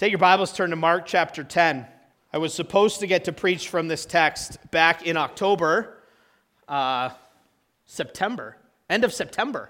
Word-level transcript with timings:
Take 0.00 0.12
your 0.12 0.18
Bibles, 0.18 0.54
turn 0.54 0.70
to 0.70 0.76
Mark 0.76 1.04
chapter 1.04 1.44
10. 1.44 1.86
I 2.32 2.38
was 2.38 2.54
supposed 2.54 3.00
to 3.00 3.06
get 3.06 3.24
to 3.24 3.34
preach 3.34 3.68
from 3.68 3.86
this 3.86 4.06
text 4.06 4.56
back 4.70 5.06
in 5.06 5.18
October, 5.18 5.98
uh, 6.68 7.10
September, 7.84 8.56
end 8.88 9.04
of 9.04 9.12
September, 9.12 9.68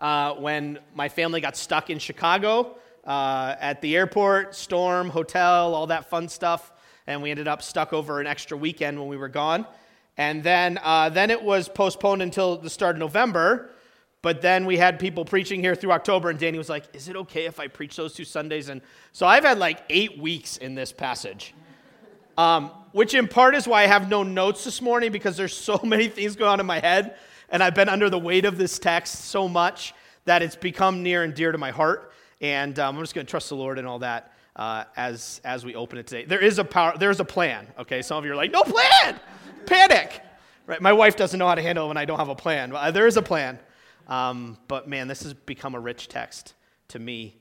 uh, 0.00 0.34
when 0.34 0.80
my 0.96 1.08
family 1.08 1.40
got 1.40 1.56
stuck 1.56 1.90
in 1.90 2.00
Chicago 2.00 2.76
uh, 3.04 3.54
at 3.60 3.80
the 3.80 3.94
airport, 3.94 4.56
storm, 4.56 5.10
hotel, 5.10 5.72
all 5.76 5.86
that 5.86 6.10
fun 6.10 6.28
stuff. 6.28 6.72
And 7.06 7.22
we 7.22 7.30
ended 7.30 7.46
up 7.46 7.62
stuck 7.62 7.92
over 7.92 8.20
an 8.20 8.26
extra 8.26 8.56
weekend 8.56 8.98
when 8.98 9.06
we 9.06 9.16
were 9.16 9.28
gone. 9.28 9.64
And 10.16 10.42
then, 10.42 10.80
uh, 10.82 11.10
then 11.10 11.30
it 11.30 11.40
was 11.40 11.68
postponed 11.68 12.20
until 12.20 12.56
the 12.56 12.68
start 12.68 12.96
of 12.96 12.98
November. 12.98 13.70
But 14.20 14.42
then 14.42 14.66
we 14.66 14.76
had 14.76 14.98
people 14.98 15.24
preaching 15.24 15.60
here 15.60 15.76
through 15.76 15.92
October, 15.92 16.30
and 16.30 16.38
Danny 16.38 16.58
was 16.58 16.68
like, 16.68 16.84
Is 16.92 17.08
it 17.08 17.16
okay 17.16 17.46
if 17.46 17.60
I 17.60 17.68
preach 17.68 17.96
those 17.96 18.14
two 18.14 18.24
Sundays? 18.24 18.68
And 18.68 18.80
so 19.12 19.26
I've 19.26 19.44
had 19.44 19.58
like 19.58 19.80
eight 19.88 20.18
weeks 20.18 20.56
in 20.56 20.74
this 20.74 20.92
passage, 20.92 21.54
um, 22.36 22.70
which 22.92 23.14
in 23.14 23.28
part 23.28 23.54
is 23.54 23.68
why 23.68 23.84
I 23.84 23.86
have 23.86 24.08
no 24.08 24.22
notes 24.24 24.64
this 24.64 24.82
morning 24.82 25.12
because 25.12 25.36
there's 25.36 25.56
so 25.56 25.80
many 25.84 26.08
things 26.08 26.34
going 26.34 26.50
on 26.50 26.60
in 26.60 26.66
my 26.66 26.80
head, 26.80 27.16
and 27.48 27.62
I've 27.62 27.74
been 27.74 27.88
under 27.88 28.10
the 28.10 28.18
weight 28.18 28.44
of 28.44 28.58
this 28.58 28.78
text 28.78 29.26
so 29.26 29.48
much 29.48 29.94
that 30.24 30.42
it's 30.42 30.56
become 30.56 31.02
near 31.02 31.22
and 31.22 31.32
dear 31.32 31.52
to 31.52 31.58
my 31.58 31.70
heart. 31.70 32.12
And 32.40 32.78
um, 32.78 32.96
I'm 32.96 33.02
just 33.02 33.14
going 33.14 33.26
to 33.26 33.30
trust 33.30 33.48
the 33.48 33.56
Lord 33.56 33.78
and 33.78 33.88
all 33.88 34.00
that 34.00 34.32
uh, 34.54 34.84
as, 34.96 35.40
as 35.44 35.64
we 35.64 35.74
open 35.74 35.98
it 35.98 36.06
today. 36.06 36.24
There 36.24 36.42
is 36.42 36.58
a 36.58 36.64
power, 36.64 36.96
there 36.98 37.10
is 37.10 37.20
a 37.20 37.24
plan, 37.24 37.66
okay? 37.78 38.02
Some 38.02 38.18
of 38.18 38.24
you 38.24 38.32
are 38.32 38.36
like, 38.36 38.52
No 38.52 38.62
plan! 38.62 39.18
Panic! 39.66 40.22
Right? 40.66 40.82
My 40.82 40.92
wife 40.92 41.16
doesn't 41.16 41.38
know 41.38 41.48
how 41.48 41.54
to 41.54 41.62
handle 41.62 41.86
it 41.86 41.88
when 41.88 41.96
I 41.96 42.04
don't 42.04 42.18
have 42.18 42.28
a 42.28 42.34
plan. 42.34 42.74
There 42.92 43.06
is 43.06 43.16
a 43.16 43.22
plan. 43.22 43.58
Um, 44.08 44.56
but 44.68 44.88
man, 44.88 45.08
this 45.08 45.22
has 45.22 45.34
become 45.34 45.74
a 45.74 45.80
rich 45.80 46.08
text 46.08 46.54
to 46.88 46.98
me, 46.98 47.36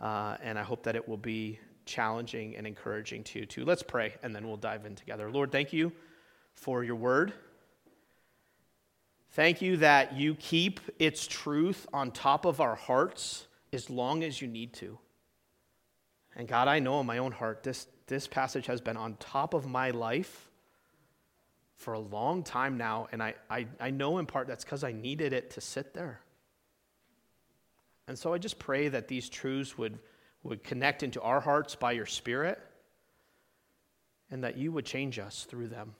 uh, 0.00 0.36
and 0.42 0.58
I 0.58 0.62
hope 0.62 0.82
that 0.84 0.96
it 0.96 1.08
will 1.08 1.16
be 1.16 1.60
challenging 1.84 2.56
and 2.56 2.66
encouraging 2.66 3.24
to 3.24 3.38
you 3.38 3.46
too. 3.46 3.64
Let's 3.64 3.82
pray, 3.82 4.14
and 4.22 4.34
then 4.34 4.46
we'll 4.46 4.56
dive 4.56 4.84
in 4.84 4.94
together. 4.94 5.30
Lord, 5.30 5.52
thank 5.52 5.72
you 5.72 5.92
for 6.54 6.82
your 6.82 6.96
word. 6.96 7.32
Thank 9.32 9.62
you 9.62 9.76
that 9.78 10.16
you 10.16 10.34
keep 10.34 10.80
its 10.98 11.26
truth 11.26 11.86
on 11.92 12.10
top 12.10 12.44
of 12.44 12.60
our 12.60 12.74
hearts 12.74 13.46
as 13.72 13.88
long 13.88 14.24
as 14.24 14.40
you 14.42 14.48
need 14.48 14.72
to. 14.74 14.98
And 16.34 16.48
God, 16.48 16.68
I 16.68 16.78
know 16.78 17.00
in 17.00 17.06
my 17.06 17.18
own 17.18 17.32
heart, 17.32 17.62
this, 17.62 17.86
this 18.06 18.26
passage 18.26 18.66
has 18.66 18.80
been 18.80 18.96
on 18.96 19.16
top 19.20 19.54
of 19.54 19.66
my 19.66 19.90
life 19.90 20.47
for 21.78 21.94
a 21.94 21.98
long 21.98 22.42
time 22.42 22.76
now, 22.76 23.06
and 23.12 23.22
I, 23.22 23.34
I, 23.48 23.66
I 23.80 23.90
know 23.90 24.18
in 24.18 24.26
part 24.26 24.48
that's 24.48 24.64
because 24.64 24.82
I 24.82 24.90
needed 24.92 25.32
it 25.32 25.52
to 25.52 25.60
sit 25.60 25.94
there. 25.94 26.20
And 28.08 28.18
so 28.18 28.34
I 28.34 28.38
just 28.38 28.58
pray 28.58 28.88
that 28.88 29.06
these 29.06 29.28
truths 29.28 29.78
would, 29.78 29.98
would 30.42 30.64
connect 30.64 31.04
into 31.04 31.22
our 31.22 31.40
hearts 31.40 31.76
by 31.76 31.92
your 31.92 32.06
Spirit, 32.06 32.58
and 34.30 34.42
that 34.42 34.58
you 34.58 34.72
would 34.72 34.84
change 34.84 35.20
us 35.20 35.46
through 35.48 35.68
them. 35.68 35.94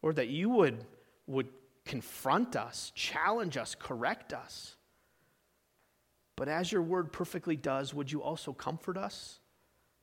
Or 0.00 0.14
that 0.14 0.28
you 0.28 0.48
would, 0.48 0.84
would 1.26 1.48
confront 1.84 2.56
us, 2.56 2.90
challenge 2.94 3.56
us, 3.58 3.76
correct 3.78 4.32
us. 4.32 4.76
But 6.36 6.48
as 6.48 6.72
your 6.72 6.82
word 6.82 7.12
perfectly 7.12 7.56
does, 7.56 7.92
would 7.92 8.10
you 8.10 8.22
also 8.22 8.52
comfort 8.52 8.96
us 8.96 9.38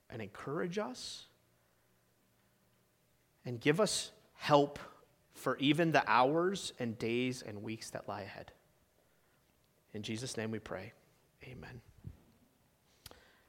and 0.08 0.22
encourage 0.22 0.78
us 0.78 1.26
and 3.44 3.60
give 3.60 3.80
us 3.80 4.12
help 4.42 4.80
for 5.34 5.56
even 5.58 5.92
the 5.92 6.02
hours 6.10 6.72
and 6.80 6.98
days 6.98 7.42
and 7.46 7.62
weeks 7.62 7.90
that 7.90 8.08
lie 8.08 8.22
ahead. 8.22 8.50
In 9.94 10.02
Jesus' 10.02 10.36
name 10.36 10.50
we 10.50 10.58
pray. 10.58 10.92
Amen. 11.44 11.80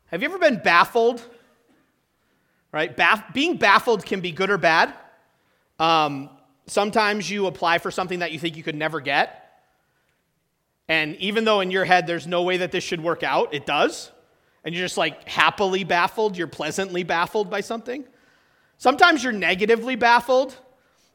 Have 0.06 0.22
you 0.22 0.30
ever 0.30 0.38
been 0.38 0.62
baffled? 0.64 1.28
Right? 2.72 2.96
Baff- 2.96 3.34
being 3.34 3.58
baffled 3.58 4.06
can 4.06 4.22
be 4.22 4.32
good 4.32 4.52
or 4.52 4.60
bad. 4.60 4.94
Um, 5.80 6.30
sometimes 6.68 7.28
you 7.28 7.48
apply 7.48 7.80
for 7.80 7.90
something 7.90 8.20
that 8.20 8.32
you 8.32 8.38
think 8.38 8.56
you 8.56 8.62
could 8.62 8.76
never 8.76 9.02
get. 9.02 9.52
And 10.88 11.16
even 11.16 11.44
though 11.44 11.62
in 11.62 11.72
your 11.72 11.86
head 11.86 12.06
there's 12.06 12.28
no 12.28 12.44
way 12.44 12.58
that 12.58 12.72
this 12.72 12.84
should 12.84 13.02
work 13.02 13.24
out, 13.24 13.52
it 13.56 13.66
does. 13.66 14.12
And 14.64 14.76
you're 14.76 14.86
just 14.86 15.00
like 15.00 15.28
happily 15.28 15.86
baffled, 15.86 16.38
you're 16.38 16.46
pleasantly 16.46 17.02
baffled 17.02 17.50
by 17.50 17.62
something. 17.62 18.06
Sometimes 18.78 19.24
you're 19.24 19.34
negatively 19.34 19.96
baffled 19.96 20.56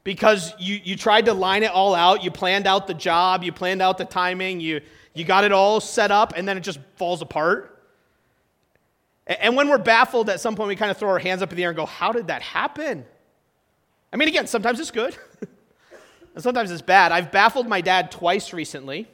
because 0.03 0.53
you, 0.59 0.79
you 0.83 0.95
tried 0.95 1.25
to 1.25 1.33
line 1.33 1.63
it 1.63 1.71
all 1.71 1.93
out. 1.93 2.23
You 2.23 2.31
planned 2.31 2.67
out 2.67 2.87
the 2.87 2.93
job, 2.93 3.43
you 3.43 3.51
planned 3.51 3.81
out 3.81 3.97
the 3.97 4.05
timing, 4.05 4.59
you, 4.59 4.81
you 5.13 5.25
got 5.25 5.43
it 5.43 5.51
all 5.51 5.79
set 5.79 6.11
up, 6.11 6.33
and 6.35 6.47
then 6.47 6.57
it 6.57 6.61
just 6.61 6.79
falls 6.95 7.21
apart. 7.21 7.75
And 9.27 9.55
when 9.55 9.69
we're 9.69 9.77
baffled, 9.77 10.29
at 10.29 10.39
some 10.39 10.55
point 10.55 10.69
we 10.69 10.75
kind 10.75 10.89
of 10.89 10.97
throw 10.97 11.09
our 11.09 11.19
hands 11.19 11.43
up 11.43 11.51
in 11.51 11.57
the 11.57 11.63
air 11.63 11.69
and 11.69 11.77
go, 11.77 11.85
How 11.85 12.11
did 12.11 12.27
that 12.27 12.41
happen? 12.41 13.05
I 14.11 14.17
mean, 14.17 14.27
again, 14.27 14.47
sometimes 14.47 14.79
it's 14.79 14.89
good, 14.89 15.15
and 16.33 16.43
sometimes 16.43 16.71
it's 16.71 16.81
bad. 16.81 17.11
I've 17.11 17.31
baffled 17.31 17.67
my 17.67 17.81
dad 17.81 18.11
twice 18.11 18.53
recently 18.53 19.07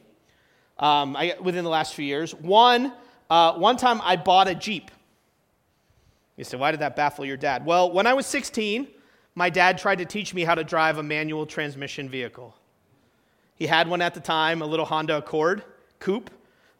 um, 0.79 1.17
I, 1.17 1.35
within 1.41 1.65
the 1.65 1.69
last 1.69 1.93
few 1.95 2.05
years. 2.05 2.33
One, 2.33 2.93
uh, 3.29 3.53
one 3.53 3.75
time 3.75 3.99
I 4.03 4.15
bought 4.15 4.47
a 4.47 4.55
Jeep. 4.55 4.89
You 6.37 6.45
say, 6.45 6.55
Why 6.55 6.71
did 6.71 6.79
that 6.79 6.95
baffle 6.95 7.25
your 7.25 7.37
dad? 7.37 7.65
Well, 7.65 7.91
when 7.91 8.07
I 8.07 8.13
was 8.13 8.25
16, 8.25 8.87
my 9.35 9.49
dad 9.49 9.77
tried 9.77 9.97
to 9.97 10.05
teach 10.05 10.33
me 10.33 10.45
how 10.45 10.55
to 10.55 10.63
drive 10.63 10.97
a 10.97 11.03
manual 11.03 11.45
transmission 11.45 12.09
vehicle. 12.09 12.55
He 13.55 13.67
had 13.67 13.87
one 13.87 14.01
at 14.01 14.13
the 14.13 14.21
time, 14.21 14.61
a 14.61 14.65
little 14.65 14.85
Honda 14.85 15.17
Accord 15.17 15.63
coupe. 15.99 16.29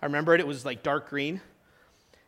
I 0.01 0.05
remember 0.05 0.33
it, 0.33 0.39
it 0.39 0.47
was 0.47 0.66
like 0.66 0.81
dark 0.81 1.09
green. 1.09 1.41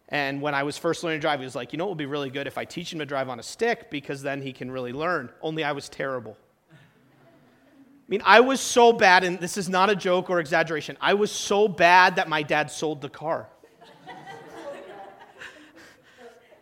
And 0.10 0.42
when 0.42 0.54
I 0.54 0.64
was 0.64 0.78
first 0.78 1.04
learning 1.04 1.20
to 1.20 1.22
drive, 1.22 1.40
he 1.40 1.46
was 1.46 1.56
like, 1.56 1.74
you 1.74 1.78
know 1.78 1.86
what 1.86 1.92
would 1.92 1.98
be 1.98 2.06
really 2.06 2.30
good 2.30 2.48
if 2.48 2.58
I 2.58 2.66
teach 2.66 2.92
him 2.92 3.00
to 3.00 3.06
drive 3.06 3.30
on 3.30 3.40
a 3.40 3.44
stick 3.44 3.90
because 3.90 4.22
then 4.22 4.42
he 4.42 4.54
can 4.54 4.72
really 4.72 4.94
learn. 4.94 5.30
Only 5.42 5.64
I 5.64 5.74
was 5.74 5.90
terrible. 5.90 6.38
I 6.72 8.10
mean, 8.10 8.22
I 8.24 8.40
was 8.40 8.62
so 8.62 8.94
bad, 8.94 9.26
and 9.26 9.38
this 9.38 9.58
is 9.58 9.68
not 9.68 9.90
a 9.90 9.96
joke 9.96 10.30
or 10.30 10.40
exaggeration. 10.40 10.96
I 11.02 11.14
was 11.14 11.30
so 11.30 11.68
bad 11.68 12.16
that 12.16 12.30
my 12.30 12.42
dad 12.42 12.72
sold 12.72 13.02
the 13.02 13.10
car. 13.10 13.50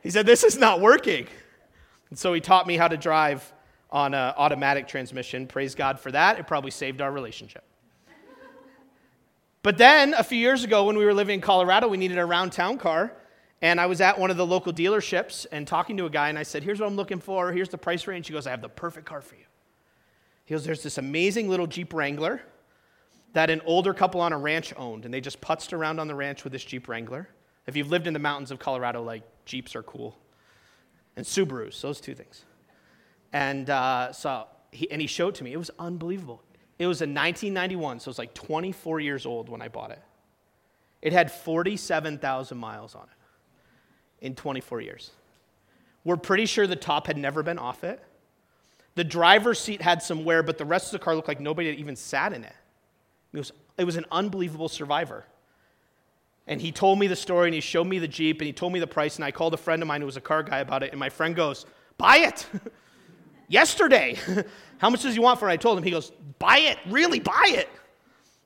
he 0.01 0.09
said, 0.09 0.25
This 0.25 0.43
is 0.43 0.57
not 0.57 0.81
working. 0.81 1.27
And 2.09 2.17
so 2.17 2.33
he 2.33 2.41
taught 2.41 2.65
me 2.65 2.77
how 2.77 2.87
to 2.87 2.97
drive 2.97 3.53
on 3.95 4.13
an 4.13 4.33
automatic 4.35 4.89
transmission. 4.89 5.47
Praise 5.47 5.73
God 5.73 6.01
for 6.01 6.11
that. 6.11 6.37
It 6.37 6.47
probably 6.47 6.69
saved 6.69 6.99
our 6.99 7.13
relationship. 7.13 7.63
But 9.63 9.77
then 9.77 10.13
a 10.13 10.23
few 10.23 10.37
years 10.37 10.65
ago, 10.65 10.83
when 10.83 10.97
we 10.97 11.05
were 11.05 11.13
living 11.13 11.35
in 11.35 11.41
Colorado, 11.41 11.87
we 11.87 11.95
needed 11.95 12.17
a 12.17 12.25
round 12.25 12.51
town 12.51 12.77
car. 12.77 13.13
And 13.61 13.79
I 13.79 13.85
was 13.85 14.01
at 14.01 14.19
one 14.19 14.29
of 14.29 14.37
the 14.37 14.45
local 14.45 14.73
dealerships 14.73 15.45
and 15.49 15.65
talking 15.65 15.95
to 15.95 16.05
a 16.05 16.09
guy, 16.09 16.27
and 16.27 16.37
I 16.37 16.43
said, 16.43 16.61
Here's 16.61 16.81
what 16.81 16.87
I'm 16.87 16.97
looking 16.97 17.21
for. 17.21 17.53
Here's 17.53 17.69
the 17.69 17.77
price 17.77 18.05
range. 18.05 18.27
He 18.27 18.33
goes, 18.33 18.45
I 18.45 18.51
have 18.51 18.61
the 18.61 18.67
perfect 18.67 19.05
car 19.05 19.21
for 19.21 19.35
you. 19.35 19.45
He 20.43 20.53
goes, 20.53 20.65
There's 20.65 20.83
this 20.83 20.97
amazing 20.97 21.47
little 21.47 21.65
Jeep 21.65 21.93
Wrangler 21.93 22.41
that 23.31 23.49
an 23.49 23.61
older 23.65 23.93
couple 23.93 24.19
on 24.19 24.33
a 24.33 24.37
ranch 24.37 24.73
owned, 24.75 25.05
and 25.05 25.13
they 25.13 25.21
just 25.21 25.39
putzed 25.39 25.71
around 25.71 25.99
on 25.99 26.09
the 26.09 26.15
ranch 26.15 26.43
with 26.43 26.51
this 26.51 26.65
Jeep 26.65 26.89
Wrangler. 26.89 27.29
If 27.65 27.77
you've 27.77 27.89
lived 27.89 28.07
in 28.07 28.13
the 28.13 28.19
mountains 28.19 28.51
of 28.51 28.59
Colorado, 28.59 29.01
like 29.01 29.23
Jeeps 29.45 29.73
are 29.73 29.83
cool. 29.83 30.17
And 31.15 31.25
Subarus, 31.25 31.79
those 31.79 32.01
two 32.01 32.13
things. 32.13 32.43
And 33.35 33.69
uh, 33.69 34.13
so 34.13 34.47
he, 34.71 34.89
and 34.89 35.01
he 35.01 35.07
showed 35.07 35.35
to 35.35 35.43
me. 35.43 35.51
It 35.51 35.57
was 35.57 35.69
unbelievable. 35.77 36.41
It 36.79 36.87
was 36.87 37.01
a 37.01 37.03
1991, 37.03 37.99
so 37.99 38.07
it 38.07 38.11
was 38.11 38.17
like 38.17 38.33
24 38.33 39.01
years 39.01 39.25
old 39.25 39.49
when 39.49 39.61
I 39.61 39.67
bought 39.67 39.91
it. 39.91 40.01
It 41.01 41.11
had 41.11 41.29
47,000 41.29 42.57
miles 42.57 42.95
on 42.95 43.03
it 43.03 44.25
in 44.25 44.35
24 44.35 44.79
years. 44.79 45.11
We're 46.05 46.15
pretty 46.15 46.45
sure 46.45 46.65
the 46.65 46.77
top 46.77 47.07
had 47.07 47.17
never 47.17 47.43
been 47.43 47.59
off 47.59 47.83
it. 47.83 48.01
The 48.95 49.03
driver's 49.03 49.59
seat 49.59 49.81
had 49.81 50.01
some 50.01 50.23
wear, 50.23 50.41
but 50.41 50.57
the 50.57 50.63
rest 50.63 50.93
of 50.93 51.01
the 51.01 51.03
car 51.03 51.13
looked 51.13 51.27
like 51.27 51.41
nobody 51.41 51.67
had 51.67 51.77
even 51.77 51.97
sat 51.97 52.31
in 52.31 52.45
it. 52.45 52.55
It 53.33 53.37
was, 53.37 53.51
it 53.77 53.83
was 53.83 53.97
an 53.97 54.05
unbelievable 54.13 54.69
survivor. 54.69 55.25
And 56.47 56.61
he 56.61 56.71
told 56.71 56.99
me 56.99 57.07
the 57.07 57.17
story 57.17 57.49
and 57.49 57.53
he 57.53 57.59
showed 57.59 57.87
me 57.87 57.99
the 57.99 58.07
Jeep 58.07 58.39
and 58.39 58.45
he 58.45 58.53
told 58.53 58.71
me 58.71 58.79
the 58.79 58.87
price. 58.87 59.17
And 59.17 59.25
I 59.25 59.31
called 59.31 59.53
a 59.53 59.57
friend 59.57 59.81
of 59.81 59.89
mine 59.89 59.99
who 59.99 60.05
was 60.05 60.15
a 60.15 60.21
car 60.21 60.41
guy 60.41 60.59
about 60.59 60.83
it. 60.83 60.91
And 60.91 60.99
my 61.01 61.09
friend 61.09 61.35
goes, 61.35 61.65
Buy 61.97 62.19
it. 62.19 62.47
yesterday. 63.47 64.17
How 64.77 64.89
much 64.89 65.03
does 65.03 65.13
he 65.13 65.19
want 65.19 65.39
for 65.39 65.49
it? 65.49 65.53
I 65.53 65.57
told 65.57 65.77
him. 65.77 65.83
He 65.83 65.91
goes, 65.91 66.11
buy 66.39 66.59
it, 66.59 66.77
really 66.87 67.19
buy 67.19 67.45
it. 67.47 67.69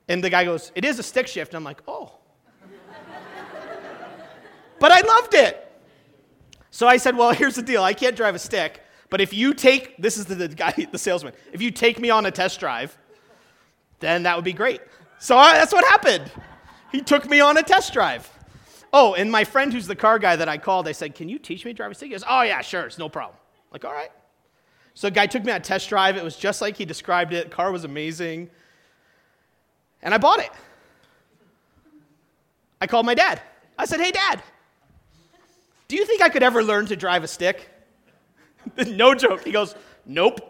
And 0.07 0.23
the 0.23 0.29
guy 0.29 0.43
goes, 0.43 0.71
it 0.75 0.85
is 0.85 0.99
a 0.99 1.03
stick 1.03 1.27
shift. 1.27 1.53
And 1.53 1.57
I'm 1.57 1.63
like, 1.63 1.81
oh. 1.87 2.13
but 4.79 4.91
I 4.91 5.01
loved 5.01 5.33
it. 5.33 5.65
So 6.71 6.87
I 6.87 6.97
said, 6.97 7.17
well, 7.17 7.31
here's 7.33 7.55
the 7.55 7.61
deal. 7.61 7.83
I 7.83 7.93
can't 7.93 8.15
drive 8.15 8.35
a 8.35 8.39
stick, 8.39 8.83
but 9.09 9.21
if 9.21 9.33
you 9.33 9.53
take, 9.53 9.97
this 9.97 10.17
is 10.17 10.25
the, 10.25 10.35
the 10.35 10.47
guy, 10.47 10.87
the 10.91 10.97
salesman, 10.97 11.33
if 11.51 11.61
you 11.61 11.71
take 11.71 11.99
me 11.99 12.09
on 12.09 12.25
a 12.25 12.31
test 12.31 12.59
drive, 12.59 12.97
then 13.99 14.23
that 14.23 14.35
would 14.35 14.45
be 14.45 14.53
great. 14.53 14.81
So 15.19 15.37
I, 15.37 15.53
that's 15.53 15.73
what 15.73 15.83
happened. 15.85 16.31
He 16.91 17.01
took 17.01 17.29
me 17.29 17.39
on 17.39 17.57
a 17.57 17.63
test 17.63 17.93
drive. 17.93 18.29
Oh, 18.91 19.13
and 19.13 19.31
my 19.31 19.43
friend 19.43 19.71
who's 19.71 19.85
the 19.85 19.95
car 19.95 20.17
guy 20.17 20.35
that 20.35 20.49
I 20.49 20.57
called, 20.57 20.87
I 20.87 20.93
said, 20.93 21.13
can 21.13 21.29
you 21.29 21.37
teach 21.37 21.65
me 21.65 21.71
to 21.71 21.75
drive 21.75 21.91
a 21.91 21.95
stick? 21.95 22.07
He 22.07 22.11
goes, 22.11 22.23
oh, 22.27 22.41
yeah, 22.41 22.61
sure, 22.61 22.85
it's 22.85 22.97
no 22.97 23.09
problem. 23.09 23.37
I'm 23.37 23.73
like, 23.73 23.85
all 23.85 23.93
right. 23.93 24.09
So 24.99 25.07
a 25.07 25.11
guy 25.11 25.27
took 25.27 25.45
me 25.45 25.53
on 25.53 25.61
a 25.61 25.63
test 25.63 25.87
drive. 25.87 26.17
It 26.17 26.25
was 26.25 26.35
just 26.35 26.59
like 26.59 26.75
he 26.75 26.83
described 26.83 27.31
it. 27.31 27.49
The 27.49 27.55
car 27.55 27.71
was 27.71 27.85
amazing. 27.85 28.49
And 30.01 30.13
I 30.13 30.17
bought 30.17 30.39
it. 30.39 30.49
I 32.81 32.87
called 32.87 33.05
my 33.05 33.13
dad. 33.13 33.41
I 33.77 33.85
said, 33.85 34.01
hey, 34.01 34.11
dad, 34.11 34.43
Do 35.87 35.95
you 35.95 36.05
think 36.05 36.21
I 36.21 36.27
could 36.27 36.43
ever 36.43 36.61
learn 36.61 36.85
to 36.87 36.97
drive 36.97 37.23
a 37.23 37.29
stick? 37.29 37.69
no 38.87 39.15
joke. 39.15 39.45
He 39.45 39.53
goes, 39.53 39.73
Nope. 40.05 40.41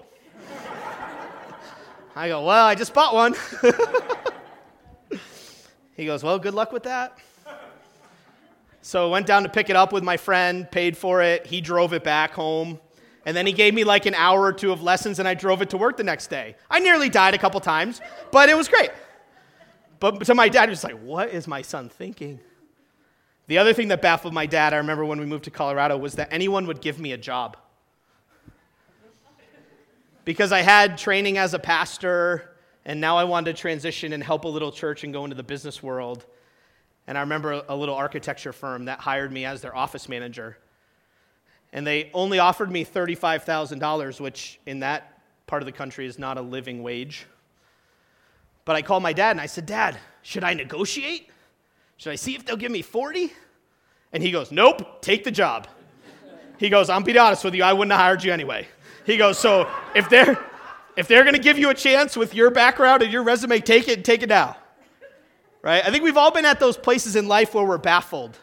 I 2.15 2.29
go, 2.29 2.43
Well, 2.43 2.65
I 2.65 2.73
just 2.73 2.95
bought 2.95 3.13
one. 3.13 3.35
he 5.95 6.07
goes, 6.07 6.23
Well, 6.23 6.39
good 6.39 6.55
luck 6.55 6.71
with 6.71 6.81
that. 6.83 7.19
So 8.81 9.09
I 9.09 9.11
went 9.11 9.27
down 9.27 9.43
to 9.43 9.49
pick 9.49 9.69
it 9.69 9.75
up 9.75 9.93
with 9.93 10.03
my 10.03 10.17
friend, 10.17 10.71
paid 10.71 10.97
for 10.97 11.21
it. 11.21 11.45
He 11.45 11.61
drove 11.61 11.93
it 11.93 12.03
back 12.03 12.31
home. 12.31 12.79
And 13.29 13.37
then 13.37 13.45
he 13.45 13.53
gave 13.53 13.75
me 13.75 13.83
like 13.83 14.07
an 14.07 14.15
hour 14.15 14.41
or 14.41 14.51
two 14.51 14.71
of 14.71 14.81
lessons, 14.81 15.19
and 15.19 15.27
I 15.27 15.35
drove 15.35 15.61
it 15.61 15.69
to 15.69 15.77
work 15.77 15.97
the 15.97 16.03
next 16.03 16.31
day. 16.31 16.55
I 16.67 16.79
nearly 16.79 17.09
died 17.09 17.35
a 17.35 17.37
couple 17.37 17.59
times, 17.59 18.01
but 18.31 18.49
it 18.49 18.57
was 18.57 18.67
great. 18.67 18.89
But 19.99 20.25
to 20.25 20.33
my 20.33 20.49
dad, 20.49 20.67
he 20.67 20.71
was 20.71 20.83
like, 20.83 20.99
What 20.99 21.29
is 21.29 21.47
my 21.47 21.61
son 21.61 21.89
thinking? 21.89 22.39
The 23.45 23.59
other 23.59 23.71
thing 23.71 23.89
that 23.89 24.01
baffled 24.01 24.33
my 24.33 24.47
dad, 24.47 24.73
I 24.73 24.77
remember 24.77 25.05
when 25.05 25.19
we 25.19 25.27
moved 25.27 25.43
to 25.43 25.51
Colorado, 25.51 25.95
was 25.95 26.15
that 26.15 26.29
anyone 26.33 26.65
would 26.65 26.81
give 26.81 26.99
me 26.99 27.11
a 27.11 27.19
job. 27.19 27.55
Because 30.25 30.51
I 30.51 30.61
had 30.61 30.97
training 30.97 31.37
as 31.37 31.53
a 31.53 31.59
pastor, 31.59 32.55
and 32.83 32.99
now 32.99 33.15
I 33.15 33.25
wanted 33.25 33.55
to 33.55 33.61
transition 33.61 34.11
and 34.11 34.23
help 34.23 34.45
a 34.45 34.47
little 34.47 34.71
church 34.71 35.03
and 35.03 35.13
go 35.13 35.23
into 35.23 35.35
the 35.35 35.43
business 35.43 35.83
world. 35.83 36.25
And 37.05 37.15
I 37.15 37.21
remember 37.21 37.61
a 37.69 37.75
little 37.75 37.93
architecture 37.93 38.53
firm 38.53 38.85
that 38.85 38.99
hired 38.99 39.31
me 39.31 39.45
as 39.45 39.61
their 39.61 39.75
office 39.75 40.09
manager. 40.09 40.57
And 41.71 41.85
they 41.85 42.09
only 42.13 42.39
offered 42.39 42.71
me 42.71 42.83
$35,000, 42.83 44.19
which 44.19 44.59
in 44.65 44.79
that 44.79 45.21
part 45.47 45.61
of 45.61 45.65
the 45.65 45.71
country 45.71 46.05
is 46.05 46.17
not 46.17 46.37
a 46.37 46.41
living 46.41 46.81
wage. 46.81 47.25
But 48.65 48.75
I 48.75 48.81
called 48.81 49.03
my 49.03 49.13
dad 49.13 49.31
and 49.31 49.41
I 49.41 49.45
said, 49.45 49.65
Dad, 49.65 49.97
should 50.21 50.43
I 50.43 50.53
negotiate? 50.53 51.29
Should 51.97 52.11
I 52.11 52.15
see 52.15 52.35
if 52.35 52.45
they'll 52.45 52.57
give 52.57 52.71
me 52.71 52.81
40? 52.81 53.31
And 54.13 54.23
he 54.23 54.31
goes, 54.31 54.51
Nope, 54.51 55.01
take 55.01 55.23
the 55.23 55.31
job. 55.31 55.67
He 56.57 56.69
goes, 56.69 56.89
I'm 56.89 57.03
being 57.03 57.17
honest 57.17 57.43
with 57.43 57.55
you, 57.55 57.63
I 57.63 57.73
wouldn't 57.73 57.91
have 57.91 58.01
hired 58.01 58.23
you 58.23 58.33
anyway. 58.33 58.67
He 59.05 59.17
goes, 59.17 59.37
So 59.39 59.69
if 59.95 60.09
they're 60.09 60.37
if 60.97 61.07
they're 61.07 61.23
gonna 61.23 61.39
give 61.39 61.57
you 61.57 61.69
a 61.69 61.73
chance 61.73 62.17
with 62.17 62.33
your 62.33 62.51
background 62.51 63.01
and 63.01 63.13
your 63.13 63.23
resume, 63.23 63.59
take 63.59 63.87
it 63.87 63.97
and 63.97 64.05
take 64.05 64.21
it 64.21 64.29
now 64.29 64.57
right? 65.61 65.85
I 65.85 65.91
think 65.91 66.03
we've 66.03 66.17
all 66.17 66.31
been 66.31 66.45
at 66.45 66.59
those 66.59 66.77
places 66.77 67.15
in 67.15 67.27
life 67.27 67.53
where 67.53 67.65
we're 67.65 67.77
baffled. 67.77 68.37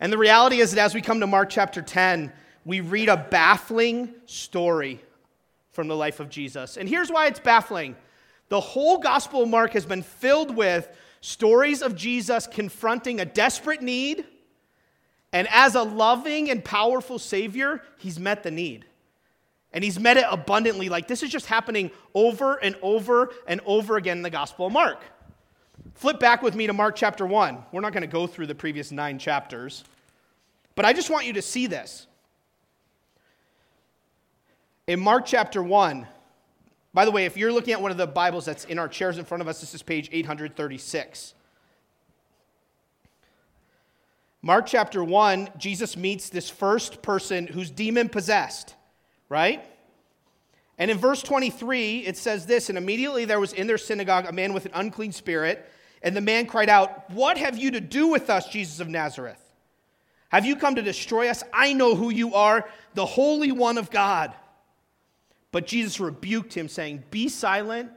And 0.00 0.12
the 0.12 0.18
reality 0.18 0.60
is 0.60 0.72
that 0.72 0.82
as 0.82 0.94
we 0.94 1.02
come 1.02 1.20
to 1.20 1.26
Mark 1.26 1.50
chapter 1.50 1.82
10, 1.82 2.32
we 2.64 2.80
read 2.80 3.08
a 3.08 3.16
baffling 3.16 4.14
story 4.26 5.00
from 5.72 5.88
the 5.88 5.96
life 5.96 6.20
of 6.20 6.30
Jesus. 6.30 6.76
And 6.76 6.88
here's 6.88 7.10
why 7.10 7.26
it's 7.26 7.40
baffling 7.40 7.96
the 8.48 8.60
whole 8.60 8.98
Gospel 8.98 9.44
of 9.44 9.48
Mark 9.48 9.72
has 9.74 9.86
been 9.86 10.02
filled 10.02 10.56
with 10.56 10.88
stories 11.20 11.82
of 11.82 11.94
Jesus 11.94 12.46
confronting 12.48 13.20
a 13.20 13.24
desperate 13.24 13.80
need. 13.80 14.26
And 15.32 15.46
as 15.52 15.76
a 15.76 15.82
loving 15.82 16.50
and 16.50 16.64
powerful 16.64 17.20
Savior, 17.20 17.82
he's 17.98 18.18
met 18.18 18.42
the 18.42 18.50
need. 18.50 18.86
And 19.72 19.84
he's 19.84 20.00
met 20.00 20.16
it 20.16 20.24
abundantly. 20.28 20.88
Like 20.88 21.06
this 21.06 21.22
is 21.22 21.30
just 21.30 21.46
happening 21.46 21.92
over 22.12 22.56
and 22.56 22.74
over 22.82 23.30
and 23.46 23.60
over 23.64 23.96
again 23.96 24.16
in 24.16 24.22
the 24.22 24.30
Gospel 24.30 24.66
of 24.66 24.72
Mark. 24.72 25.00
Flip 25.94 26.18
back 26.18 26.42
with 26.42 26.54
me 26.54 26.66
to 26.66 26.72
Mark 26.72 26.96
chapter 26.96 27.26
1. 27.26 27.58
We're 27.72 27.80
not 27.80 27.92
going 27.92 28.02
to 28.02 28.06
go 28.06 28.26
through 28.26 28.46
the 28.46 28.54
previous 28.54 28.90
nine 28.90 29.18
chapters, 29.18 29.84
but 30.74 30.84
I 30.84 30.92
just 30.92 31.10
want 31.10 31.26
you 31.26 31.34
to 31.34 31.42
see 31.42 31.66
this. 31.66 32.06
In 34.86 34.98
Mark 34.98 35.26
chapter 35.26 35.62
1, 35.62 36.06
by 36.92 37.04
the 37.04 37.10
way, 37.10 37.24
if 37.24 37.36
you're 37.36 37.52
looking 37.52 37.72
at 37.72 37.80
one 37.80 37.90
of 37.90 37.96
the 37.96 38.06
Bibles 38.06 38.44
that's 38.44 38.64
in 38.64 38.78
our 38.78 38.88
chairs 38.88 39.18
in 39.18 39.24
front 39.24 39.40
of 39.40 39.48
us, 39.48 39.60
this 39.60 39.74
is 39.74 39.82
page 39.82 40.08
836. 40.10 41.34
Mark 44.42 44.66
chapter 44.66 45.04
1, 45.04 45.50
Jesus 45.58 45.96
meets 45.96 46.30
this 46.30 46.48
first 46.48 47.02
person 47.02 47.46
who's 47.46 47.70
demon 47.70 48.08
possessed, 48.08 48.74
right? 49.28 49.62
And 50.80 50.90
in 50.90 50.98
verse 50.98 51.22
23, 51.22 51.98
it 51.98 52.16
says 52.16 52.46
this 52.46 52.70
And 52.70 52.76
immediately 52.76 53.26
there 53.26 53.38
was 53.38 53.52
in 53.52 53.68
their 53.68 53.78
synagogue 53.78 54.26
a 54.26 54.32
man 54.32 54.52
with 54.52 54.64
an 54.64 54.72
unclean 54.74 55.12
spirit 55.12 55.70
and 56.02 56.16
the 56.16 56.22
man 56.22 56.46
cried 56.46 56.70
out, 56.70 57.10
What 57.10 57.36
have 57.36 57.58
you 57.58 57.72
to 57.72 57.80
do 57.80 58.08
with 58.08 58.30
us, 58.30 58.48
Jesus 58.48 58.80
of 58.80 58.88
Nazareth? 58.88 59.40
Have 60.30 60.46
you 60.46 60.56
come 60.56 60.76
to 60.76 60.82
destroy 60.82 61.28
us? 61.28 61.44
I 61.52 61.74
know 61.74 61.94
who 61.94 62.10
you 62.10 62.34
are, 62.34 62.68
the 62.94 63.04
Holy 63.04 63.52
One 63.52 63.78
of 63.78 63.90
God. 63.90 64.32
But 65.52 65.66
Jesus 65.66 66.00
rebuked 66.00 66.54
him, 66.54 66.68
saying, 66.68 67.04
Be 67.10 67.28
silent 67.28 67.90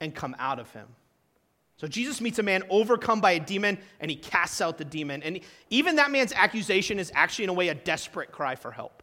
and 0.00 0.14
come 0.14 0.34
out 0.38 0.58
of 0.58 0.70
him. 0.70 0.86
So 1.76 1.88
Jesus 1.88 2.20
meets 2.20 2.38
a 2.38 2.42
man 2.42 2.62
overcome 2.70 3.20
by 3.20 3.32
a 3.32 3.40
demon 3.40 3.78
and 4.00 4.10
he 4.10 4.16
casts 4.16 4.60
out 4.60 4.78
the 4.78 4.84
demon. 4.84 5.22
And 5.22 5.40
even 5.70 5.96
that 5.96 6.10
man's 6.10 6.32
accusation 6.32 6.98
is 6.98 7.10
actually, 7.14 7.44
in 7.44 7.50
a 7.50 7.54
way, 7.54 7.68
a 7.68 7.74
desperate 7.74 8.32
cry 8.32 8.54
for 8.54 8.70
help. 8.70 9.02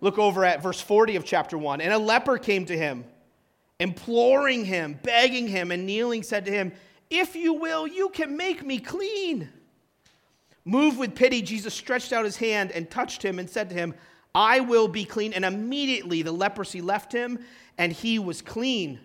Look 0.00 0.18
over 0.18 0.44
at 0.44 0.62
verse 0.62 0.80
40 0.80 1.16
of 1.16 1.24
chapter 1.24 1.58
1. 1.58 1.80
And 1.80 1.92
a 1.92 1.98
leper 1.98 2.38
came 2.38 2.66
to 2.66 2.76
him 2.76 3.04
imploring 3.78 4.66
him, 4.66 4.98
begging 5.02 5.48
him, 5.48 5.70
and 5.70 5.86
kneeling, 5.86 6.22
said 6.22 6.44
to 6.44 6.50
him, 6.50 6.72
If 7.08 7.34
you 7.34 7.54
will, 7.54 7.86
you 7.86 8.10
can 8.10 8.36
make 8.36 8.64
me 8.64 8.78
clean. 8.78 9.48
Moved 10.66 10.98
with 10.98 11.14
pity, 11.14 11.40
Jesus 11.40 11.72
stretched 11.72 12.12
out 12.12 12.26
his 12.26 12.36
hand 12.36 12.72
and 12.72 12.90
touched 12.90 13.22
him 13.22 13.38
and 13.38 13.48
said 13.48 13.70
to 13.70 13.74
him, 13.74 13.94
I 14.34 14.60
will 14.60 14.86
be 14.86 15.04
clean. 15.06 15.32
And 15.32 15.44
immediately 15.44 16.20
the 16.22 16.32
leprosy 16.32 16.82
left 16.82 17.10
him 17.10 17.38
and 17.78 17.90
he 17.90 18.18
was 18.18 18.42
clean. 18.42 19.00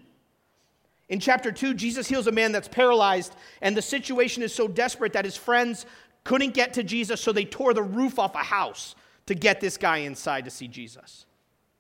In 1.08 1.20
chapter 1.20 1.52
2, 1.52 1.76
Jesus 1.76 2.08
heals 2.08 2.28
a 2.28 2.32
man 2.32 2.52
that's 2.52 2.68
paralyzed, 2.68 3.36
and 3.62 3.78
the 3.78 3.82
situation 3.82 4.42
is 4.42 4.54
so 4.54 4.68
desperate 4.68 5.14
that 5.14 5.24
his 5.24 5.38
friends 5.38 5.86
couldn't 6.24 6.56
get 6.56 6.74
to 6.74 6.84
Jesus, 6.84 7.22
so 7.22 7.32
they 7.32 7.46
tore 7.46 7.76
the 7.76 7.84
roof 7.84 8.18
off 8.18 8.34
a 8.34 8.40
house 8.40 8.96
to 9.25 9.36
get 9.36 9.60
this 9.60 9.77
guy 9.77 9.98
inside 9.98 10.45
to 10.45 10.51
see 10.51 10.68
Jesus. 10.68 11.25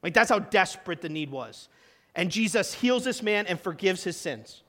Like, 0.01 0.13
that's 0.13 0.29
how 0.29 0.39
desperate 0.39 1.01
the 1.01 1.09
need 1.09 1.31
was 1.31 1.69
and 2.15 2.31
Jesus 2.31 2.73
heals 2.73 3.03
this 3.03 3.21
man 3.21 3.45
and 3.45 3.59
forgives 3.59 4.03
his 4.03 4.15
sins. 4.15 4.61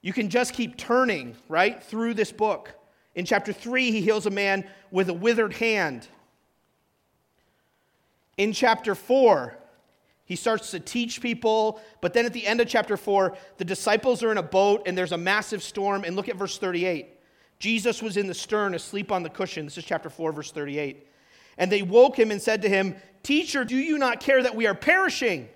You 0.00 0.12
can 0.12 0.30
just 0.30 0.54
keep 0.54 0.76
turning, 0.76 1.36
right, 1.48 1.82
through 1.82 2.14
this 2.14 2.30
book. 2.30 2.72
In 3.16 3.24
chapter 3.24 3.52
3, 3.52 3.90
he 3.90 4.02
heals 4.02 4.26
a 4.26 4.30
man 4.30 4.64
with 4.92 5.08
a 5.08 5.14
withered 5.14 5.54
hand. 5.54 6.06
In 8.36 8.52
chapter 8.52 8.94
4, 8.94 9.56
he 10.26 10.36
starts 10.36 10.70
to 10.70 10.80
teach 10.80 11.20
people, 11.20 11.80
but 12.00 12.12
then 12.12 12.24
at 12.24 12.32
the 12.32 12.46
end 12.46 12.60
of 12.60 12.68
chapter 12.68 12.96
4, 12.96 13.36
the 13.56 13.64
disciples 13.64 14.22
are 14.22 14.30
in 14.30 14.38
a 14.38 14.42
boat 14.42 14.82
and 14.86 14.96
there's 14.96 15.12
a 15.12 15.18
massive 15.18 15.62
storm. 15.62 16.04
And 16.04 16.14
look 16.14 16.28
at 16.28 16.36
verse 16.36 16.58
38. 16.58 17.08
Jesus 17.58 18.02
was 18.02 18.16
in 18.16 18.26
the 18.26 18.34
stern, 18.34 18.74
asleep 18.74 19.10
on 19.10 19.22
the 19.22 19.30
cushion. 19.30 19.64
This 19.64 19.78
is 19.78 19.84
chapter 19.84 20.10
4, 20.10 20.32
verse 20.32 20.50
38. 20.50 21.06
And 21.58 21.72
they 21.72 21.82
woke 21.82 22.18
him 22.18 22.30
and 22.30 22.40
said 22.40 22.62
to 22.62 22.68
him, 22.68 22.96
Teacher, 23.22 23.64
do 23.64 23.76
you 23.76 23.98
not 23.98 24.20
care 24.20 24.42
that 24.42 24.54
we 24.54 24.66
are 24.66 24.74
perishing? 24.74 25.48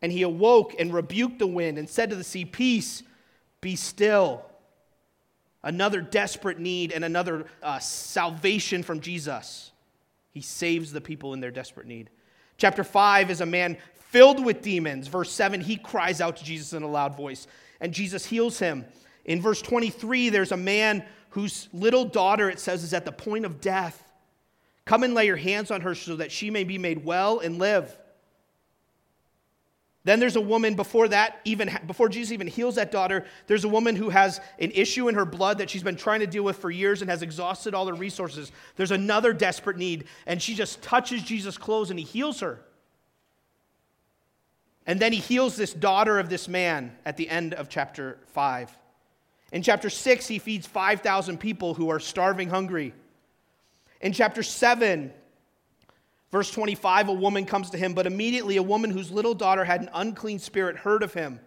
And 0.00 0.12
he 0.12 0.22
awoke 0.22 0.74
and 0.78 0.92
rebuked 0.92 1.38
the 1.38 1.46
wind 1.46 1.78
and 1.78 1.88
said 1.88 2.10
to 2.10 2.16
the 2.16 2.24
sea, 2.24 2.44
Peace, 2.44 3.02
be 3.60 3.76
still. 3.76 4.44
Another 5.64 6.00
desperate 6.00 6.58
need 6.58 6.92
and 6.92 7.04
another 7.04 7.46
uh, 7.62 7.78
salvation 7.78 8.82
from 8.82 9.00
Jesus. 9.00 9.70
He 10.30 10.40
saves 10.40 10.92
the 10.92 11.00
people 11.00 11.34
in 11.34 11.40
their 11.40 11.50
desperate 11.50 11.86
need. 11.86 12.10
Chapter 12.56 12.84
5 12.84 13.30
is 13.30 13.40
a 13.40 13.46
man 13.46 13.76
filled 13.94 14.44
with 14.44 14.62
demons. 14.62 15.08
Verse 15.08 15.30
7, 15.30 15.60
he 15.60 15.76
cries 15.76 16.20
out 16.20 16.36
to 16.36 16.44
Jesus 16.44 16.72
in 16.72 16.82
a 16.82 16.88
loud 16.88 17.16
voice, 17.16 17.46
and 17.80 17.92
Jesus 17.92 18.26
heals 18.26 18.58
him. 18.58 18.84
In 19.24 19.40
verse 19.40 19.62
23, 19.62 20.28
there's 20.28 20.52
a 20.52 20.56
man 20.56 21.04
whose 21.30 21.68
little 21.72 22.04
daughter, 22.04 22.50
it 22.50 22.60
says, 22.60 22.82
is 22.84 22.92
at 22.92 23.04
the 23.04 23.12
point 23.12 23.44
of 23.44 23.60
death. 23.60 24.12
Come 24.84 25.02
and 25.02 25.14
lay 25.14 25.26
your 25.26 25.36
hands 25.36 25.70
on 25.70 25.80
her 25.82 25.94
so 25.94 26.16
that 26.16 26.32
she 26.32 26.50
may 26.50 26.64
be 26.64 26.78
made 26.78 27.04
well 27.04 27.38
and 27.38 27.58
live. 27.58 27.96
Then 30.04 30.18
there's 30.18 30.34
a 30.34 30.40
woman 30.40 30.74
before 30.74 31.06
that, 31.08 31.40
even 31.44 31.70
before 31.86 32.08
Jesus 32.08 32.32
even 32.32 32.48
heals 32.48 32.74
that 32.74 32.90
daughter, 32.90 33.24
there's 33.46 33.62
a 33.62 33.68
woman 33.68 33.94
who 33.94 34.10
has 34.10 34.40
an 34.58 34.72
issue 34.72 35.08
in 35.08 35.14
her 35.14 35.24
blood 35.24 35.58
that 35.58 35.70
she's 35.70 35.84
been 35.84 35.94
trying 35.94 36.20
to 36.20 36.26
deal 36.26 36.42
with 36.42 36.56
for 36.56 36.72
years 36.72 37.02
and 37.02 37.10
has 37.10 37.22
exhausted 37.22 37.72
all 37.72 37.86
her 37.86 37.94
resources. 37.94 38.50
There's 38.74 38.90
another 38.90 39.32
desperate 39.32 39.76
need, 39.76 40.06
and 40.26 40.42
she 40.42 40.56
just 40.56 40.82
touches 40.82 41.22
Jesus' 41.22 41.56
clothes 41.56 41.90
and 41.90 42.00
he 42.00 42.04
heals 42.04 42.40
her. 42.40 42.60
And 44.88 44.98
then 44.98 45.12
he 45.12 45.20
heals 45.20 45.54
this 45.54 45.72
daughter 45.72 46.18
of 46.18 46.28
this 46.28 46.48
man 46.48 46.96
at 47.06 47.16
the 47.16 47.28
end 47.28 47.54
of 47.54 47.68
chapter 47.68 48.18
5. 48.32 48.76
In 49.52 49.62
chapter 49.62 49.90
6, 49.90 50.26
he 50.26 50.38
feeds 50.38 50.66
5,000 50.66 51.38
people 51.38 51.74
who 51.74 51.90
are 51.90 52.00
starving 52.00 52.48
hungry. 52.48 52.94
In 54.00 54.12
chapter 54.12 54.42
7, 54.42 55.12
verse 56.32 56.50
25, 56.50 57.10
a 57.10 57.12
woman 57.12 57.44
comes 57.44 57.70
to 57.70 57.78
him, 57.78 57.92
but 57.92 58.06
immediately 58.06 58.56
a 58.56 58.62
woman 58.62 58.90
whose 58.90 59.10
little 59.10 59.34
daughter 59.34 59.64
had 59.64 59.82
an 59.82 59.90
unclean 59.92 60.38
spirit 60.38 60.76
heard 60.76 61.02
of 61.02 61.12
him 61.12 61.38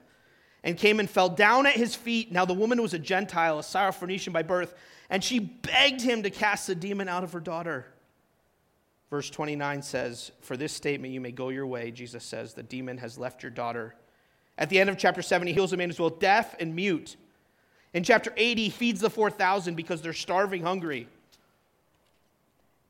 and 0.64 0.78
came 0.78 1.00
and 1.00 1.10
fell 1.10 1.30
down 1.30 1.66
at 1.66 1.74
his 1.74 1.96
feet. 1.96 2.32
Now, 2.32 2.46
the 2.46 2.54
woman 2.54 2.82
was 2.82 2.94
a 2.94 3.00
Gentile, 3.00 3.60
a 3.60 3.64
Syrophoenician 3.64 4.32
by 4.32 4.44
birth, 4.44 4.76
and 5.10 5.24
she 5.24 5.40
begged 5.40 6.02
him 6.02 6.24
to 6.24 6.30
cast 6.30 6.68
the 6.68 6.76
demon 6.76 7.10
out 7.10 7.24
of 7.24 7.34
her 7.34 7.40
daughter. 7.40 7.88
Verse 9.10 9.30
29 9.30 9.82
says, 9.82 10.32
For 10.42 10.58
this 10.58 10.74
statement 10.74 11.14
you 11.14 11.22
may 11.22 11.32
go 11.32 11.50
your 11.50 11.68
way, 11.68 11.92
Jesus 11.92 12.24
says, 12.24 12.54
the 12.54 12.64
demon 12.64 12.98
has 13.00 13.18
left 13.18 13.44
your 13.44 13.52
daughter. 13.52 13.96
At 14.58 14.70
the 14.70 14.80
end 14.80 14.90
of 14.90 14.98
chapter 14.98 15.22
7, 15.22 15.48
he 15.48 15.54
heals 15.54 15.74
a 15.74 15.78
man 15.78 15.90
who's 15.90 15.98
both 15.98 16.20
deaf 16.20 16.56
and 16.60 16.76
mute. 16.76 17.16
In 17.96 18.04
chapter 18.04 18.34
80, 18.36 18.64
he 18.66 18.70
feeds 18.70 19.00
the 19.00 19.10
4,000 19.10 19.74
because 19.74 20.02
they're 20.02 20.12
starving 20.12 20.62
hungry. 20.62 21.08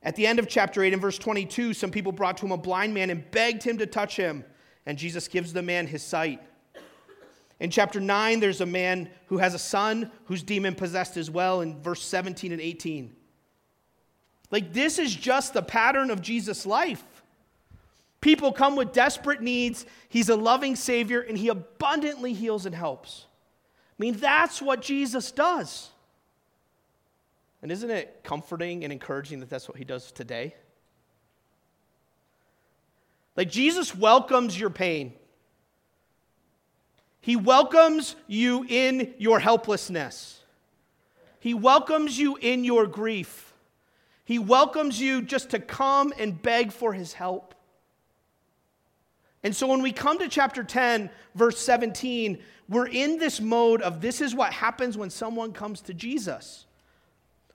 At 0.01 0.15
the 0.15 0.25
end 0.25 0.39
of 0.39 0.47
chapter 0.47 0.83
8, 0.83 0.93
in 0.93 0.99
verse 0.99 1.19
22, 1.19 1.75
some 1.75 1.91
people 1.91 2.11
brought 2.11 2.37
to 2.37 2.45
him 2.47 2.51
a 2.51 2.57
blind 2.57 2.95
man 2.95 3.11
and 3.11 3.29
begged 3.29 3.61
him 3.61 3.77
to 3.77 3.85
touch 3.85 4.15
him, 4.15 4.43
and 4.87 4.97
Jesus 4.97 5.27
gives 5.27 5.53
the 5.53 5.61
man 5.61 5.85
his 5.85 6.01
sight. 6.01 6.41
In 7.59 7.69
chapter 7.69 7.99
9, 7.99 8.39
there's 8.39 8.61
a 8.61 8.65
man 8.65 9.07
who 9.27 9.37
has 9.37 9.53
a 9.53 9.59
son 9.59 10.11
who's 10.25 10.41
demon 10.41 10.73
possessed 10.73 11.17
as 11.17 11.29
well, 11.29 11.61
in 11.61 11.79
verse 11.83 12.01
17 12.01 12.51
and 12.51 12.59
18. 12.59 13.15
Like, 14.49 14.73
this 14.73 14.97
is 14.97 15.15
just 15.15 15.53
the 15.53 15.61
pattern 15.61 16.09
of 16.09 16.19
Jesus' 16.19 16.65
life. 16.65 17.03
People 18.21 18.51
come 18.51 18.75
with 18.75 18.91
desperate 18.91 19.43
needs. 19.43 19.85
He's 20.09 20.29
a 20.29 20.35
loving 20.35 20.75
Savior, 20.75 21.21
and 21.21 21.37
He 21.37 21.49
abundantly 21.49 22.33
heals 22.33 22.65
and 22.65 22.73
helps. 22.73 23.27
I 23.97 24.03
mean, 24.03 24.15
that's 24.15 24.61
what 24.61 24.81
Jesus 24.81 25.31
does. 25.31 25.89
And 27.61 27.71
isn't 27.71 27.89
it 27.89 28.21
comforting 28.23 28.83
and 28.83 28.91
encouraging 28.91 29.39
that 29.39 29.49
that's 29.49 29.67
what 29.67 29.77
He 29.77 29.85
does 29.85 30.11
today? 30.11 30.55
Like, 33.35 33.49
Jesus 33.49 33.95
welcomes 33.95 34.59
your 34.59 34.69
pain. 34.69 35.13
He 37.21 37.35
welcomes 37.35 38.15
you 38.27 38.65
in 38.69 39.15
your 39.17 39.39
helplessness. 39.39 40.43
He 41.39 41.53
welcomes 41.53 42.19
you 42.19 42.37
in 42.37 42.63
your 42.63 42.85
grief. 42.85 43.53
He 44.25 44.39
welcomes 44.39 44.99
you 44.99 45.21
just 45.21 45.51
to 45.51 45.59
come 45.59 46.13
and 46.17 46.41
beg 46.41 46.71
for 46.71 46.93
his 46.93 47.13
help. 47.13 47.53
And 49.43 49.55
so 49.55 49.67
when 49.67 49.83
we 49.83 49.91
come 49.91 50.17
to 50.19 50.27
chapter 50.27 50.63
10, 50.63 51.11
verse 51.35 51.59
17, 51.59 52.39
we're 52.67 52.87
in 52.87 53.17
this 53.17 53.39
mode 53.39 53.81
of 53.81 54.01
this 54.01 54.21
is 54.21 54.33
what 54.33 54.51
happens 54.51 54.97
when 54.97 55.09
someone 55.09 55.51
comes 55.51 55.81
to 55.81 55.93
Jesus. 55.93 56.65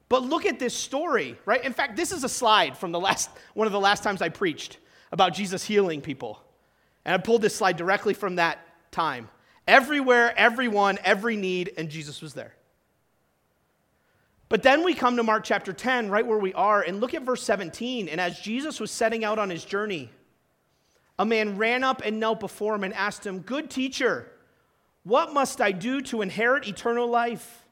But 0.08 0.22
look 0.22 0.46
at 0.46 0.58
this 0.58 0.74
story, 0.74 1.38
right? 1.44 1.64
In 1.64 1.72
fact, 1.72 1.96
this 1.96 2.12
is 2.12 2.24
a 2.24 2.28
slide 2.28 2.76
from 2.76 2.92
the 2.92 3.00
last 3.00 3.30
one 3.54 3.66
of 3.66 3.72
the 3.72 3.80
last 3.80 4.02
times 4.02 4.22
I 4.22 4.28
preached 4.28 4.78
about 5.12 5.34
Jesus 5.34 5.64
healing 5.64 6.00
people. 6.00 6.42
And 7.04 7.14
I 7.14 7.18
pulled 7.18 7.42
this 7.42 7.56
slide 7.56 7.76
directly 7.76 8.14
from 8.14 8.36
that 8.36 8.58
time. 8.92 9.28
Everywhere, 9.66 10.34
everyone, 10.36 10.98
every 11.04 11.36
need, 11.36 11.72
and 11.76 11.88
Jesus 11.88 12.20
was 12.20 12.34
there. 12.34 12.54
But 14.48 14.64
then 14.64 14.84
we 14.84 14.94
come 14.94 15.16
to 15.16 15.22
Mark 15.22 15.44
chapter 15.44 15.72
10, 15.72 16.10
right 16.10 16.26
where 16.26 16.38
we 16.38 16.52
are, 16.54 16.82
and 16.82 17.00
look 17.00 17.14
at 17.14 17.22
verse 17.22 17.42
17. 17.44 18.08
And 18.08 18.20
as 18.20 18.40
Jesus 18.40 18.80
was 18.80 18.90
setting 18.90 19.24
out 19.24 19.38
on 19.38 19.48
his 19.48 19.64
journey, 19.64 20.10
a 21.20 21.24
man 21.24 21.56
ran 21.56 21.84
up 21.84 22.02
and 22.04 22.18
knelt 22.18 22.40
before 22.40 22.74
him 22.74 22.82
and 22.82 22.92
asked 22.94 23.24
him, 23.24 23.40
Good 23.40 23.70
teacher, 23.70 24.30
what 25.04 25.32
must 25.32 25.60
I 25.60 25.72
do 25.72 26.00
to 26.02 26.22
inherit 26.22 26.68
eternal 26.68 27.08
life? 27.08 27.64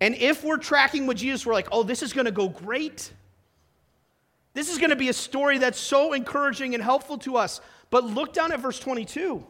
And 0.00 0.14
if 0.14 0.42
we're 0.42 0.56
tracking 0.56 1.06
with 1.06 1.18
Jesus, 1.18 1.44
we're 1.44 1.52
like, 1.52 1.68
oh, 1.72 1.82
this 1.82 2.02
is 2.02 2.12
going 2.12 2.24
to 2.24 2.32
go 2.32 2.48
great. 2.48 3.12
This 4.54 4.70
is 4.70 4.78
going 4.78 4.90
to 4.90 4.96
be 4.96 5.08
a 5.08 5.14
story 5.14 5.58
that's 5.58 5.78
so 5.78 6.12
encouraging 6.12 6.74
and 6.74 6.82
helpful 6.82 7.18
to 7.18 7.36
us. 7.36 7.60
But 7.90 8.04
look 8.04 8.32
down 8.32 8.52
at 8.52 8.60
verse 8.60 8.78
22. 8.78 9.44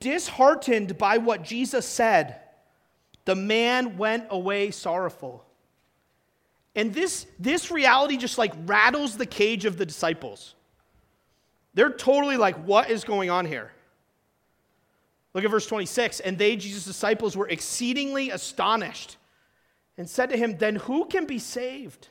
Disheartened 0.00 0.98
by 0.98 1.18
what 1.18 1.42
Jesus 1.42 1.86
said, 1.86 2.40
the 3.24 3.34
man 3.34 3.96
went 3.96 4.26
away 4.30 4.70
sorrowful. 4.70 5.44
And 6.74 6.94
this, 6.94 7.26
this 7.38 7.70
reality 7.70 8.16
just 8.16 8.38
like 8.38 8.52
rattles 8.64 9.16
the 9.16 9.26
cage 9.26 9.64
of 9.64 9.76
the 9.76 9.86
disciples. 9.86 10.54
They're 11.80 11.88
totally 11.88 12.36
like, 12.36 12.56
what 12.66 12.90
is 12.90 13.04
going 13.04 13.30
on 13.30 13.46
here? 13.46 13.72
Look 15.32 15.44
at 15.44 15.50
verse 15.50 15.64
26. 15.64 16.20
And 16.20 16.36
they, 16.36 16.54
Jesus' 16.56 16.84
disciples, 16.84 17.38
were 17.38 17.48
exceedingly 17.48 18.28
astonished 18.28 19.16
and 19.96 20.06
said 20.06 20.28
to 20.28 20.36
him, 20.36 20.58
Then 20.58 20.76
who 20.76 21.06
can 21.06 21.24
be 21.24 21.38
saved? 21.38 22.08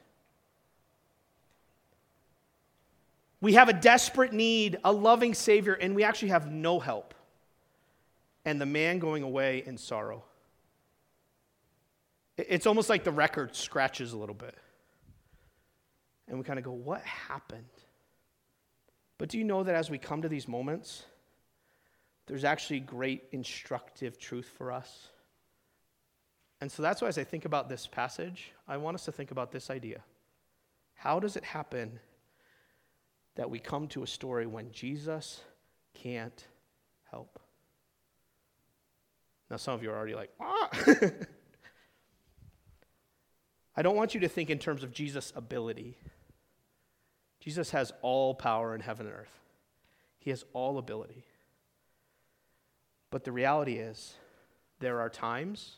We 3.41 3.53
have 3.53 3.69
a 3.69 3.73
desperate 3.73 4.33
need, 4.33 4.79
a 4.83 4.91
loving 4.91 5.35
Savior, 5.35 5.73
and 5.75 5.95
we 5.95 6.03
actually 6.03 6.29
have 6.29 6.51
no 6.51 6.79
help. 6.79 7.13
And 8.45 8.59
the 8.59 8.65
man 8.65 8.97
going 8.97 9.21
away 9.21 9.61
in 9.67 9.77
sorrow. 9.77 10.23
It's 12.38 12.65
almost 12.65 12.89
like 12.89 13.03
the 13.03 13.11
record 13.11 13.55
scratches 13.55 14.13
a 14.13 14.17
little 14.17 14.33
bit. 14.33 14.57
And 16.27 16.39
we 16.39 16.43
kind 16.43 16.57
of 16.57 16.65
go, 16.65 16.71
what 16.71 17.01
happened? 17.01 17.65
But 19.19 19.29
do 19.29 19.38
you 19.38 19.43
know 19.43 19.61
that 19.63 19.75
as 19.75 19.91
we 19.91 19.99
come 19.99 20.23
to 20.23 20.29
these 20.29 20.47
moments, 20.47 21.03
there's 22.25 22.45
actually 22.45 22.79
great 22.79 23.25
instructive 23.31 24.17
truth 24.17 24.49
for 24.57 24.71
us? 24.71 25.09
And 26.61 26.71
so 26.71 26.81
that's 26.81 27.01
why, 27.01 27.09
as 27.09 27.17
I 27.17 27.23
think 27.25 27.45
about 27.45 27.69
this 27.69 27.85
passage, 27.85 28.53
I 28.67 28.77
want 28.77 28.95
us 28.95 29.05
to 29.05 29.11
think 29.11 29.29
about 29.31 29.51
this 29.51 29.69
idea. 29.69 30.01
How 30.95 31.19
does 31.19 31.35
it 31.35 31.43
happen 31.43 31.99
that 33.35 33.49
we 33.49 33.59
come 33.59 33.88
to 33.89 34.03
a 34.03 34.07
story 34.07 34.47
when 34.47 34.71
Jesus 34.71 35.41
can't 35.93 36.45
help? 37.11 37.39
Now, 39.49 39.57
some 39.57 39.73
of 39.73 39.83
you 39.83 39.91
are 39.91 39.97
already 39.97 40.15
like, 40.15 40.31
ah. 40.39 40.69
I 43.75 43.81
don't 43.81 43.95
want 43.95 44.13
you 44.13 44.21
to 44.21 44.29
think 44.29 44.49
in 44.49 44.59
terms 44.59 44.83
of 44.83 44.91
Jesus' 44.91 45.33
ability. 45.35 45.97
Jesus 47.39 47.72
has 47.72 47.93
all 48.01 48.34
power 48.34 48.75
in 48.75 48.81
heaven 48.81 49.05
and 49.08 49.15
earth, 49.15 49.39
He 50.19 50.29
has 50.29 50.43
all 50.53 50.77
ability. 50.77 51.25
But 53.12 53.24
the 53.24 53.31
reality 53.31 53.77
is, 53.77 54.13
there 54.79 55.00
are 55.01 55.10
times, 55.10 55.77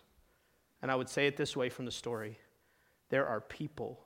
and 0.82 0.92
I 0.92 0.96
would 0.96 1.08
say 1.08 1.28
it 1.28 1.38
this 1.38 1.56
way 1.56 1.70
from 1.70 1.86
the 1.86 1.92
story 1.92 2.38
there 3.10 3.28
are 3.28 3.42
people 3.42 4.00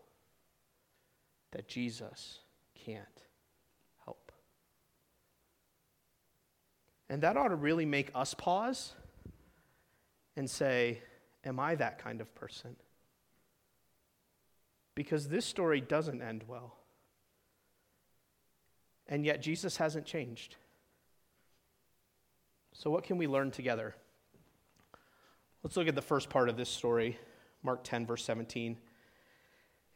that 1.52 1.68
Jesus 1.68 2.40
can't 2.74 3.06
help. 4.04 4.32
And 7.10 7.22
that 7.22 7.38
ought 7.38 7.50
to 7.50 7.56
really 7.56 7.86
make 7.86 8.12
us 8.16 8.34
pause 8.34 8.94
and 10.36 10.50
say, 10.50 11.02
Am 11.44 11.60
I 11.60 11.76
that 11.76 12.00
kind 12.00 12.22
of 12.22 12.34
person? 12.34 12.76
because 14.96 15.28
this 15.28 15.46
story 15.46 15.82
doesn't 15.82 16.22
end 16.22 16.44
well. 16.48 16.78
And 19.08 19.26
yet, 19.26 19.42
Jesus 19.42 19.78
hasn't 19.78 20.06
changed. 20.06 20.56
So, 22.74 22.90
what 22.90 23.04
can 23.04 23.18
we 23.18 23.28
learn 23.28 23.52
together? 23.52 23.96
Let's 25.64 25.78
look 25.78 25.88
at 25.88 25.96
the 25.96 26.02
first 26.02 26.30
part 26.30 26.50
of 26.50 26.58
this 26.58 26.70
story, 26.70 27.18
Mark 27.64 27.84
10, 27.84 28.06
verse 28.06 28.24
17. 28.24 28.78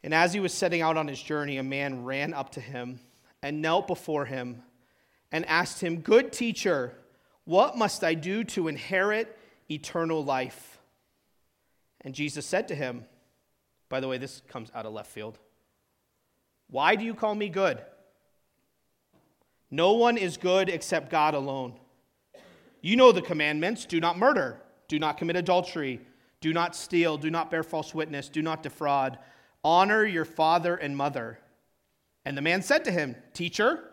And 0.02 0.14
as 0.14 0.32
he 0.32 0.40
was 0.40 0.52
setting 0.52 0.80
out 0.80 0.96
on 0.96 1.06
his 1.06 1.22
journey, 1.22 1.58
a 1.58 1.62
man 1.62 2.04
ran 2.04 2.32
up 2.32 2.50
to 2.52 2.60
him 2.60 3.00
and 3.42 3.60
knelt 3.60 3.86
before 3.86 4.24
him 4.24 4.62
and 5.30 5.46
asked 5.46 5.80
him, 5.80 6.00
Good 6.00 6.32
teacher, 6.32 6.94
what 7.44 7.76
must 7.76 8.02
I 8.02 8.14
do 8.14 8.44
to 8.44 8.68
inherit 8.68 9.36
eternal 9.70 10.24
life? 10.24 10.78
And 12.00 12.14
Jesus 12.14 12.46
said 12.46 12.68
to 12.68 12.74
him, 12.74 13.04
by 13.90 14.00
the 14.00 14.08
way, 14.08 14.16
this 14.16 14.40
comes 14.48 14.70
out 14.74 14.86
of 14.86 14.94
left 14.94 15.10
field. 15.10 15.38
Why 16.68 16.94
do 16.94 17.04
you 17.04 17.12
call 17.12 17.34
me 17.34 17.50
good? 17.50 17.82
No 19.70 19.92
one 19.92 20.16
is 20.16 20.36
good 20.36 20.68
except 20.68 21.10
God 21.10 21.34
alone. 21.34 21.78
You 22.80 22.96
know 22.96 23.12
the 23.12 23.22
commandments 23.22 23.84
do 23.84 24.00
not 24.00 24.18
murder, 24.18 24.60
do 24.88 24.98
not 24.98 25.18
commit 25.18 25.36
adultery, 25.36 26.00
do 26.40 26.52
not 26.52 26.74
steal, 26.74 27.18
do 27.18 27.30
not 27.30 27.50
bear 27.50 27.62
false 27.62 27.94
witness, 27.94 28.28
do 28.28 28.42
not 28.42 28.62
defraud, 28.62 29.18
honor 29.62 30.04
your 30.04 30.24
father 30.24 30.74
and 30.74 30.96
mother. 30.96 31.38
And 32.24 32.36
the 32.36 32.42
man 32.42 32.62
said 32.62 32.84
to 32.84 32.90
him, 32.90 33.16
Teacher, 33.34 33.84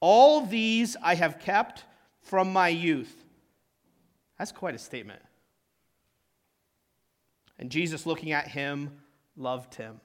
all 0.00 0.44
these 0.44 0.96
I 1.02 1.14
have 1.14 1.38
kept 1.38 1.84
from 2.22 2.52
my 2.52 2.68
youth. 2.68 3.24
That's 4.38 4.52
quite 4.52 4.74
a 4.74 4.78
statement. 4.78 5.22
And 7.58 7.70
Jesus, 7.70 8.06
looking 8.06 8.32
at 8.32 8.48
him, 8.48 9.00
loved 9.36 9.74
him. 9.74 10.00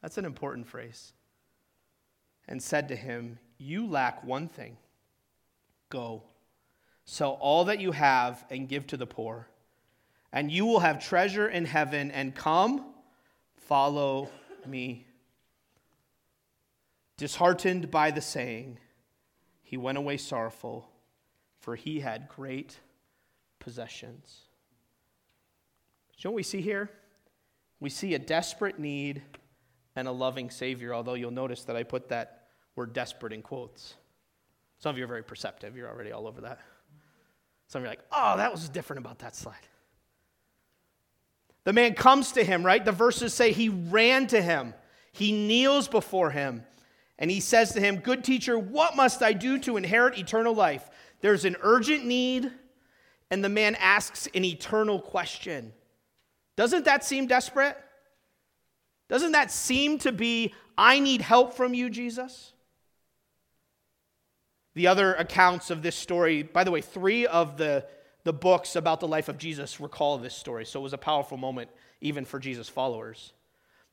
That's 0.00 0.18
an 0.18 0.24
important 0.24 0.68
phrase. 0.68 1.12
And 2.46 2.62
said 2.62 2.88
to 2.88 2.96
him, 2.96 3.38
You 3.58 3.86
lack 3.86 4.24
one 4.24 4.48
thing. 4.48 4.76
Go, 5.90 6.22
sell 7.04 7.32
all 7.40 7.66
that 7.66 7.80
you 7.80 7.92
have 7.92 8.44
and 8.50 8.68
give 8.68 8.86
to 8.88 8.96
the 8.96 9.06
poor, 9.06 9.48
and 10.32 10.50
you 10.50 10.66
will 10.66 10.80
have 10.80 11.04
treasure 11.04 11.48
in 11.48 11.64
heaven, 11.64 12.10
and 12.10 12.34
come, 12.34 12.84
follow 13.54 14.30
me. 14.66 15.06
Disheartened 17.16 17.90
by 17.90 18.10
the 18.10 18.20
saying, 18.20 18.78
he 19.62 19.76
went 19.76 19.98
away 19.98 20.16
sorrowful, 20.16 20.88
for 21.60 21.76
he 21.76 22.00
had 22.00 22.28
great 22.28 22.78
possessions. 23.60 24.40
Know 26.24 26.30
what 26.30 26.36
we 26.36 26.42
see 26.42 26.62
here? 26.62 26.88
we 27.84 27.90
see 27.90 28.14
a 28.14 28.18
desperate 28.18 28.78
need 28.78 29.20
and 29.94 30.08
a 30.08 30.10
loving 30.10 30.48
Savior, 30.48 30.94
although 30.94 31.12
you'll 31.12 31.30
notice 31.30 31.64
that 31.64 31.76
I 31.76 31.82
put 31.82 32.08
that 32.08 32.43
word 32.76 32.92
desperate 32.92 33.32
in 33.32 33.42
quotes. 33.42 33.94
Some 34.78 34.90
of 34.90 34.98
you 34.98 35.04
are 35.04 35.08
very 35.08 35.22
perceptive, 35.22 35.76
you're 35.76 35.88
already 35.88 36.12
all 36.12 36.26
over 36.26 36.40
that. 36.42 36.60
Some 37.68 37.80
of 37.80 37.84
you 37.84 37.88
are 37.88 37.92
like, 37.92 38.04
oh, 38.12 38.36
that 38.36 38.52
was 38.52 38.68
different 38.68 39.04
about 39.04 39.20
that 39.20 39.34
slide. 39.34 39.54
The 41.64 41.72
man 41.72 41.94
comes 41.94 42.32
to 42.32 42.44
him, 42.44 42.64
right? 42.64 42.84
The 42.84 42.92
verses 42.92 43.32
say 43.32 43.52
he 43.52 43.70
ran 43.70 44.26
to 44.28 44.42
him. 44.42 44.74
He 45.12 45.32
kneels 45.32 45.88
before 45.88 46.30
him 46.30 46.64
and 47.18 47.30
he 47.30 47.40
says 47.40 47.72
to 47.72 47.80
him, 47.80 47.98
Good 47.98 48.24
teacher, 48.24 48.58
what 48.58 48.96
must 48.96 49.22
I 49.22 49.32
do 49.32 49.58
to 49.60 49.76
inherit 49.76 50.18
eternal 50.18 50.54
life? 50.54 50.88
There's 51.20 51.44
an 51.44 51.56
urgent 51.62 52.04
need, 52.04 52.50
and 53.30 53.42
the 53.42 53.48
man 53.48 53.76
asks 53.76 54.28
an 54.34 54.44
eternal 54.44 55.00
question. 55.00 55.72
Doesn't 56.56 56.84
that 56.84 57.04
seem 57.04 57.26
desperate? 57.26 57.78
Doesn't 59.08 59.32
that 59.32 59.50
seem 59.50 59.98
to 60.00 60.12
be, 60.12 60.54
I 60.76 60.98
need 60.98 61.20
help 61.20 61.54
from 61.54 61.72
you, 61.74 61.88
Jesus? 61.88 62.52
The 64.74 64.88
other 64.88 65.14
accounts 65.14 65.70
of 65.70 65.82
this 65.82 65.96
story, 65.96 66.42
by 66.42 66.64
the 66.64 66.70
way, 66.70 66.80
three 66.80 67.26
of 67.26 67.56
the, 67.56 67.86
the 68.24 68.32
books 68.32 68.76
about 68.76 69.00
the 69.00 69.08
life 69.08 69.28
of 69.28 69.38
Jesus 69.38 69.80
recall 69.80 70.18
this 70.18 70.34
story, 70.34 70.64
so 70.64 70.80
it 70.80 70.82
was 70.82 70.92
a 70.92 70.98
powerful 70.98 71.36
moment 71.36 71.70
even 72.00 72.24
for 72.24 72.38
Jesus' 72.38 72.68
followers. 72.68 73.32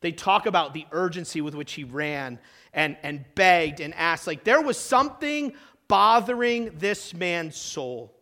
They 0.02 0.12
talk 0.12 0.48
about 0.48 0.74
the 0.74 0.86
urgency 0.92 1.42
with 1.42 1.54
which 1.54 1.74
he 1.74 1.84
ran 1.84 2.40
and, 2.74 2.98
and 3.04 3.24
begged 3.36 3.80
and 3.80 3.94
asked. 3.94 4.26
Like 4.26 4.44
there 4.44 4.62
was 4.62 4.78
something 4.78 5.54
bothering 5.88 6.72
this 6.78 7.14
man's 7.14 7.56
soul. 7.56 8.14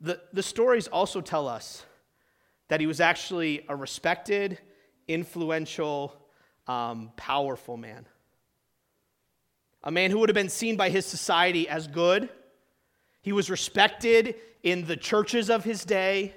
The, 0.00 0.20
the 0.32 0.42
stories 0.42 0.88
also 0.88 1.20
tell 1.20 1.46
us 1.48 1.84
that 2.68 2.80
he 2.80 2.86
was 2.86 3.00
actually 3.00 3.64
a 3.68 3.76
respected, 3.76 4.58
influential, 5.06 6.14
um, 6.66 7.12
powerful 7.16 7.76
man. 7.76 8.06
A 9.82 9.90
man 9.90 10.10
who 10.10 10.18
would 10.18 10.28
have 10.28 10.34
been 10.34 10.48
seen 10.48 10.76
by 10.76 10.90
his 10.90 11.06
society 11.06 11.68
as 11.68 11.86
good. 11.86 12.28
He 13.22 13.32
was 13.32 13.50
respected 13.50 14.34
in 14.62 14.84
the 14.84 14.96
churches 14.96 15.50
of 15.50 15.64
his 15.64 15.84
day. 15.84 16.34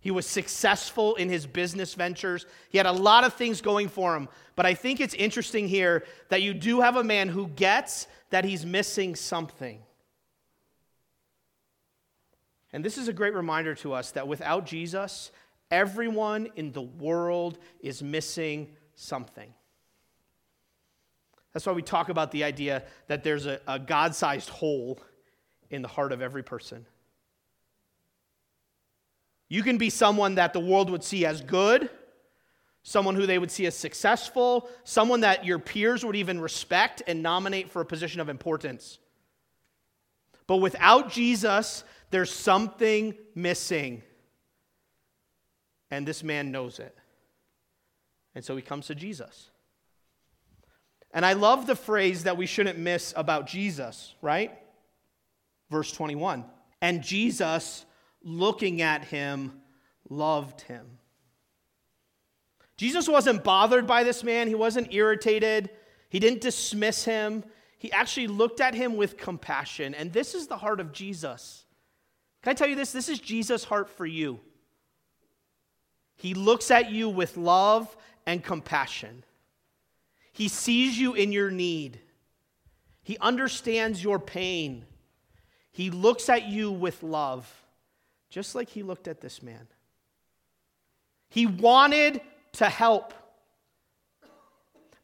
He 0.00 0.10
was 0.10 0.26
successful 0.26 1.16
in 1.16 1.28
his 1.28 1.46
business 1.46 1.94
ventures. 1.94 2.46
He 2.70 2.78
had 2.78 2.86
a 2.86 2.92
lot 2.92 3.24
of 3.24 3.34
things 3.34 3.60
going 3.60 3.88
for 3.88 4.14
him. 4.14 4.28
But 4.54 4.66
I 4.66 4.74
think 4.74 5.00
it's 5.00 5.14
interesting 5.14 5.68
here 5.68 6.04
that 6.28 6.42
you 6.42 6.54
do 6.54 6.80
have 6.80 6.96
a 6.96 7.04
man 7.04 7.28
who 7.28 7.48
gets 7.48 8.06
that 8.30 8.44
he's 8.44 8.64
missing 8.64 9.16
something. 9.16 9.82
And 12.72 12.84
this 12.84 12.98
is 12.98 13.08
a 13.08 13.12
great 13.12 13.34
reminder 13.34 13.74
to 13.76 13.94
us 13.94 14.10
that 14.12 14.28
without 14.28 14.66
Jesus, 14.66 15.30
everyone 15.70 16.48
in 16.56 16.72
the 16.72 16.82
world 16.82 17.58
is 17.80 18.02
missing 18.02 18.68
something. 18.94 19.52
That's 21.56 21.64
why 21.64 21.72
we 21.72 21.80
talk 21.80 22.10
about 22.10 22.32
the 22.32 22.44
idea 22.44 22.82
that 23.06 23.24
there's 23.24 23.46
a, 23.46 23.58
a 23.66 23.78
God 23.78 24.14
sized 24.14 24.50
hole 24.50 25.00
in 25.70 25.80
the 25.80 25.88
heart 25.88 26.12
of 26.12 26.20
every 26.20 26.42
person. 26.42 26.84
You 29.48 29.62
can 29.62 29.78
be 29.78 29.88
someone 29.88 30.34
that 30.34 30.52
the 30.52 30.60
world 30.60 30.90
would 30.90 31.02
see 31.02 31.24
as 31.24 31.40
good, 31.40 31.88
someone 32.82 33.14
who 33.14 33.24
they 33.24 33.38
would 33.38 33.50
see 33.50 33.64
as 33.64 33.74
successful, 33.74 34.68
someone 34.84 35.20
that 35.20 35.46
your 35.46 35.58
peers 35.58 36.04
would 36.04 36.14
even 36.14 36.42
respect 36.42 37.02
and 37.06 37.22
nominate 37.22 37.70
for 37.70 37.80
a 37.80 37.86
position 37.86 38.20
of 38.20 38.28
importance. 38.28 38.98
But 40.46 40.58
without 40.58 41.10
Jesus, 41.10 41.84
there's 42.10 42.30
something 42.30 43.14
missing. 43.34 44.02
And 45.90 46.06
this 46.06 46.22
man 46.22 46.52
knows 46.52 46.80
it. 46.80 46.94
And 48.34 48.44
so 48.44 48.56
he 48.56 48.60
comes 48.60 48.88
to 48.88 48.94
Jesus. 48.94 49.48
And 51.16 51.24
I 51.24 51.32
love 51.32 51.66
the 51.66 51.74
phrase 51.74 52.24
that 52.24 52.36
we 52.36 52.44
shouldn't 52.44 52.78
miss 52.78 53.14
about 53.16 53.46
Jesus, 53.46 54.14
right? 54.20 54.52
Verse 55.70 55.90
21. 55.90 56.44
And 56.82 57.02
Jesus 57.02 57.86
looking 58.22 58.82
at 58.82 59.02
him, 59.02 59.54
loved 60.10 60.60
him. 60.60 60.98
Jesus 62.76 63.08
wasn't 63.08 63.42
bothered 63.42 63.86
by 63.86 64.04
this 64.04 64.22
man, 64.22 64.46
he 64.46 64.54
wasn't 64.54 64.92
irritated, 64.92 65.70
he 66.10 66.18
didn't 66.18 66.42
dismiss 66.42 67.06
him. 67.06 67.44
He 67.78 67.90
actually 67.92 68.26
looked 68.26 68.60
at 68.60 68.74
him 68.74 68.96
with 68.96 69.16
compassion. 69.16 69.94
And 69.94 70.12
this 70.12 70.34
is 70.34 70.46
the 70.46 70.58
heart 70.58 70.80
of 70.80 70.92
Jesus. 70.92 71.64
Can 72.42 72.50
I 72.50 72.54
tell 72.54 72.68
you 72.68 72.76
this? 72.76 72.92
This 72.92 73.08
is 73.08 73.18
Jesus' 73.18 73.64
heart 73.64 73.88
for 73.88 74.04
you. 74.04 74.40
He 76.16 76.34
looks 76.34 76.70
at 76.70 76.90
you 76.90 77.08
with 77.08 77.38
love 77.38 77.94
and 78.26 78.44
compassion. 78.44 79.24
He 80.36 80.48
sees 80.48 80.98
you 80.98 81.14
in 81.14 81.32
your 81.32 81.50
need. 81.50 81.98
He 83.02 83.16
understands 83.18 84.04
your 84.04 84.18
pain. 84.18 84.84
He 85.72 85.90
looks 85.90 86.28
at 86.28 86.46
you 86.46 86.70
with 86.70 87.02
love 87.02 87.50
just 88.28 88.54
like 88.54 88.68
he 88.68 88.82
looked 88.82 89.08
at 89.08 89.22
this 89.22 89.42
man. 89.42 89.66
He 91.30 91.46
wanted 91.46 92.20
to 92.52 92.66
help. 92.66 93.14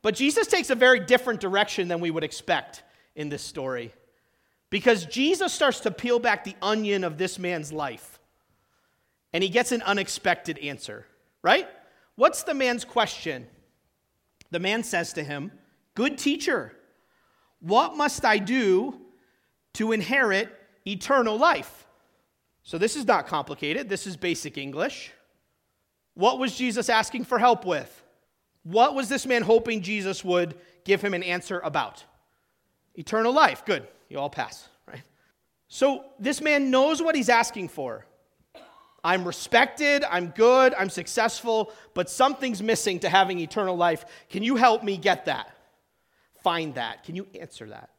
But 0.02 0.14
Jesus 0.16 0.46
takes 0.48 0.68
a 0.68 0.74
very 0.74 1.00
different 1.00 1.40
direction 1.40 1.88
than 1.88 2.00
we 2.00 2.10
would 2.10 2.24
expect 2.24 2.82
in 3.14 3.30
this 3.30 3.40
story. 3.42 3.94
Because 4.68 5.06
Jesus 5.06 5.50
starts 5.50 5.80
to 5.80 5.90
peel 5.90 6.18
back 6.18 6.44
the 6.44 6.56
onion 6.60 7.04
of 7.04 7.16
this 7.16 7.38
man's 7.38 7.72
life. 7.72 8.20
And 9.32 9.42
he 9.42 9.48
gets 9.48 9.72
an 9.72 9.80
unexpected 9.80 10.58
answer, 10.58 11.06
right? 11.40 11.66
What's 12.16 12.42
the 12.42 12.52
man's 12.52 12.84
question? 12.84 13.46
The 14.52 14.60
man 14.60 14.84
says 14.84 15.14
to 15.14 15.24
him, 15.24 15.50
Good 15.94 16.18
teacher, 16.18 16.72
what 17.60 17.96
must 17.96 18.24
I 18.24 18.38
do 18.38 19.00
to 19.74 19.92
inherit 19.92 20.50
eternal 20.86 21.36
life? 21.36 21.86
So 22.62 22.78
this 22.78 22.94
is 22.94 23.06
not 23.06 23.26
complicated. 23.26 23.88
This 23.88 24.06
is 24.06 24.16
basic 24.16 24.56
English. 24.58 25.10
What 26.14 26.38
was 26.38 26.54
Jesus 26.54 26.88
asking 26.88 27.24
for 27.24 27.38
help 27.38 27.64
with? 27.64 28.02
What 28.62 28.94
was 28.94 29.08
this 29.08 29.26
man 29.26 29.42
hoping 29.42 29.80
Jesus 29.80 30.24
would 30.24 30.54
give 30.84 31.00
him 31.02 31.14
an 31.14 31.22
answer 31.22 31.58
about? 31.60 32.04
Eternal 32.94 33.32
life. 33.32 33.64
Good. 33.64 33.88
You 34.10 34.18
all 34.18 34.30
pass, 34.30 34.68
right? 34.86 35.02
So 35.68 36.04
this 36.18 36.42
man 36.42 36.70
knows 36.70 37.02
what 37.02 37.14
he's 37.14 37.30
asking 37.30 37.68
for. 37.68 38.06
I'm 39.04 39.24
respected, 39.24 40.04
I'm 40.08 40.28
good, 40.28 40.74
I'm 40.78 40.88
successful, 40.88 41.72
but 41.92 42.08
something's 42.08 42.62
missing 42.62 43.00
to 43.00 43.08
having 43.08 43.40
eternal 43.40 43.76
life. 43.76 44.04
Can 44.30 44.42
you 44.42 44.56
help 44.56 44.84
me 44.84 44.96
get 44.96 45.24
that? 45.24 45.52
Find 46.42 46.74
that. 46.76 47.02
Can 47.04 47.16
you 47.16 47.26
answer 47.40 47.68
that? 47.68 47.90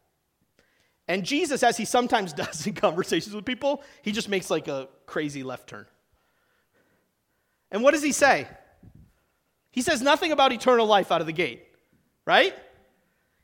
And 1.07 1.25
Jesus, 1.25 1.63
as 1.63 1.75
he 1.75 1.85
sometimes 1.85 2.31
does 2.43 2.65
in 2.65 2.73
conversations 2.73 3.35
with 3.35 3.45
people, 3.45 3.83
he 4.01 4.11
just 4.11 4.29
makes 4.29 4.49
like 4.49 4.67
a 4.67 4.87
crazy 5.05 5.43
left 5.43 5.67
turn. 5.67 5.85
And 7.71 7.83
what 7.83 7.91
does 7.91 8.03
he 8.03 8.11
say? 8.11 8.47
He 9.71 9.81
says 9.81 10.01
nothing 10.01 10.31
about 10.31 10.53
eternal 10.53 10.85
life 10.85 11.11
out 11.11 11.19
of 11.19 11.27
the 11.27 11.33
gate, 11.33 11.65
right? 12.25 12.53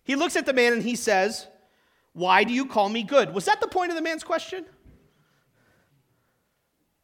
He 0.03 0.15
looks 0.15 0.35
at 0.35 0.45
the 0.45 0.53
man 0.53 0.73
and 0.73 0.83
he 0.83 0.95
says, 0.95 1.47
Why 2.13 2.43
do 2.43 2.53
you 2.53 2.67
call 2.67 2.87
me 2.87 3.03
good? 3.03 3.33
Was 3.33 3.45
that 3.45 3.59
the 3.59 3.67
point 3.67 3.89
of 3.89 3.95
the 3.95 4.03
man's 4.03 4.23
question? 4.23 4.65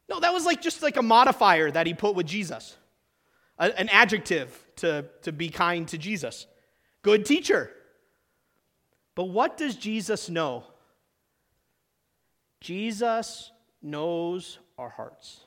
No, 0.08 0.20
that 0.20 0.32
was 0.32 0.44
like 0.44 0.62
just 0.62 0.82
like 0.82 0.96
a 0.96 1.02
modifier 1.02 1.70
that 1.70 1.86
he 1.86 1.94
put 1.94 2.14
with 2.14 2.26
Jesus, 2.26 2.76
a, 3.58 3.78
an 3.78 3.88
adjective 3.88 4.64
to, 4.76 5.06
to 5.22 5.32
be 5.32 5.48
kind 5.48 5.88
to 5.88 5.98
Jesus. 5.98 6.46
Good 7.02 7.24
teacher. 7.24 7.70
But 9.14 9.24
what 9.24 9.56
does 9.56 9.76
Jesus 9.76 10.28
know? 10.28 10.64
Jesus 12.60 13.50
knows 13.82 14.58
our 14.78 14.90
hearts. 14.90 15.40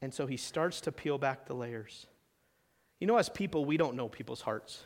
And 0.00 0.12
so 0.12 0.26
he 0.26 0.36
starts 0.36 0.80
to 0.82 0.92
peel 0.92 1.18
back 1.18 1.46
the 1.46 1.54
layers. 1.54 2.06
You 2.98 3.06
know, 3.06 3.16
as 3.16 3.28
people, 3.28 3.64
we 3.64 3.76
don't 3.76 3.96
know 3.96 4.08
people's 4.08 4.40
hearts. 4.40 4.84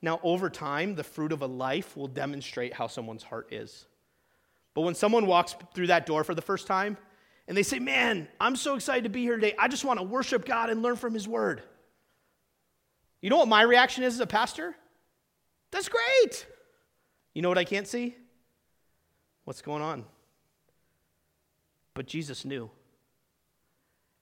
Now, 0.00 0.20
over 0.22 0.50
time, 0.50 0.96
the 0.96 1.04
fruit 1.04 1.32
of 1.32 1.42
a 1.42 1.46
life 1.46 1.96
will 1.96 2.08
demonstrate 2.08 2.74
how 2.74 2.88
someone's 2.88 3.22
heart 3.22 3.52
is. 3.52 3.86
But 4.74 4.82
when 4.82 4.94
someone 4.94 5.26
walks 5.26 5.54
through 5.74 5.88
that 5.88 6.06
door 6.06 6.24
for 6.24 6.34
the 6.34 6.42
first 6.42 6.66
time 6.66 6.96
and 7.46 7.56
they 7.56 7.62
say, 7.62 7.78
Man, 7.78 8.28
I'm 8.40 8.56
so 8.56 8.74
excited 8.74 9.04
to 9.04 9.10
be 9.10 9.22
here 9.22 9.36
today. 9.36 9.54
I 9.58 9.68
just 9.68 9.84
want 9.84 9.98
to 10.00 10.04
worship 10.04 10.44
God 10.44 10.70
and 10.70 10.82
learn 10.82 10.96
from 10.96 11.14
His 11.14 11.28
Word. 11.28 11.62
You 13.20 13.30
know 13.30 13.36
what 13.36 13.48
my 13.48 13.62
reaction 13.62 14.04
is 14.04 14.14
as 14.14 14.20
a 14.20 14.26
pastor? 14.26 14.74
That's 15.70 15.88
great. 15.88 16.46
You 17.34 17.42
know 17.42 17.48
what 17.48 17.58
I 17.58 17.64
can't 17.64 17.86
see? 17.86 18.16
What's 19.44 19.62
going 19.62 19.82
on? 19.82 20.04
But 21.94 22.06
Jesus 22.06 22.44
knew. 22.44 22.70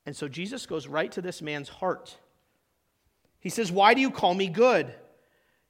And 0.07 0.17
so 0.17 0.29
Jesus 0.29 0.67
goes 0.67 0.87
right 0.87 1.11
to 1.13 1.23
this 1.23 1.43
man's 1.43 1.69
heart. 1.69 2.17
He 3.39 3.49
says, 3.49 3.71
Why 3.71 3.95
do 3.95 4.01
you 4.01 4.11
call 4.11 4.35
me 4.35 4.49
good? 4.49 4.93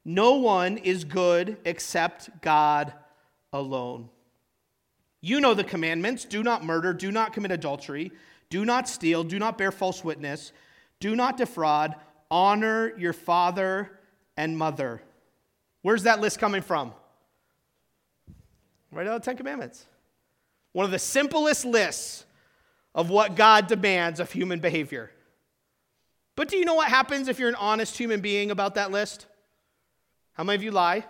No 0.04 0.36
one 0.36 0.78
is 0.78 1.04
good 1.04 1.58
except 1.64 2.40
God 2.40 2.92
alone. 3.52 4.08
You 5.20 5.40
know 5.40 5.54
the 5.54 5.64
commandments 5.64 6.24
do 6.24 6.42
not 6.42 6.64
murder, 6.64 6.92
do 6.92 7.12
not 7.12 7.32
commit 7.32 7.50
adultery, 7.50 8.12
do 8.48 8.64
not 8.64 8.88
steal, 8.88 9.22
do 9.22 9.38
not 9.38 9.58
bear 9.58 9.70
false 9.70 10.02
witness, 10.02 10.52
do 10.98 11.14
not 11.14 11.36
defraud, 11.36 11.94
honor 12.30 12.96
your 12.98 13.12
father 13.12 13.98
and 14.36 14.56
mother. 14.56 15.02
Where's 15.82 16.04
that 16.04 16.20
list 16.20 16.38
coming 16.38 16.62
from? 16.62 16.92
Right 18.92 19.06
out 19.06 19.16
of 19.16 19.22
the 19.22 19.24
Ten 19.24 19.36
Commandments. 19.36 19.86
One 20.72 20.84
of 20.84 20.90
the 20.90 20.98
simplest 20.98 21.64
lists 21.64 22.24
of 22.94 23.10
what 23.10 23.36
God 23.36 23.66
demands 23.66 24.20
of 24.20 24.32
human 24.32 24.60
behavior. 24.60 25.10
But 26.34 26.48
do 26.48 26.56
you 26.56 26.64
know 26.64 26.74
what 26.74 26.88
happens 26.88 27.28
if 27.28 27.38
you're 27.38 27.48
an 27.48 27.54
honest 27.56 27.96
human 27.96 28.20
being 28.20 28.50
about 28.50 28.76
that 28.76 28.90
list? 28.90 29.26
How 30.32 30.44
many 30.44 30.56
of 30.56 30.62
you 30.62 30.70
lie? 30.70 31.04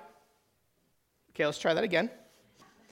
Okay, 1.31 1.47
let's 1.47 1.59
try 1.59 1.73
that 1.73 1.85
again. 1.85 2.11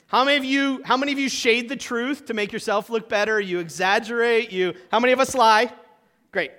How 0.09 0.25
many 0.25 0.37
of 0.37 0.43
you 0.43 0.81
how 0.83 0.97
many 0.97 1.11
of 1.11 1.19
you 1.19 1.29
shade 1.29 1.69
the 1.69 1.75
truth 1.75 2.25
to 2.25 2.33
make 2.33 2.51
yourself 2.51 2.89
look 2.89 3.07
better? 3.07 3.39
You 3.39 3.59
exaggerate, 3.59 4.51
you 4.51 4.73
How 4.91 4.99
many 4.99 5.13
of 5.13 5.19
us 5.19 5.35
lie? 5.35 5.71
Great. 6.31 6.51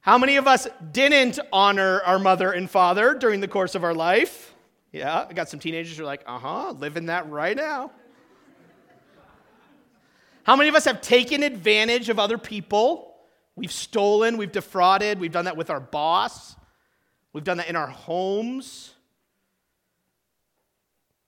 How 0.00 0.16
many 0.16 0.36
of 0.36 0.48
us 0.48 0.66
didn't 0.92 1.38
honor 1.52 2.00
our 2.06 2.18
mother 2.18 2.52
and 2.52 2.68
father 2.68 3.14
during 3.14 3.40
the 3.40 3.48
course 3.48 3.74
of 3.74 3.84
our 3.84 3.92
life? 3.92 4.54
Yeah, 4.92 5.26
I 5.28 5.32
got 5.34 5.50
some 5.50 5.60
teenagers 5.60 5.98
who 5.98 6.04
are 6.04 6.06
like, 6.06 6.22
"Uh-huh, 6.26 6.72
living 6.72 7.06
that 7.06 7.28
right 7.28 7.56
now." 7.56 7.90
How 10.44 10.56
many 10.56 10.70
of 10.70 10.74
us 10.74 10.86
have 10.86 11.02
taken 11.02 11.42
advantage 11.42 12.08
of 12.08 12.18
other 12.18 12.38
people? 12.38 13.14
We've 13.56 13.72
stolen, 13.72 14.36
we've 14.36 14.52
defrauded, 14.52 15.18
we've 15.18 15.32
done 15.32 15.44
that 15.46 15.56
with 15.56 15.68
our 15.68 15.80
boss, 15.80 16.56
we've 17.32 17.44
done 17.44 17.58
that 17.58 17.68
in 17.68 17.76
our 17.76 17.88
homes. 17.88 18.94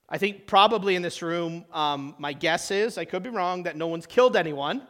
I 0.09 0.17
think 0.17 0.47
probably 0.47 0.95
in 0.95 1.01
this 1.01 1.21
room, 1.21 1.65
um, 1.73 2.15
my 2.17 2.33
guess 2.33 2.71
is, 2.71 2.97
I 2.97 3.05
could 3.05 3.23
be 3.23 3.29
wrong, 3.29 3.63
that 3.63 3.75
no 3.75 3.87
one's 3.87 4.05
killed 4.05 4.37
anyone. 4.37 4.81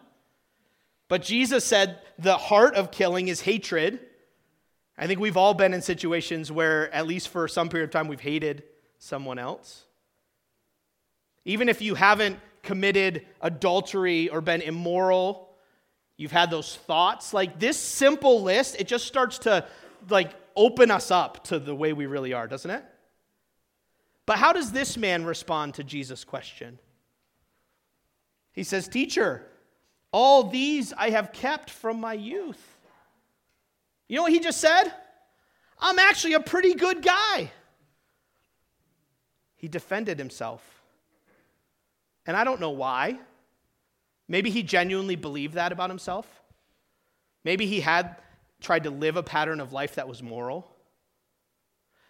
But 1.07 1.23
Jesus 1.23 1.63
said 1.63 1.99
the 2.19 2.37
heart 2.37 2.75
of 2.75 2.91
killing 2.91 3.27
is 3.27 3.41
hatred. 3.41 3.99
I 4.97 5.07
think 5.07 5.19
we've 5.19 5.37
all 5.37 5.53
been 5.53 5.73
in 5.73 5.81
situations 5.81 6.51
where, 6.51 6.93
at 6.93 7.07
least 7.07 7.29
for 7.29 7.47
some 7.47 7.69
period 7.69 7.85
of 7.85 7.91
time, 7.91 8.07
we've 8.07 8.19
hated 8.19 8.63
someone 8.99 9.39
else. 9.39 9.85
Even 11.45 11.69
if 11.69 11.81
you 11.81 11.95
haven't 11.95 12.39
committed 12.61 13.25
adultery 13.41 14.29
or 14.29 14.41
been 14.41 14.61
immoral, 14.61 15.49
you've 16.17 16.31
had 16.31 16.51
those 16.51 16.75
thoughts. 16.75 17.33
Like 17.33 17.59
this 17.59 17.77
simple 17.79 18.43
list, 18.43 18.75
it 18.79 18.87
just 18.87 19.05
starts 19.05 19.39
to 19.39 19.65
like 20.09 20.31
open 20.55 20.91
us 20.91 21.09
up 21.09 21.43
to 21.45 21.59
the 21.59 21.73
way 21.73 21.93
we 21.93 22.05
really 22.05 22.33
are, 22.33 22.47
doesn't 22.47 22.69
it? 22.69 22.83
But 24.27 24.37
how 24.37 24.53
does 24.53 24.71
this 24.71 24.97
man 24.97 25.25
respond 25.25 25.75
to 25.75 25.83
Jesus' 25.83 26.23
question? 26.23 26.77
He 28.51 28.63
says, 28.63 28.87
Teacher, 28.87 29.47
all 30.11 30.43
these 30.43 30.93
I 30.93 31.09
have 31.11 31.31
kept 31.31 31.71
from 31.71 31.99
my 31.99 32.13
youth. 32.13 32.61
You 34.07 34.17
know 34.17 34.23
what 34.23 34.33
he 34.33 34.39
just 34.39 34.59
said? 34.59 34.91
I'm 35.79 35.97
actually 35.97 36.33
a 36.33 36.39
pretty 36.41 36.73
good 36.73 37.01
guy. 37.01 37.51
He 39.55 39.69
defended 39.69 40.19
himself. 40.19 40.61
And 42.25 42.35
I 42.35 42.43
don't 42.43 42.59
know 42.59 42.71
why. 42.71 43.19
Maybe 44.27 44.49
he 44.49 44.61
genuinely 44.61 45.15
believed 45.15 45.53
that 45.53 45.71
about 45.71 45.89
himself. 45.89 46.27
Maybe 47.45 47.65
he 47.65 47.79
had 47.79 48.17
tried 48.59 48.83
to 48.83 48.89
live 48.89 49.15
a 49.15 49.23
pattern 49.23 49.61
of 49.61 49.71
life 49.71 49.95
that 49.95 50.07
was 50.07 50.21
moral. 50.21 50.69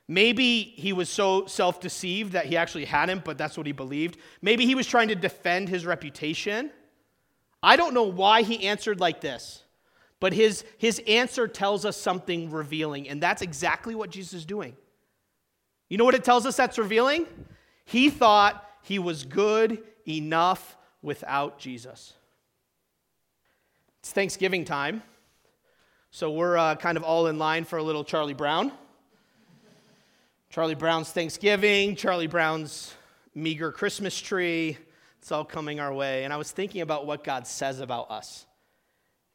Maybe 0.07 0.63
he 0.63 0.93
was 0.93 1.09
so 1.09 1.45
self 1.47 1.81
deceived 1.81 2.31
that 2.31 2.45
he 2.45 2.55
actually 2.55 2.85
hadn't, 2.85 3.25
but 3.25 3.37
that's 3.37 3.57
what 3.57 3.65
he 3.65 3.73
believed. 3.73 4.17
Maybe 4.41 4.65
he 4.65 4.73
was 4.73 4.87
trying 4.87 5.09
to 5.09 5.15
defend 5.15 5.67
his 5.67 5.85
reputation. 5.85 6.71
I 7.61 7.75
don't 7.75 7.93
know 7.93 8.03
why 8.03 8.43
he 8.43 8.67
answered 8.67 8.99
like 8.99 9.19
this, 9.19 9.63
but 10.19 10.31
his, 10.31 10.63
his 10.77 11.01
answer 11.07 11.47
tells 11.47 11.83
us 11.85 11.97
something 11.97 12.51
revealing, 12.51 13.09
and 13.09 13.21
that's 13.21 13.41
exactly 13.41 13.95
what 13.95 14.09
Jesus 14.09 14.33
is 14.33 14.45
doing. 14.45 14.77
You 15.89 15.97
know 15.97 16.05
what 16.05 16.15
it 16.15 16.23
tells 16.23 16.45
us 16.45 16.55
that's 16.55 16.77
revealing? 16.77 17.25
He 17.83 18.09
thought 18.09 18.65
he 18.83 18.99
was 18.99 19.25
good 19.25 19.83
enough 20.07 20.77
without 21.01 21.59
Jesus. 21.59 22.13
It's 23.99 24.11
Thanksgiving 24.11 24.63
time, 24.63 25.01
so 26.11 26.31
we're 26.31 26.55
uh, 26.55 26.75
kind 26.75 26.97
of 26.97 27.03
all 27.03 27.27
in 27.27 27.37
line 27.37 27.65
for 27.65 27.77
a 27.77 27.83
little 27.83 28.05
Charlie 28.05 28.33
Brown. 28.33 28.71
Charlie 30.49 30.75
Brown's 30.75 31.12
Thanksgiving, 31.12 31.95
Charlie 31.95 32.27
Brown's 32.27 32.93
meager 33.36 33.71
Christmas 33.71 34.19
tree. 34.19 34.77
It's 35.19 35.31
all 35.31 35.45
coming 35.45 35.79
our 35.79 35.93
way. 35.93 36.23
And 36.23 36.31
I 36.31 36.38
was 36.38 36.51
thinking 36.51 36.81
about 36.81 37.05
what 37.05 37.23
God 37.23 37.45
says 37.45 37.79
about 37.79 38.10
us 38.10 38.45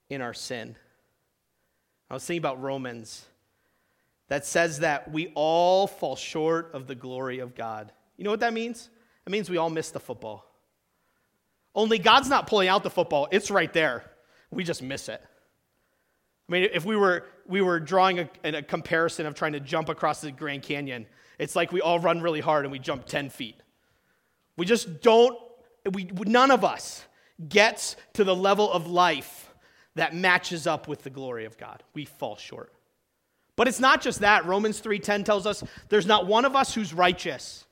in 0.08 0.22
our 0.22 0.34
sin. 0.34 0.74
I 2.10 2.14
was 2.14 2.24
thinking 2.24 2.40
about 2.40 2.62
Romans 2.62 3.24
that 4.28 4.46
says 4.46 4.80
that 4.80 5.10
we 5.12 5.30
all 5.34 5.86
fall 5.86 6.16
short 6.16 6.70
of 6.72 6.86
the 6.86 6.94
glory 6.94 7.40
of 7.40 7.54
God. 7.54 7.92
You 8.16 8.24
know 8.24 8.30
what 8.30 8.40
that 8.40 8.54
means? 8.54 8.88
It 9.26 9.30
means 9.30 9.50
we 9.50 9.58
all 9.58 9.70
miss 9.70 9.90
the 9.90 10.00
football. 10.00 10.46
Only 11.74 11.98
God's 11.98 12.28
not 12.28 12.46
pulling 12.46 12.68
out 12.68 12.82
the 12.82 12.90
football, 12.90 13.28
it's 13.30 13.50
right 13.50 13.72
there. 13.72 14.04
We 14.50 14.64
just 14.64 14.82
miss 14.82 15.08
it. 15.08 15.22
I 16.52 16.60
mean, 16.60 16.68
if 16.74 16.84
we 16.84 16.96
were, 16.96 17.24
we 17.46 17.62
were 17.62 17.80
drawing 17.80 18.18
a, 18.18 18.28
a 18.44 18.62
comparison 18.62 19.24
of 19.24 19.34
trying 19.34 19.54
to 19.54 19.60
jump 19.60 19.88
across 19.88 20.20
the 20.20 20.30
Grand 20.30 20.62
Canyon, 20.62 21.06
it's 21.38 21.56
like 21.56 21.72
we 21.72 21.80
all 21.80 21.98
run 21.98 22.20
really 22.20 22.40
hard 22.40 22.66
and 22.66 22.72
we 22.72 22.78
jump 22.78 23.06
10 23.06 23.30
feet. 23.30 23.56
We 24.58 24.66
just 24.66 25.00
don't, 25.00 25.38
we, 25.90 26.10
none 26.26 26.50
of 26.50 26.62
us 26.62 27.06
gets 27.48 27.96
to 28.12 28.24
the 28.24 28.36
level 28.36 28.70
of 28.70 28.86
life 28.86 29.50
that 29.94 30.14
matches 30.14 30.66
up 30.66 30.88
with 30.88 31.04
the 31.04 31.08
glory 31.08 31.46
of 31.46 31.56
God. 31.56 31.82
We 31.94 32.04
fall 32.04 32.36
short. 32.36 32.70
But 33.56 33.66
it's 33.66 33.80
not 33.80 34.02
just 34.02 34.20
that. 34.20 34.44
Romans 34.44 34.80
3:10 34.80 35.24
tells 35.24 35.46
us 35.46 35.64
there's 35.88 36.06
not 36.06 36.26
one 36.26 36.44
of 36.44 36.54
us 36.54 36.74
who's 36.74 36.92
righteous. 36.92 37.66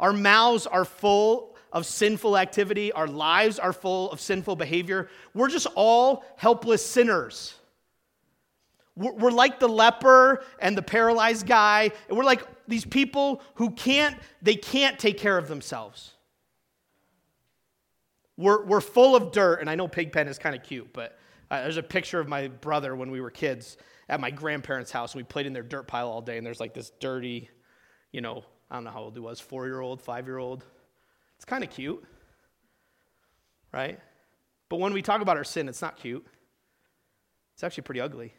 Our 0.00 0.12
mouths 0.12 0.66
are 0.66 0.84
full 0.84 1.56
of 1.72 1.86
sinful 1.86 2.36
activity, 2.36 2.90
our 2.90 3.06
lives 3.06 3.58
are 3.60 3.72
full 3.72 4.10
of 4.10 4.20
sinful 4.20 4.56
behavior. 4.56 5.08
We're 5.32 5.48
just 5.48 5.68
all 5.76 6.24
helpless 6.36 6.84
sinners. 6.84 7.54
We're 8.96 9.30
like 9.30 9.60
the 9.60 9.68
leper 9.68 10.42
and 10.58 10.76
the 10.76 10.82
paralyzed 10.82 11.46
guy, 11.46 11.92
we're 12.10 12.24
like 12.24 12.42
these 12.68 12.84
people 12.84 13.42
who 13.54 13.70
can't, 13.70 14.16
they 14.42 14.56
can't 14.56 14.98
take 14.98 15.16
care 15.16 15.38
of 15.38 15.48
themselves. 15.48 16.14
We're, 18.36 18.64
we're 18.64 18.80
full 18.80 19.16
of 19.16 19.32
dirt, 19.32 19.60
and 19.60 19.68
I 19.68 19.74
know 19.74 19.86
Pigpen 19.86 20.26
is 20.28 20.38
kind 20.38 20.56
of 20.56 20.62
cute, 20.62 20.92
but 20.92 21.18
uh, 21.50 21.62
there's 21.62 21.76
a 21.76 21.82
picture 21.82 22.20
of 22.20 22.28
my 22.28 22.48
brother 22.48 22.96
when 22.96 23.10
we 23.10 23.20
were 23.20 23.30
kids 23.30 23.76
at 24.08 24.20
my 24.20 24.30
grandparents' 24.30 24.90
house. 24.90 25.12
And 25.12 25.20
we 25.20 25.24
played 25.24 25.46
in 25.46 25.52
their 25.52 25.62
dirt 25.62 25.86
pile 25.86 26.08
all 26.08 26.22
day, 26.22 26.38
and 26.38 26.46
there's 26.46 26.60
like 26.60 26.72
this 26.72 26.90
dirty, 27.00 27.50
you 28.12 28.20
know, 28.20 28.44
I 28.70 28.76
don't 28.76 28.84
know 28.84 28.90
how 28.90 29.00
old 29.00 29.14
he 29.14 29.20
was, 29.20 29.40
four 29.40 29.66
year 29.66 29.80
old, 29.80 30.00
five 30.00 30.26
year 30.26 30.38
old. 30.38 30.64
It's 31.36 31.44
kind 31.44 31.64
of 31.64 31.70
cute, 31.70 32.02
right? 33.72 33.98
But 34.68 34.78
when 34.78 34.92
we 34.92 35.02
talk 35.02 35.20
about 35.20 35.36
our 35.36 35.44
sin, 35.44 35.68
it's 35.68 35.82
not 35.82 35.96
cute. 35.96 36.24
It's 37.54 37.64
actually 37.64 37.82
pretty 37.82 38.00
ugly. 38.00 38.32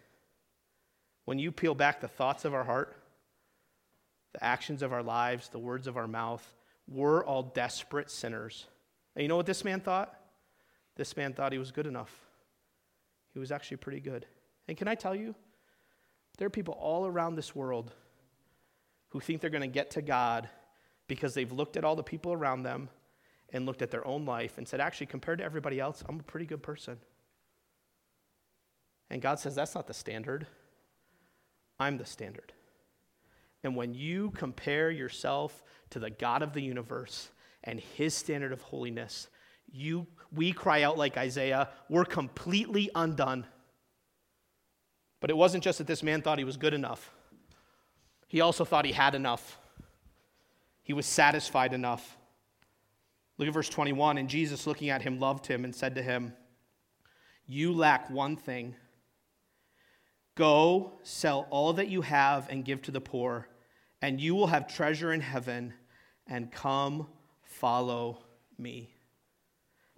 When 1.25 1.39
you 1.39 1.51
peel 1.51 1.75
back 1.75 2.01
the 2.01 2.07
thoughts 2.07 2.45
of 2.45 2.53
our 2.53 2.63
heart, 2.63 2.95
the 4.33 4.43
actions 4.43 4.81
of 4.81 4.93
our 4.93 5.03
lives, 5.03 5.49
the 5.49 5.59
words 5.59 5.87
of 5.87 5.97
our 5.97 6.07
mouth, 6.07 6.45
we're 6.87 7.23
all 7.23 7.43
desperate 7.43 8.09
sinners. 8.09 8.65
And 9.15 9.23
you 9.23 9.29
know 9.29 9.35
what 9.35 9.45
this 9.45 9.63
man 9.63 9.81
thought? 9.81 10.13
This 10.95 11.15
man 11.15 11.33
thought 11.33 11.51
he 11.51 11.57
was 11.57 11.71
good 11.71 11.87
enough. 11.87 12.13
He 13.33 13.39
was 13.39 13.51
actually 13.51 13.77
pretty 13.77 13.99
good. 13.99 14.25
And 14.67 14.77
can 14.77 14.87
I 14.87 14.95
tell 14.95 15.15
you, 15.15 15.35
there 16.37 16.45
are 16.47 16.51
people 16.51 16.73
all 16.75 17.05
around 17.05 17.35
this 17.35 17.55
world 17.55 17.91
who 19.09 19.19
think 19.19 19.41
they're 19.41 19.49
going 19.49 19.61
to 19.61 19.67
get 19.67 19.91
to 19.91 20.01
God 20.01 20.49
because 21.07 21.33
they've 21.33 21.51
looked 21.51 21.75
at 21.77 21.83
all 21.83 21.95
the 21.95 22.03
people 22.03 22.31
around 22.31 22.63
them 22.63 22.89
and 23.51 23.65
looked 23.65 23.81
at 23.81 23.91
their 23.91 24.05
own 24.07 24.25
life 24.25 24.57
and 24.57 24.67
said, 24.67 24.79
actually, 24.79 25.07
compared 25.07 25.39
to 25.39 25.43
everybody 25.43 25.79
else, 25.79 26.03
I'm 26.07 26.19
a 26.19 26.23
pretty 26.23 26.45
good 26.45 26.63
person. 26.63 26.97
And 29.09 29.21
God 29.21 29.39
says, 29.39 29.55
that's 29.55 29.75
not 29.75 29.87
the 29.87 29.93
standard. 29.93 30.47
I'm 31.81 31.97
the 31.97 32.05
standard. 32.05 32.53
And 33.63 33.75
when 33.75 33.93
you 33.93 34.31
compare 34.31 34.91
yourself 34.91 35.63
to 35.89 35.99
the 35.99 36.11
God 36.11 36.43
of 36.43 36.53
the 36.53 36.61
universe 36.61 37.29
and 37.63 37.79
his 37.79 38.13
standard 38.13 38.51
of 38.51 38.61
holiness, 38.61 39.27
you, 39.71 40.05
we 40.31 40.51
cry 40.51 40.83
out 40.83 40.97
like 40.97 41.17
Isaiah, 41.17 41.69
we're 41.89 42.05
completely 42.05 42.89
undone. 42.93 43.45
But 45.19 45.31
it 45.31 45.37
wasn't 45.37 45.63
just 45.63 45.79
that 45.79 45.87
this 45.87 46.03
man 46.03 46.21
thought 46.21 46.37
he 46.37 46.43
was 46.43 46.57
good 46.57 46.73
enough, 46.73 47.11
he 48.27 48.41
also 48.41 48.63
thought 48.63 48.85
he 48.85 48.93
had 48.93 49.15
enough. 49.15 49.57
He 50.83 50.93
was 50.93 51.05
satisfied 51.05 51.73
enough. 51.73 52.17
Look 53.37 53.47
at 53.47 53.53
verse 53.53 53.69
21. 53.69 54.17
And 54.17 54.27
Jesus, 54.27 54.65
looking 54.65 54.89
at 54.89 55.01
him, 55.01 55.19
loved 55.19 55.45
him 55.45 55.63
and 55.63 55.75
said 55.75 55.95
to 55.95 56.01
him, 56.01 56.33
You 57.45 57.71
lack 57.71 58.09
one 58.09 58.35
thing. 58.35 58.75
Go, 60.35 60.93
sell 61.03 61.47
all 61.49 61.73
that 61.73 61.89
you 61.89 62.01
have 62.01 62.47
and 62.49 62.63
give 62.63 62.81
to 62.83 62.91
the 62.91 63.01
poor, 63.01 63.47
and 64.01 64.19
you 64.19 64.35
will 64.35 64.47
have 64.47 64.67
treasure 64.67 65.11
in 65.13 65.21
heaven, 65.21 65.73
and 66.27 66.51
come 66.51 67.07
follow 67.41 68.23
me. 68.57 68.93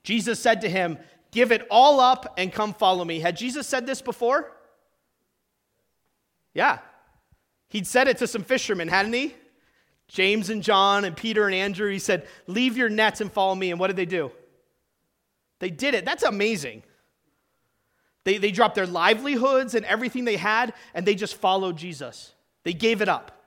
Jesus 0.04 0.39
said 0.39 0.62
to 0.62 0.69
him, 0.69 0.98
Give 1.32 1.52
it 1.52 1.65
all 1.72 2.00
up 2.00 2.36
and 2.38 2.54
come 2.54 2.74
follow 2.74 3.04
me. 3.04 3.19
Had 3.19 3.36
Jesus 3.36 3.65
said 3.65 3.88
this 3.88 4.02
before? 4.04 4.52
Yeah. 6.54 6.78
He'd 7.69 7.88
said 7.88 8.08
it 8.08 8.19
to 8.19 8.28
some 8.28 8.43
fishermen, 8.43 8.88
hadn't 8.88 9.13
he? 9.13 9.34
James 10.08 10.52
and 10.52 10.62
John 10.62 11.06
and 11.06 11.17
Peter 11.17 11.48
and 11.48 11.56
Andrew, 11.56 11.89
he 11.89 11.98
said, 11.98 12.28
Leave 12.46 12.78
your 12.78 12.89
nets 12.89 13.19
and 13.19 13.32
follow 13.32 13.56
me. 13.56 13.72
And 13.72 13.80
what 13.80 13.88
did 13.88 13.96
they 13.96 14.06
do? 14.06 14.32
They 15.60 15.72
did 15.72 15.96
it. 15.96 16.06
That's 16.06 16.24
amazing. 16.24 16.84
They, 18.24 18.38
they 18.38 18.52
dropped 18.52 18.76
their 18.76 18.88
livelihoods 18.88 19.76
and 19.76 19.86
everything 19.86 20.26
they 20.26 20.38
had, 20.38 20.74
and 20.94 21.06
they 21.06 21.16
just 21.16 21.36
followed 21.36 21.78
Jesus. 21.78 22.32
They 22.64 22.74
gave 22.74 23.02
it 23.02 23.10
up. 23.10 23.44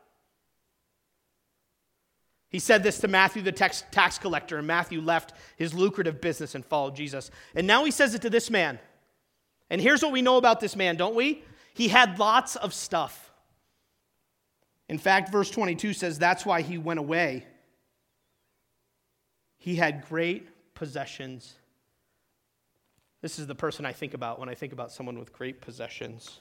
He 2.48 2.58
said 2.58 2.82
this 2.82 2.98
to 3.00 3.08
Matthew, 3.08 3.42
the 3.42 3.52
tax, 3.52 3.84
tax 3.90 4.18
collector, 4.18 4.58
and 4.58 4.66
Matthew 4.66 5.00
left 5.00 5.32
his 5.56 5.74
lucrative 5.74 6.20
business 6.20 6.54
and 6.54 6.64
followed 6.64 6.94
Jesus. 6.94 7.30
And 7.54 7.66
now 7.66 7.84
he 7.84 7.90
says 7.90 8.14
it 8.14 8.22
to 8.22 8.30
this 8.30 8.50
man. 8.50 8.78
And 9.68 9.80
here's 9.80 10.02
what 10.02 10.12
we 10.12 10.22
know 10.22 10.36
about 10.36 10.60
this 10.60 10.76
man, 10.76 10.96
don't 10.96 11.16
we? 11.16 11.42
He 11.74 11.88
had 11.88 12.18
lots 12.18 12.56
of 12.56 12.72
stuff. 12.72 13.30
In 14.88 14.98
fact, 14.98 15.32
verse 15.32 15.50
22 15.50 15.92
says 15.92 16.18
that's 16.18 16.46
why 16.46 16.62
he 16.62 16.78
went 16.78 17.00
away. 17.00 17.44
He 19.58 19.74
had 19.74 20.06
great 20.08 20.74
possessions. 20.74 21.54
This 23.26 23.40
is 23.40 23.48
the 23.48 23.56
person 23.56 23.84
I 23.84 23.92
think 23.92 24.14
about 24.14 24.38
when 24.38 24.48
I 24.48 24.54
think 24.54 24.72
about 24.72 24.92
someone 24.92 25.18
with 25.18 25.32
great 25.32 25.60
possessions. 25.60 26.38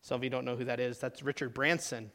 Some 0.00 0.14
of 0.14 0.24
you 0.24 0.30
don't 0.30 0.46
know 0.46 0.56
who 0.56 0.64
that 0.64 0.80
is. 0.80 0.98
That's 0.98 1.22
Richard 1.22 1.52
Branson. 1.52 2.10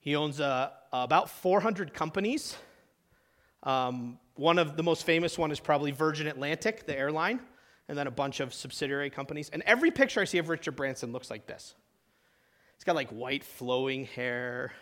He 0.00 0.16
owns 0.16 0.40
uh, 0.40 0.70
about 0.92 1.30
400 1.30 1.94
companies. 1.94 2.56
Um, 3.62 4.18
one 4.34 4.58
of 4.58 4.76
the 4.76 4.82
most 4.82 5.06
famous 5.06 5.38
one 5.38 5.52
is 5.52 5.60
probably 5.60 5.92
Virgin 5.92 6.26
Atlantic, 6.26 6.86
the 6.86 6.98
airline, 6.98 7.38
and 7.86 7.96
then 7.96 8.08
a 8.08 8.10
bunch 8.10 8.40
of 8.40 8.52
subsidiary 8.52 9.10
companies. 9.10 9.48
And 9.52 9.62
every 9.62 9.92
picture 9.92 10.20
I 10.20 10.24
see 10.24 10.38
of 10.38 10.48
Richard 10.48 10.74
Branson 10.74 11.12
looks 11.12 11.30
like 11.30 11.46
this. 11.46 11.76
He's 12.74 12.82
got 12.82 12.96
like 12.96 13.10
white 13.10 13.44
flowing 13.44 14.06
hair. 14.06 14.72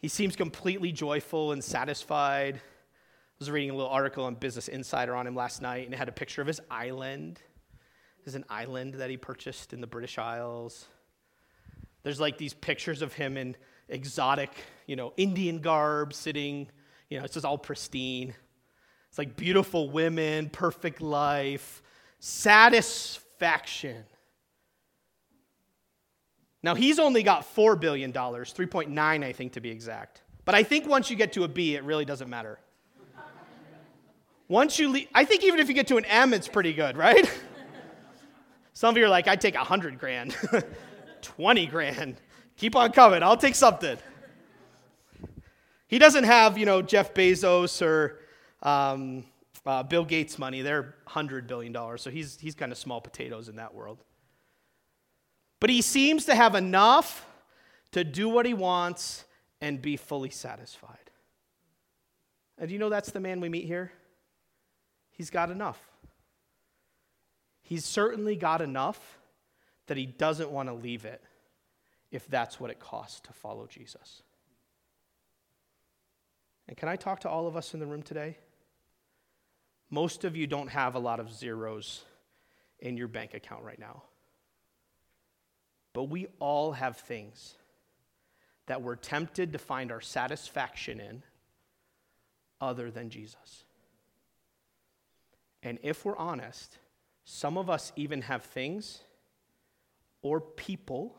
He 0.00 0.08
seems 0.08 0.34
completely 0.34 0.90
joyful 0.90 1.52
and 1.52 1.62
satisfied. 1.62 2.60
Was 3.38 3.50
reading 3.52 3.70
a 3.70 3.74
little 3.74 3.90
article 3.90 4.24
on 4.24 4.34
Business 4.34 4.66
Insider 4.66 5.14
on 5.14 5.26
him 5.26 5.36
last 5.36 5.62
night, 5.62 5.84
and 5.84 5.94
it 5.94 5.96
had 5.96 6.08
a 6.08 6.12
picture 6.12 6.42
of 6.42 6.48
his 6.48 6.60
island. 6.68 7.40
There's 8.24 8.34
an 8.34 8.44
island 8.48 8.94
that 8.94 9.10
he 9.10 9.16
purchased 9.16 9.72
in 9.72 9.80
the 9.80 9.86
British 9.86 10.18
Isles. 10.18 10.86
There's 12.02 12.18
like 12.18 12.36
these 12.36 12.52
pictures 12.52 13.00
of 13.00 13.12
him 13.12 13.36
in 13.36 13.54
exotic, 13.88 14.50
you 14.86 14.96
know, 14.96 15.12
Indian 15.16 15.60
garb 15.60 16.14
sitting, 16.14 16.68
you 17.10 17.18
know, 17.18 17.24
it's 17.24 17.34
just 17.34 17.46
all 17.46 17.58
pristine. 17.58 18.34
It's 19.08 19.18
like 19.18 19.36
beautiful 19.36 19.88
women, 19.88 20.50
perfect 20.50 21.00
life, 21.00 21.80
satisfaction. 22.18 24.02
Now, 26.60 26.74
he's 26.74 26.98
only 26.98 27.22
got 27.22 27.54
$4 27.54 27.78
billion, 27.78 28.12
3.9, 28.12 28.98
I 28.98 29.32
think, 29.32 29.52
to 29.52 29.60
be 29.60 29.70
exact. 29.70 30.22
But 30.44 30.56
I 30.56 30.64
think 30.64 30.88
once 30.88 31.08
you 31.08 31.14
get 31.14 31.34
to 31.34 31.44
a 31.44 31.48
B, 31.48 31.76
it 31.76 31.84
really 31.84 32.04
doesn't 32.04 32.28
matter. 32.28 32.58
Once 34.48 34.78
you 34.78 34.88
leave, 34.88 35.08
I 35.14 35.24
think 35.24 35.44
even 35.44 35.60
if 35.60 35.68
you 35.68 35.74
get 35.74 35.86
to 35.88 35.98
an 35.98 36.06
M, 36.06 36.32
it's 36.32 36.48
pretty 36.48 36.72
good, 36.72 36.96
right? 36.96 37.30
Some 38.72 38.90
of 38.90 38.96
you 38.96 39.04
are 39.04 39.08
like, 39.08 39.28
I'd 39.28 39.40
take 39.40 39.54
100 39.54 39.98
grand, 39.98 40.36
20 41.22 41.66
grand. 41.66 42.16
Keep 42.56 42.74
on 42.74 42.92
coming. 42.92 43.22
I'll 43.22 43.36
take 43.36 43.54
something. 43.54 43.98
He 45.86 45.98
doesn't 45.98 46.24
have, 46.24 46.56
you 46.56 46.66
know, 46.66 46.82
Jeff 46.82 47.14
Bezos 47.14 47.82
or 47.84 48.20
um, 48.62 49.24
uh, 49.66 49.82
Bill 49.82 50.04
Gates 50.04 50.38
money. 50.38 50.62
They're 50.62 50.94
$100 51.08 51.46
billion. 51.46 51.74
So 51.98 52.10
he's, 52.10 52.38
he's 52.38 52.54
kind 52.54 52.72
of 52.72 52.78
small 52.78 53.00
potatoes 53.00 53.48
in 53.48 53.56
that 53.56 53.74
world. 53.74 53.98
But 55.60 55.70
he 55.70 55.82
seems 55.82 56.24
to 56.26 56.34
have 56.34 56.54
enough 56.54 57.26
to 57.92 58.04
do 58.04 58.28
what 58.28 58.46
he 58.46 58.54
wants 58.54 59.24
and 59.60 59.80
be 59.82 59.96
fully 59.96 60.30
satisfied. 60.30 61.10
And 62.58 62.68
do 62.68 62.72
you 62.72 62.78
know 62.78 62.90
that's 62.90 63.10
the 63.10 63.20
man 63.20 63.40
we 63.40 63.48
meet 63.48 63.64
here? 63.64 63.92
He's 65.18 65.30
got 65.30 65.50
enough. 65.50 65.80
He's 67.60 67.84
certainly 67.84 68.36
got 68.36 68.62
enough 68.62 69.18
that 69.88 69.96
he 69.96 70.06
doesn't 70.06 70.50
want 70.50 70.68
to 70.68 70.72
leave 70.72 71.04
it 71.04 71.22
if 72.12 72.28
that's 72.28 72.60
what 72.60 72.70
it 72.70 72.78
costs 72.78 73.20
to 73.22 73.32
follow 73.32 73.66
Jesus. 73.66 74.22
And 76.68 76.76
can 76.76 76.88
I 76.88 76.94
talk 76.94 77.20
to 77.20 77.28
all 77.28 77.48
of 77.48 77.56
us 77.56 77.74
in 77.74 77.80
the 77.80 77.86
room 77.86 78.02
today? 78.02 78.38
Most 79.90 80.24
of 80.24 80.36
you 80.36 80.46
don't 80.46 80.68
have 80.68 80.94
a 80.94 81.00
lot 81.00 81.18
of 81.18 81.32
zeros 81.32 82.04
in 82.78 82.96
your 82.96 83.08
bank 83.08 83.34
account 83.34 83.64
right 83.64 83.78
now. 83.78 84.04
But 85.94 86.04
we 86.04 86.28
all 86.38 86.72
have 86.72 86.96
things 86.96 87.56
that 88.66 88.82
we're 88.82 88.94
tempted 88.94 89.52
to 89.52 89.58
find 89.58 89.90
our 89.90 90.00
satisfaction 90.00 91.00
in 91.00 91.24
other 92.60 92.92
than 92.92 93.10
Jesus. 93.10 93.64
And 95.62 95.78
if 95.82 96.04
we're 96.04 96.16
honest, 96.16 96.78
some 97.24 97.58
of 97.58 97.68
us 97.68 97.92
even 97.96 98.22
have 98.22 98.44
things 98.44 99.00
or 100.22 100.40
people 100.40 101.16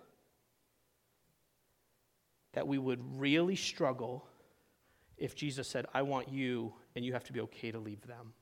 that 2.54 2.68
we 2.68 2.78
would 2.78 3.00
really 3.20 3.56
struggle 3.56 4.26
if 5.18 5.36
Jesus 5.36 5.68
said, 5.68 5.86
I 5.94 6.02
want 6.02 6.30
you, 6.30 6.74
and 6.96 7.04
you 7.04 7.14
have 7.14 7.26
to 7.26 7.34
be 7.34 7.42
okay 7.42 7.72
to 7.72 7.80
leave 7.80 8.06
them. 8.08 8.34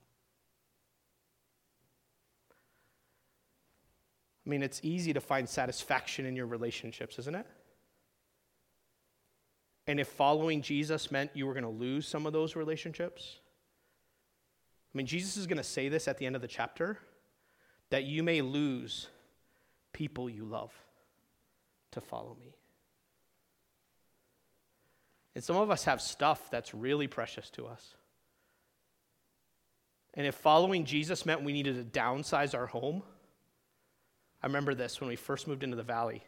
I 4.46 4.50
mean, 4.50 4.64
it's 4.64 4.80
easy 4.84 5.12
to 5.12 5.20
find 5.20 5.50
satisfaction 5.50 6.26
in 6.26 6.36
your 6.36 6.46
relationships, 6.46 7.20
isn't 7.20 7.36
it? 7.36 7.46
And 9.88 10.00
if 10.00 10.08
following 10.08 10.62
Jesus 10.62 11.12
meant 11.12 11.32
you 11.34 11.46
were 11.46 11.54
going 11.54 11.64
to 11.64 11.70
lose 11.70 12.08
some 12.08 12.26
of 12.26 12.34
those 12.34 12.56
relationships, 12.56 13.40
I 14.94 14.98
mean, 14.98 15.08
Jesus 15.08 15.38
is 15.38 15.48
going 15.48 15.58
to 15.58 15.64
say 15.64 15.90
this 15.90 16.08
at 16.08 16.18
the 16.18 16.26
end 16.26 16.36
of 16.36 16.42
the 16.42 16.48
chapter 16.48 16.98
that 17.90 18.04
you 18.04 18.24
may 18.24 18.42
lose 18.42 19.08
people 19.94 20.30
you 20.30 20.46
love 20.46 20.72
to 21.92 22.02
follow 22.02 22.36
me. 22.40 22.56
And 25.36 25.44
some 25.44 25.56
of 25.56 25.70
us 25.70 25.84
have 25.84 26.02
stuff 26.02 26.50
that's 26.50 26.74
really 26.74 27.08
precious 27.08 27.50
to 27.52 27.68
us. 27.68 27.96
And 30.16 30.26
if 30.26 30.34
following 30.36 30.84
Jesus 30.84 31.26
meant 31.26 31.44
we 31.44 31.54
needed 31.54 31.76
to 31.76 32.00
downsize 32.00 32.56
our 32.56 32.66
home, 32.66 33.04
I 34.42 34.48
remember 34.48 34.74
this 34.74 35.00
when 35.00 35.10
we 35.10 35.16
first 35.16 35.48
moved 35.48 35.64
into 35.64 35.78
the 35.78 35.84
valley. 35.84 36.24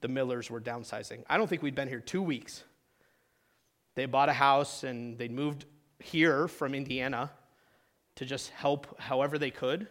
The 0.00 0.08
Millers 0.08 0.50
were 0.50 0.60
downsizing. 0.60 1.22
I 1.28 1.38
don't 1.38 1.48
think 1.48 1.62
we'd 1.62 1.74
been 1.74 1.88
here 1.88 2.00
two 2.00 2.22
weeks. 2.22 2.64
They 3.94 4.06
bought 4.06 4.28
a 4.28 4.32
house 4.34 4.82
and 4.82 5.16
they'd 5.16 5.30
moved 5.30 5.64
here 6.00 6.48
from 6.48 6.74
Indiana 6.74 7.30
to 8.16 8.24
just 8.24 8.50
help 8.50 8.98
however 9.00 9.38
they 9.38 9.50
could. 9.50 9.88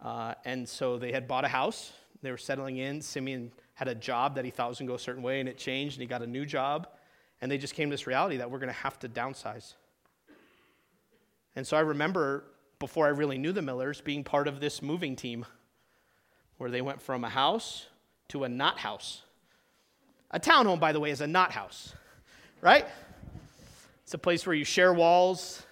Uh, 0.00 0.34
and 0.44 0.68
so 0.68 0.98
they 0.98 1.12
had 1.12 1.26
bought 1.26 1.44
a 1.44 1.48
house. 1.48 1.92
They 2.22 2.30
were 2.30 2.38
settling 2.38 2.76
in. 2.76 3.00
Simeon 3.00 3.52
had 3.74 3.88
a 3.88 3.94
job 3.94 4.34
that 4.36 4.44
he 4.44 4.50
thought 4.50 4.68
was 4.68 4.78
going 4.78 4.86
to 4.86 4.92
go 4.92 4.96
a 4.96 4.98
certain 4.98 5.22
way, 5.22 5.40
and 5.40 5.48
it 5.48 5.56
changed, 5.56 5.96
and 5.96 6.02
he 6.02 6.06
got 6.06 6.22
a 6.22 6.26
new 6.26 6.44
job. 6.44 6.88
And 7.40 7.50
they 7.50 7.58
just 7.58 7.74
came 7.74 7.90
to 7.90 7.94
this 7.94 8.06
reality 8.06 8.38
that 8.38 8.50
we're 8.50 8.58
going 8.58 8.68
to 8.68 8.80
have 8.80 8.98
to 9.00 9.08
downsize. 9.08 9.74
And 11.54 11.66
so 11.66 11.76
I 11.76 11.80
remember 11.80 12.44
before 12.78 13.06
I 13.06 13.10
really 13.10 13.38
knew 13.38 13.52
the 13.52 13.62
Millers 13.62 14.00
being 14.00 14.24
part 14.24 14.48
of 14.48 14.60
this 14.60 14.82
moving 14.82 15.16
team 15.16 15.46
where 16.58 16.70
they 16.70 16.82
went 16.82 17.00
from 17.00 17.24
a 17.24 17.28
house 17.28 17.86
to 18.28 18.44
a 18.44 18.48
not 18.48 18.78
house. 18.78 19.22
A 20.30 20.38
townhome, 20.38 20.78
by 20.78 20.92
the 20.92 21.00
way, 21.00 21.10
is 21.10 21.20
a 21.20 21.26
not 21.26 21.52
house, 21.52 21.94
right? 22.60 22.84
It's 24.04 24.14
a 24.14 24.18
place 24.18 24.46
where 24.46 24.54
you 24.54 24.64
share 24.64 24.92
walls. 24.92 25.62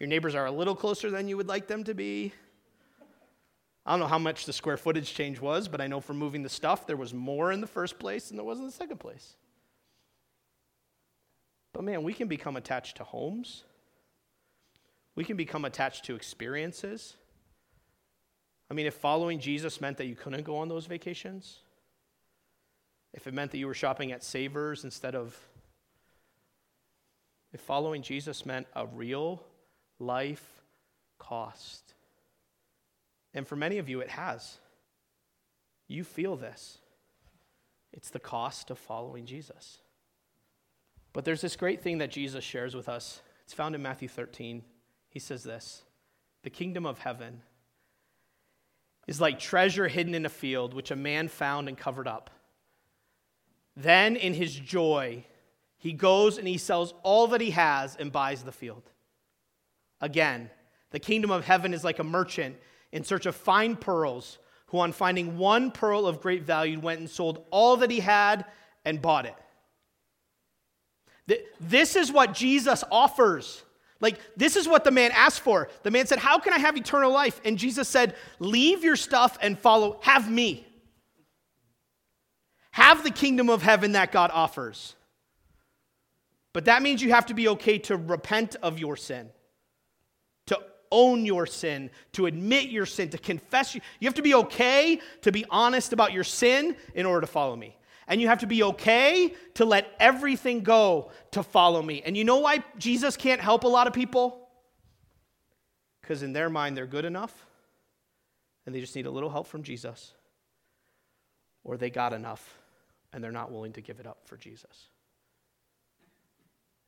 Your 0.00 0.08
neighbors 0.08 0.34
are 0.34 0.46
a 0.46 0.50
little 0.50 0.74
closer 0.74 1.10
than 1.10 1.28
you 1.28 1.36
would 1.36 1.46
like 1.46 1.68
them 1.68 1.84
to 1.84 1.94
be. 1.94 2.32
I 3.84 3.92
don't 3.92 4.00
know 4.00 4.06
how 4.06 4.18
much 4.18 4.46
the 4.46 4.52
square 4.52 4.78
footage 4.78 5.12
change 5.12 5.40
was, 5.40 5.68
but 5.68 5.80
I 5.80 5.86
know 5.86 6.00
from 6.00 6.16
moving 6.16 6.42
the 6.42 6.48
stuff, 6.48 6.86
there 6.86 6.96
was 6.96 7.12
more 7.12 7.52
in 7.52 7.60
the 7.60 7.66
first 7.66 7.98
place 7.98 8.28
than 8.28 8.36
there 8.36 8.44
was 8.44 8.58
in 8.58 8.64
the 8.64 8.72
second 8.72 8.98
place. 8.98 9.36
But 11.74 11.84
man, 11.84 12.02
we 12.02 12.14
can 12.14 12.28
become 12.28 12.56
attached 12.56 12.96
to 12.96 13.04
homes. 13.04 13.64
We 15.14 15.24
can 15.24 15.36
become 15.36 15.66
attached 15.66 16.06
to 16.06 16.14
experiences. 16.14 17.16
I 18.70 18.74
mean, 18.74 18.86
if 18.86 18.94
following 18.94 19.38
Jesus 19.38 19.80
meant 19.80 19.98
that 19.98 20.06
you 20.06 20.14
couldn't 20.14 20.44
go 20.44 20.56
on 20.56 20.68
those 20.68 20.86
vacations, 20.86 21.58
if 23.12 23.26
it 23.26 23.34
meant 23.34 23.50
that 23.50 23.58
you 23.58 23.66
were 23.66 23.74
shopping 23.74 24.12
at 24.12 24.24
Savers 24.24 24.84
instead 24.84 25.14
of, 25.14 25.36
if 27.52 27.60
following 27.60 28.00
Jesus 28.02 28.46
meant 28.46 28.66
a 28.74 28.86
real 28.86 29.42
life 30.00 30.62
cost, 31.18 31.94
and 33.34 33.46
for 33.46 33.56
many 33.56 33.78
of 33.78 33.88
you 33.88 34.00
it 34.00 34.08
has, 34.08 34.58
you 35.86 36.04
feel 36.04 36.36
this. 36.36 36.78
It's 37.92 38.10
the 38.10 38.20
cost 38.20 38.70
of 38.70 38.78
following 38.78 39.26
Jesus. 39.26 39.78
But 41.12 41.24
there's 41.24 41.40
this 41.40 41.56
great 41.56 41.82
thing 41.82 41.98
that 41.98 42.10
Jesus 42.10 42.44
shares 42.44 42.74
with 42.74 42.88
us. 42.88 43.20
It's 43.44 43.52
found 43.52 43.74
in 43.74 43.82
Matthew 43.82 44.08
13. 44.08 44.62
He 45.08 45.18
says 45.18 45.42
this 45.42 45.82
The 46.42 46.50
kingdom 46.50 46.86
of 46.86 47.00
heaven 47.00 47.42
is 49.06 49.20
like 49.20 49.40
treasure 49.40 49.88
hidden 49.88 50.14
in 50.14 50.24
a 50.24 50.30
field, 50.30 50.72
which 50.72 50.92
a 50.92 50.96
man 50.96 51.26
found 51.26 51.68
and 51.68 51.76
covered 51.76 52.06
up. 52.06 52.30
Then, 53.76 54.14
in 54.14 54.34
his 54.34 54.54
joy, 54.54 55.24
he 55.78 55.92
goes 55.92 56.38
and 56.38 56.46
he 56.46 56.58
sells 56.58 56.94
all 57.02 57.26
that 57.28 57.40
he 57.40 57.50
has 57.50 57.96
and 57.96 58.12
buys 58.12 58.42
the 58.42 58.52
field. 58.52 58.90
Again, 60.00 60.50
the 60.90 60.98
kingdom 60.98 61.30
of 61.30 61.44
heaven 61.44 61.74
is 61.74 61.84
like 61.84 61.98
a 61.98 62.04
merchant 62.04 62.56
in 62.92 63.04
search 63.04 63.26
of 63.26 63.36
fine 63.36 63.76
pearls, 63.76 64.38
who, 64.66 64.78
on 64.78 64.92
finding 64.92 65.36
one 65.36 65.70
pearl 65.70 66.06
of 66.06 66.20
great 66.20 66.42
value, 66.42 66.78
went 66.78 67.00
and 67.00 67.10
sold 67.10 67.44
all 67.50 67.76
that 67.78 67.90
he 67.90 68.00
had 68.00 68.44
and 68.84 69.02
bought 69.02 69.26
it. 69.26 69.34
This 71.60 71.96
is 71.96 72.10
what 72.10 72.34
Jesus 72.34 72.82
offers. 72.90 73.62
Like, 74.00 74.18
this 74.36 74.56
is 74.56 74.66
what 74.66 74.84
the 74.84 74.90
man 74.90 75.10
asked 75.12 75.40
for. 75.40 75.68
The 75.82 75.90
man 75.90 76.06
said, 76.06 76.18
How 76.18 76.38
can 76.38 76.52
I 76.52 76.58
have 76.58 76.76
eternal 76.76 77.12
life? 77.12 77.40
And 77.44 77.58
Jesus 77.58 77.88
said, 77.88 78.16
Leave 78.38 78.82
your 78.82 78.96
stuff 78.96 79.38
and 79.42 79.58
follow, 79.58 79.98
have 80.02 80.30
me. 80.30 80.66
Have 82.72 83.04
the 83.04 83.10
kingdom 83.10 83.50
of 83.50 83.62
heaven 83.62 83.92
that 83.92 84.12
God 84.12 84.30
offers. 84.32 84.94
But 86.52 86.64
that 86.64 86.82
means 86.82 87.02
you 87.02 87.10
have 87.10 87.26
to 87.26 87.34
be 87.34 87.48
okay 87.48 87.78
to 87.78 87.96
repent 87.96 88.56
of 88.62 88.78
your 88.78 88.96
sin, 88.96 89.30
own 90.92 91.24
your 91.24 91.46
sin, 91.46 91.90
to 92.12 92.26
admit 92.26 92.70
your 92.70 92.86
sin, 92.86 93.08
to 93.10 93.18
confess. 93.18 93.74
You, 93.74 93.80
you 94.00 94.08
have 94.08 94.14
to 94.14 94.22
be 94.22 94.34
okay 94.34 95.00
to 95.22 95.32
be 95.32 95.44
honest 95.50 95.92
about 95.92 96.12
your 96.12 96.24
sin 96.24 96.76
in 96.94 97.06
order 97.06 97.22
to 97.22 97.26
follow 97.26 97.56
me. 97.56 97.76
And 98.06 98.20
you 98.20 98.26
have 98.26 98.40
to 98.40 98.46
be 98.46 98.62
okay 98.64 99.34
to 99.54 99.64
let 99.64 99.94
everything 100.00 100.62
go 100.62 101.12
to 101.30 101.42
follow 101.42 101.80
me. 101.80 102.02
And 102.04 102.16
you 102.16 102.24
know 102.24 102.38
why 102.38 102.64
Jesus 102.76 103.16
can't 103.16 103.40
help 103.40 103.62
a 103.64 103.68
lot 103.68 103.86
of 103.86 103.92
people? 103.92 104.48
Because 106.00 106.24
in 106.24 106.32
their 106.32 106.50
mind, 106.50 106.76
they're 106.76 106.86
good 106.86 107.04
enough 107.04 107.46
and 108.66 108.74
they 108.74 108.80
just 108.80 108.96
need 108.96 109.06
a 109.06 109.10
little 109.10 109.30
help 109.30 109.46
from 109.46 109.62
Jesus. 109.62 110.12
Or 111.62 111.76
they 111.76 111.90
got 111.90 112.12
enough 112.12 112.58
and 113.12 113.22
they're 113.22 113.30
not 113.30 113.52
willing 113.52 113.72
to 113.74 113.80
give 113.80 114.00
it 114.00 114.06
up 114.06 114.18
for 114.24 114.36
Jesus. 114.36 114.88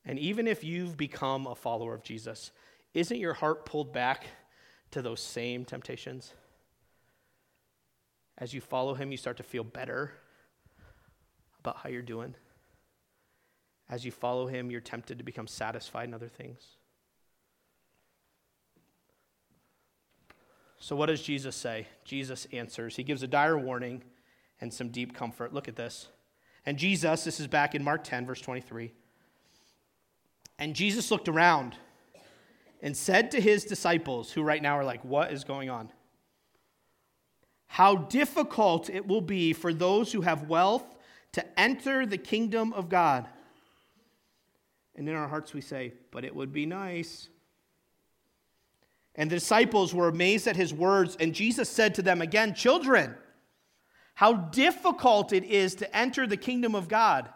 And 0.04 0.18
even 0.18 0.48
if 0.48 0.64
you've 0.64 0.96
become 0.96 1.46
a 1.46 1.54
follower 1.54 1.94
of 1.94 2.02
Jesus, 2.02 2.50
isn't 2.94 3.18
your 3.18 3.34
heart 3.34 3.64
pulled 3.64 3.92
back 3.92 4.26
to 4.90 5.02
those 5.02 5.20
same 5.20 5.64
temptations? 5.64 6.32
As 8.38 8.52
you 8.52 8.60
follow 8.60 8.94
him, 8.94 9.10
you 9.10 9.16
start 9.16 9.36
to 9.38 9.42
feel 9.42 9.64
better 9.64 10.12
about 11.60 11.76
how 11.78 11.88
you're 11.88 12.02
doing. 12.02 12.34
As 13.88 14.04
you 14.04 14.10
follow 14.10 14.46
him, 14.46 14.70
you're 14.70 14.80
tempted 14.80 15.18
to 15.18 15.24
become 15.24 15.46
satisfied 15.46 16.08
in 16.08 16.14
other 16.14 16.28
things. 16.28 16.62
So, 20.78 20.96
what 20.96 21.06
does 21.06 21.22
Jesus 21.22 21.54
say? 21.54 21.86
Jesus 22.04 22.48
answers. 22.52 22.96
He 22.96 23.04
gives 23.04 23.22
a 23.22 23.28
dire 23.28 23.56
warning 23.56 24.02
and 24.60 24.74
some 24.74 24.88
deep 24.88 25.14
comfort. 25.14 25.54
Look 25.54 25.68
at 25.68 25.76
this. 25.76 26.08
And 26.66 26.76
Jesus, 26.76 27.24
this 27.24 27.38
is 27.38 27.46
back 27.46 27.74
in 27.74 27.84
Mark 27.84 28.02
10, 28.02 28.26
verse 28.26 28.40
23. 28.40 28.92
And 30.58 30.74
Jesus 30.74 31.10
looked 31.10 31.28
around 31.28 31.76
and 32.82 32.96
said 32.96 33.30
to 33.30 33.40
his 33.40 33.64
disciples, 33.64 34.32
who 34.32 34.42
right 34.42 34.60
now 34.60 34.76
are 34.76 34.84
like, 34.84 35.04
What 35.04 35.32
is 35.32 35.44
going 35.44 35.70
on? 35.70 35.90
How 37.68 37.96
difficult 37.96 38.90
it 38.90 39.06
will 39.06 39.22
be 39.22 39.52
for 39.52 39.72
those 39.72 40.12
who 40.12 40.20
have 40.20 40.48
wealth 40.48 40.84
to 41.32 41.60
enter 41.60 42.04
the 42.04 42.18
kingdom 42.18 42.72
of 42.74 42.90
God. 42.90 43.26
And 44.94 45.08
in 45.08 45.14
our 45.14 45.28
hearts 45.28 45.54
we 45.54 45.62
say, 45.62 45.94
But 46.10 46.24
it 46.24 46.34
would 46.34 46.52
be 46.52 46.66
nice. 46.66 47.28
And 49.14 49.30
the 49.30 49.36
disciples 49.36 49.94
were 49.94 50.08
amazed 50.08 50.46
at 50.46 50.56
his 50.56 50.74
words, 50.74 51.16
and 51.20 51.34
Jesus 51.34 51.68
said 51.68 51.94
to 51.94 52.02
them 52.02 52.20
again, 52.20 52.54
Children, 52.54 53.14
how 54.14 54.34
difficult 54.34 55.32
it 55.32 55.44
is 55.44 55.74
to 55.76 55.96
enter 55.96 56.26
the 56.26 56.36
kingdom 56.36 56.74
of 56.74 56.88
God. 56.88 57.28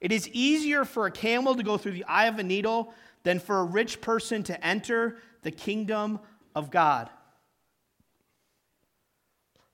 It 0.00 0.12
is 0.12 0.28
easier 0.28 0.84
for 0.84 1.06
a 1.06 1.10
camel 1.10 1.54
to 1.54 1.62
go 1.62 1.76
through 1.76 1.92
the 1.92 2.04
eye 2.04 2.26
of 2.26 2.38
a 2.38 2.42
needle 2.42 2.94
than 3.22 3.38
for 3.38 3.60
a 3.60 3.64
rich 3.64 4.00
person 4.00 4.42
to 4.44 4.66
enter 4.66 5.16
the 5.42 5.50
kingdom 5.50 6.20
of 6.54 6.70
God. 6.70 7.10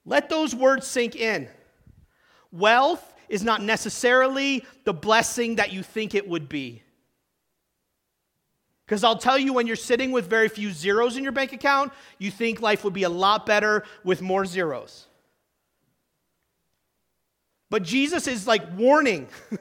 Let 0.04 0.28
those 0.28 0.54
words 0.54 0.86
sink 0.86 1.16
in. 1.16 1.48
Wealth 2.52 3.14
is 3.28 3.42
not 3.42 3.62
necessarily 3.62 4.64
the 4.84 4.94
blessing 4.94 5.56
that 5.56 5.72
you 5.72 5.82
think 5.82 6.14
it 6.14 6.28
would 6.28 6.48
be. 6.48 6.82
Because 8.86 9.02
I'll 9.02 9.18
tell 9.18 9.36
you, 9.36 9.52
when 9.52 9.66
you're 9.66 9.74
sitting 9.74 10.12
with 10.12 10.30
very 10.30 10.48
few 10.48 10.70
zeros 10.70 11.16
in 11.16 11.24
your 11.24 11.32
bank 11.32 11.52
account, 11.52 11.92
you 12.18 12.30
think 12.30 12.62
life 12.62 12.84
would 12.84 12.92
be 12.92 13.02
a 13.02 13.08
lot 13.08 13.44
better 13.44 13.82
with 14.04 14.22
more 14.22 14.46
zeros. 14.46 15.08
But 17.68 17.82
Jesus 17.82 18.28
is 18.28 18.46
like 18.46 18.62
warning 18.76 19.26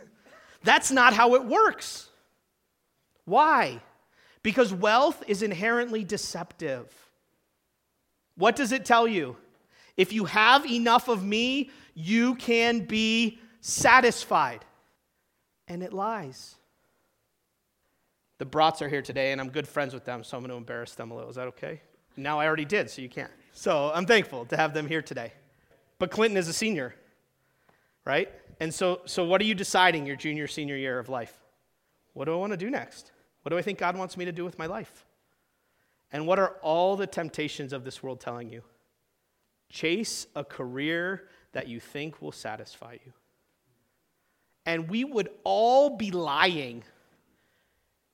that's 0.64 0.92
not 0.92 1.14
how 1.14 1.34
it 1.34 1.44
works. 1.44 2.08
Why? 3.26 3.82
Because 4.44 4.74
wealth 4.74 5.24
is 5.28 5.42
inherently 5.42 6.04
deceptive. 6.04 6.88
What 8.38 8.56
does 8.56 8.72
it 8.72 8.86
tell 8.86 9.08
you? 9.08 9.38
If 9.98 10.14
you 10.14 10.26
have 10.26 10.66
enough 10.66 11.08
of 11.08 11.24
me, 11.24 11.72
you 11.94 12.36
can 12.36 12.82
be 12.82 13.40
satisfied. 13.62 14.64
And 15.68 15.82
it 15.82 15.94
lies. 15.94 16.56
The 18.38 18.46
Brats 18.46 18.82
are 18.82 18.90
here 18.90 19.02
today, 19.02 19.32
and 19.32 19.40
I'm 19.40 19.50
good 19.50 19.68
friends 19.68 19.94
with 19.94 20.06
them, 20.06 20.24
so 20.24 20.38
I'm 20.38 20.44
going 20.44 20.52
to 20.52 20.58
embarrass 20.58 20.94
them 20.94 21.12
a 21.12 21.16
little. 21.16 21.30
Is 21.30 21.38
that 21.38 21.48
okay? 21.48 21.82
Now 22.18 22.40
I 22.40 22.46
already 22.46 22.66
did, 22.66 22.90
so 22.90 23.02
you 23.02 23.10
can't. 23.10 23.32
So 23.54 23.92
I'm 23.94 24.06
thankful 24.06 24.46
to 24.48 24.58
have 24.58 24.74
them 24.74 24.88
here 24.88 25.02
today. 25.02 25.32
But 25.98 26.12
Clinton 26.12 26.38
is 26.38 26.50
a 26.50 26.54
senior, 26.54 26.94
right? 28.04 28.30
And 28.60 28.74
so, 28.74 29.02
so 29.06 29.24
what 29.24 29.40
are 29.42 29.46
you 29.46 29.56
deciding 29.56 30.06
your 30.06 30.18
junior, 30.18 30.48
senior 30.48 30.76
year 30.76 31.00
of 31.00 31.08
life? 31.08 31.36
What 32.14 32.26
do 32.26 32.34
I 32.34 32.36
want 32.36 32.52
to 32.52 32.58
do 32.58 32.70
next? 32.70 33.12
What 33.46 33.52
do 33.52 33.58
I 33.58 33.62
think 33.62 33.78
God 33.78 33.96
wants 33.96 34.18
me 34.18 34.26
to 34.26 34.32
do 34.32 34.44
with 34.44 34.58
my 34.58 34.66
life? 34.66 35.06
And 36.12 36.26
what 36.26 36.40
are 36.40 36.56
all 36.62 36.96
the 36.96 37.08
temptations 37.08 37.74
of 37.74 37.84
this 37.84 38.02
world 38.02 38.20
telling 38.20 38.50
you? 38.50 38.64
Chase 39.70 40.26
a 40.36 40.44
career 40.44 41.28
that 41.54 41.68
you 41.68 41.80
think 41.80 42.22
will 42.22 42.32
satisfy 42.32 42.98
you 43.06 43.14
and 44.66 44.90
we 44.90 45.04
would 45.04 45.30
all 45.44 45.96
be 45.96 46.12
lying, 46.12 46.84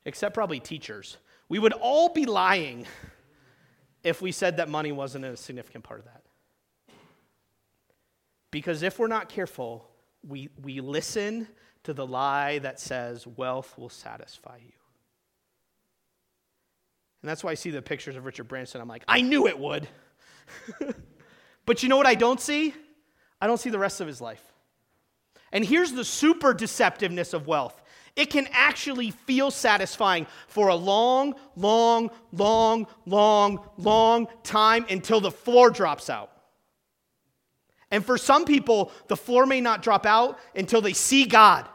except 0.06 0.34
probably 0.34 0.60
teachers. 0.60 1.18
We 1.48 1.60
would 1.60 1.74
all 1.74 2.10
be 2.10 2.26
lying 2.26 2.86
if 4.04 4.22
we 4.22 4.32
said 4.32 4.58
that 4.58 4.68
money 4.68 4.92
wasn't 4.92 5.26
a 5.26 5.38
significant 5.38 5.84
part 5.84 6.00
of 6.00 6.06
that. 6.06 6.24
Because 8.50 8.84
if 8.84 9.00
we're 9.00 9.08
not 9.08 9.30
careful, 9.30 9.88
we, 10.28 10.50
we 10.62 10.82
listen 10.82 11.48
to 11.84 11.94
the 11.94 12.06
lie 12.06 12.60
that 12.60 12.80
says 12.80 13.26
wealth 13.26 13.78
will 13.78 13.90
satisfy 13.90 14.58
you. 14.58 14.74
And 17.22 17.30
that's 17.30 17.44
why 17.44 17.52
I 17.52 17.56
see 17.56 17.70
the 17.70 17.82
pictures 17.82 18.16
of 18.16 18.26
Richard 18.26 18.48
Branson. 18.48 18.82
I'm 18.82 18.88
like, 18.88 19.04
I 19.08 19.22
knew 19.22 19.48
it 19.48 19.58
would. 19.58 19.88
but 21.66 21.84
you 21.84 21.90
know 21.90 21.98
what 21.98 22.08
I 22.08 22.16
don't 22.16 22.40
see? 22.40 22.74
I 23.40 23.48
don't 23.48 23.60
see 23.60 23.70
the 23.70 23.80
rest 23.80 24.02
of 24.02 24.08
his 24.08 24.22
life. 24.22 24.44
And 25.52 25.66
here's 25.66 25.92
the 25.92 26.06
super 26.06 26.54
deceptiveness 26.54 27.34
of 27.34 27.48
wealth 27.48 27.82
it 28.16 28.30
can 28.30 28.48
actually 28.52 29.12
feel 29.12 29.52
satisfying 29.52 30.28
for 30.48 30.68
a 30.68 30.76
long, 30.76 31.34
long, 31.56 32.12
long, 32.34 32.88
long, 33.06 33.70
long 33.78 34.28
time 34.44 34.86
until 34.90 35.22
the 35.22 35.32
floor 35.32 35.70
drops 35.70 36.10
out. 36.10 36.30
And 37.90 38.06
for 38.06 38.18
some 38.18 38.44
people, 38.44 38.92
the 39.08 39.16
floor 39.16 39.46
may 39.46 39.62
not 39.62 39.82
drop 39.82 40.06
out 40.06 40.40
until 40.56 40.82
they 40.82 40.94
see 40.94 41.26
God. 41.26 41.68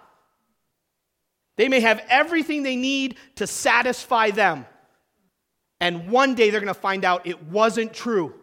They 1.56 1.68
may 1.68 1.80
have 1.80 2.02
everything 2.08 2.62
they 2.62 2.76
need 2.76 3.16
to 3.36 3.46
satisfy 3.46 4.30
them. 4.30 4.66
And 5.80 6.10
one 6.10 6.34
day 6.34 6.50
they're 6.50 6.60
going 6.60 6.72
to 6.72 6.80
find 6.80 7.04
out 7.04 7.26
it 7.26 7.42
wasn't 7.44 7.92
true. 7.92 8.34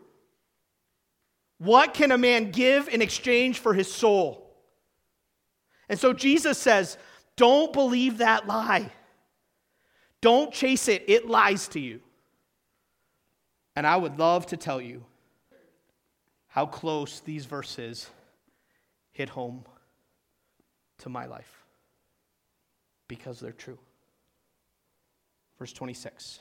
What 1.58 1.94
can 1.94 2.12
a 2.12 2.18
man 2.18 2.52
give 2.52 2.88
in 2.90 3.02
exchange 3.02 3.60
for 3.60 3.74
his 3.74 3.92
soul? 3.92 4.52
And 5.90 6.00
so 6.00 6.14
Jesus 6.14 6.58
says, 6.58 6.98
don't 7.36 7.74
believe 7.74 8.20
that 8.20 8.48
lie. 8.48 8.92
Don't 10.22 10.54
chase 10.54 10.88
it, 10.88 11.04
it 11.08 11.28
lies 11.28 11.68
to 11.70 11.80
you. 11.80 12.00
And 13.76 13.88
I 13.88 13.98
would 13.98 14.20
love 14.20 14.46
to 14.48 14.58
tell 14.58 14.80
you 14.80 15.04
how 16.48 16.66
close 16.66 17.20
these 17.20 17.46
verses 17.46 18.10
hit 19.12 19.30
home 19.30 19.66
to 21.00 21.10
my 21.10 21.26
life 21.26 21.64
because 23.08 23.40
they're 23.40 23.52
true. 23.52 23.80
Verse 25.58 25.74
26 25.74 26.40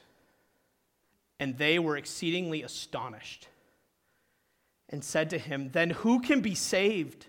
And 1.42 1.58
they 1.58 1.80
were 1.80 1.96
exceedingly 1.96 2.62
astonished 2.62 3.48
and 4.88 5.02
said 5.02 5.30
to 5.30 5.38
him, 5.38 5.70
Then 5.72 5.90
who 5.90 6.20
can 6.20 6.40
be 6.40 6.54
saved? 6.54 7.26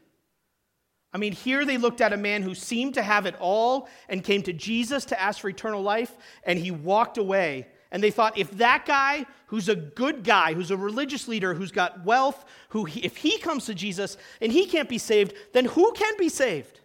I 1.11 1.17
mean, 1.17 1.33
here 1.33 1.65
they 1.65 1.79
looked 1.79 1.99
at 1.99 2.13
a 2.13 2.17
man 2.17 2.43
who 2.43 2.53
seemed 2.53 2.93
to 2.93 3.01
have 3.01 3.25
it 3.25 3.33
all 3.39 3.89
and 4.07 4.23
came 4.23 4.43
to 4.43 4.53
Jesus 4.53 5.05
to 5.05 5.19
ask 5.19 5.41
for 5.41 5.49
eternal 5.49 5.81
life, 5.81 6.15
and 6.43 6.59
he 6.59 6.69
walked 6.69 7.17
away. 7.17 7.65
And 7.91 8.03
they 8.03 8.11
thought, 8.11 8.37
if 8.37 8.51
that 8.59 8.85
guy, 8.85 9.25
who's 9.47 9.67
a 9.67 9.75
good 9.75 10.23
guy, 10.23 10.53
who's 10.53 10.69
a 10.69 10.77
religious 10.77 11.27
leader, 11.27 11.55
who's 11.55 11.71
got 11.71 12.05
wealth, 12.05 12.45
who 12.69 12.85
he, 12.85 12.99
if 12.99 13.17
he 13.17 13.39
comes 13.39 13.65
to 13.65 13.73
Jesus 13.73 14.15
and 14.41 14.51
he 14.51 14.67
can't 14.67 14.89
be 14.89 14.99
saved, 14.99 15.33
then 15.53 15.65
who 15.65 15.91
can 15.93 16.13
be 16.19 16.29
saved? 16.29 16.81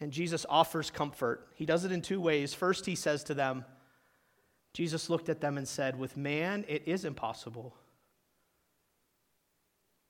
And 0.00 0.12
Jesus 0.12 0.46
offers 0.48 0.88
comfort. 0.88 1.48
He 1.56 1.66
does 1.66 1.84
it 1.84 1.90
in 1.90 2.00
two 2.00 2.20
ways. 2.20 2.54
First, 2.54 2.86
he 2.86 2.94
says 2.94 3.24
to 3.24 3.34
them, 3.34 3.64
Jesus 4.74 5.10
looked 5.10 5.28
at 5.28 5.40
them 5.40 5.58
and 5.58 5.66
said, 5.66 5.98
With 5.98 6.16
man, 6.16 6.64
it 6.68 6.82
is 6.86 7.04
impossible. 7.04 7.74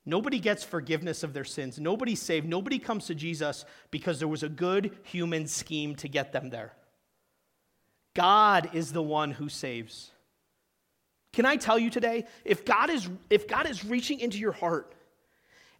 Nobody 0.05 0.39
gets 0.39 0.63
forgiveness 0.63 1.23
of 1.23 1.33
their 1.33 1.43
sins. 1.43 1.79
Nobody's 1.79 2.21
saved. 2.21 2.47
Nobody 2.47 2.79
comes 2.79 3.05
to 3.07 3.15
Jesus 3.15 3.65
because 3.91 4.19
there 4.19 4.27
was 4.27 4.43
a 4.43 4.49
good 4.49 4.97
human 5.03 5.45
scheme 5.47 5.95
to 5.97 6.07
get 6.07 6.31
them 6.31 6.49
there. 6.49 6.73
God 8.15 8.71
is 8.73 8.91
the 8.91 9.03
one 9.03 9.31
who 9.31 9.49
saves. 9.49 10.11
Can 11.31 11.45
I 11.45 11.57
tell 11.57 11.77
you 11.77 11.89
today, 11.89 12.25
if 12.43 12.65
God 12.65 12.89
is, 12.89 13.07
if 13.29 13.47
God 13.47 13.69
is 13.69 13.85
reaching 13.85 14.19
into 14.19 14.39
your 14.39 14.51
heart, 14.51 14.93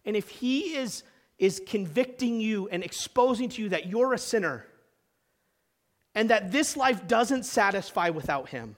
and 0.04 0.14
if 0.16 0.28
He 0.28 0.76
is, 0.76 1.02
is 1.38 1.60
convicting 1.66 2.40
you 2.40 2.68
and 2.68 2.84
exposing 2.84 3.48
to 3.50 3.62
you 3.62 3.70
that 3.70 3.86
you're 3.86 4.14
a 4.14 4.18
sinner, 4.18 4.64
and 6.14 6.30
that 6.30 6.50
this 6.52 6.76
life 6.76 7.06
doesn't 7.06 7.44
satisfy 7.44 8.10
without 8.10 8.48
Him, 8.48 8.76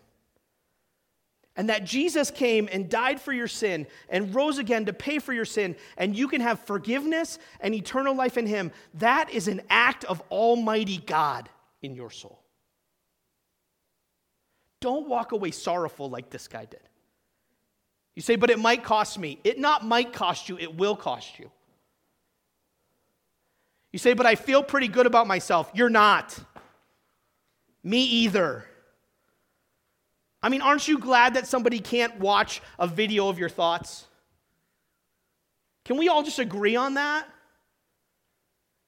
and 1.55 1.68
that 1.68 1.85
Jesus 1.85 2.30
came 2.30 2.68
and 2.72 2.89
died 2.89 3.20
for 3.20 3.33
your 3.33 3.49
sin 3.49 3.87
and 4.09 4.35
rose 4.35 4.59
again 4.59 4.87
to 4.87 4.93
pay 4.93 5.18
for 5.18 5.33
your 5.33 5.45
sin, 5.45 5.76
and 5.99 6.16
you 6.16 6.28
can 6.28 6.41
have 6.41 6.61
forgiveness 6.61 7.39
and 7.61 7.74
eternal 7.74 8.14
life 8.14 8.39
in 8.39 8.47
Him, 8.47 8.72
that 8.95 9.30
is 9.30 9.49
an 9.49 9.61
act 9.68 10.05
of 10.05 10.22
Almighty 10.30 10.99
God 10.99 11.49
in 11.83 11.95
your 11.95 12.11
soul. 12.11 12.39
Don't 14.80 15.09
walk 15.09 15.33
away 15.33 15.51
sorrowful 15.51 16.11
like 16.11 16.30
this 16.30 16.49
guy 16.49 16.64
did. 16.64 16.80
You 18.14 18.22
say, 18.22 18.37
but 18.37 18.51
it 18.51 18.59
might 18.59 18.83
cost 18.83 19.18
me. 19.18 19.39
It 19.45 19.59
not 19.59 19.85
might 19.85 20.12
cost 20.12 20.49
you, 20.49 20.59
it 20.59 20.76
will 20.76 20.97
cost 20.97 21.39
you. 21.39 21.51
You 23.93 23.99
say, 23.99 24.14
but 24.14 24.26
I 24.26 24.35
feel 24.35 24.62
pretty 24.62 24.89
good 24.89 25.07
about 25.07 25.26
myself. 25.26 25.70
You're 25.74 25.91
not. 25.91 26.39
Me 27.83 28.03
either. 28.03 28.64
I 30.43 30.49
mean, 30.49 30.61
aren't 30.61 30.89
you 30.89 30.99
glad 30.99 31.35
that 31.35 31.47
somebody 31.47 31.78
can't 31.78 32.18
watch 32.18 32.61
a 32.78 32.87
video 32.87 33.28
of 33.28 33.39
your 33.39 33.49
thoughts? 33.49 34.07
Can 35.85 35.97
we 35.97 36.09
all 36.09 36.22
just 36.22 36.39
agree 36.39 36.76
on 36.76 36.95
that? 36.95 37.28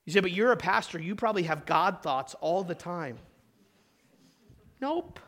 You 0.05 0.13
say, 0.13 0.21
but 0.21 0.33
you're 0.33 0.53
a 0.53 0.57
pastor. 0.57 1.01
You 1.01 1.15
probably 1.15 1.45
have 1.45 1.65
God 1.65 2.03
thoughts 2.03 2.35
all 2.41 2.63
the 2.63 2.75
time. 2.75 3.19
Nope. 4.81 5.19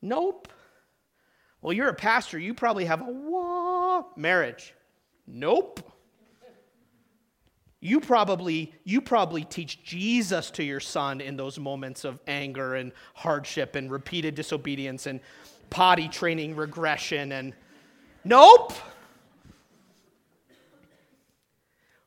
Nope. 0.00 0.48
Well, 1.60 1.72
you're 1.72 1.88
a 1.88 1.94
pastor. 1.94 2.38
You 2.38 2.54
probably 2.54 2.84
have 2.84 3.00
a 3.00 3.10
wah 3.10 4.04
marriage. 4.16 4.74
Nope. 5.26 5.80
You 7.80 8.00
probably, 8.00 8.72
you 8.84 9.00
probably 9.00 9.44
teach 9.44 9.84
Jesus 9.84 10.50
to 10.52 10.64
your 10.64 10.80
son 10.80 11.20
in 11.20 11.36
those 11.36 11.58
moments 11.58 12.04
of 12.04 12.20
anger 12.26 12.74
and 12.74 12.92
hardship 13.14 13.76
and 13.76 13.90
repeated 13.90 14.34
disobedience 14.34 15.06
and 15.06 15.20
potty 15.70 16.08
training 16.08 16.56
regression 16.56 17.30
and 17.32 17.52
nope. 18.24 18.72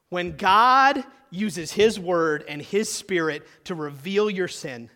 When 0.10 0.36
God 0.36 1.06
uses 1.30 1.72
his 1.72 1.98
word 1.98 2.44
and 2.50 2.62
his 2.62 2.92
spirit 2.92 3.48
to 3.64 3.76
reveal 3.76 4.30
your 4.30 4.50
sin 4.50 4.90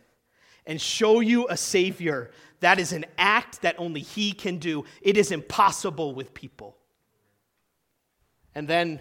and 0.66 0.82
show 0.82 1.22
you 1.22 1.48
a 1.48 1.56
savior, 1.56 2.32
that 2.60 2.80
is 2.80 2.92
an 2.92 3.06
act 3.18 3.62
that 3.62 3.76
only 3.78 4.02
he 4.02 4.34
can 4.34 4.58
do. 4.58 4.84
It 5.02 5.16
is 5.16 5.32
impossible 5.32 6.14
with 6.14 6.34
people. 6.34 6.76
And 8.54 8.68
then 8.68 9.00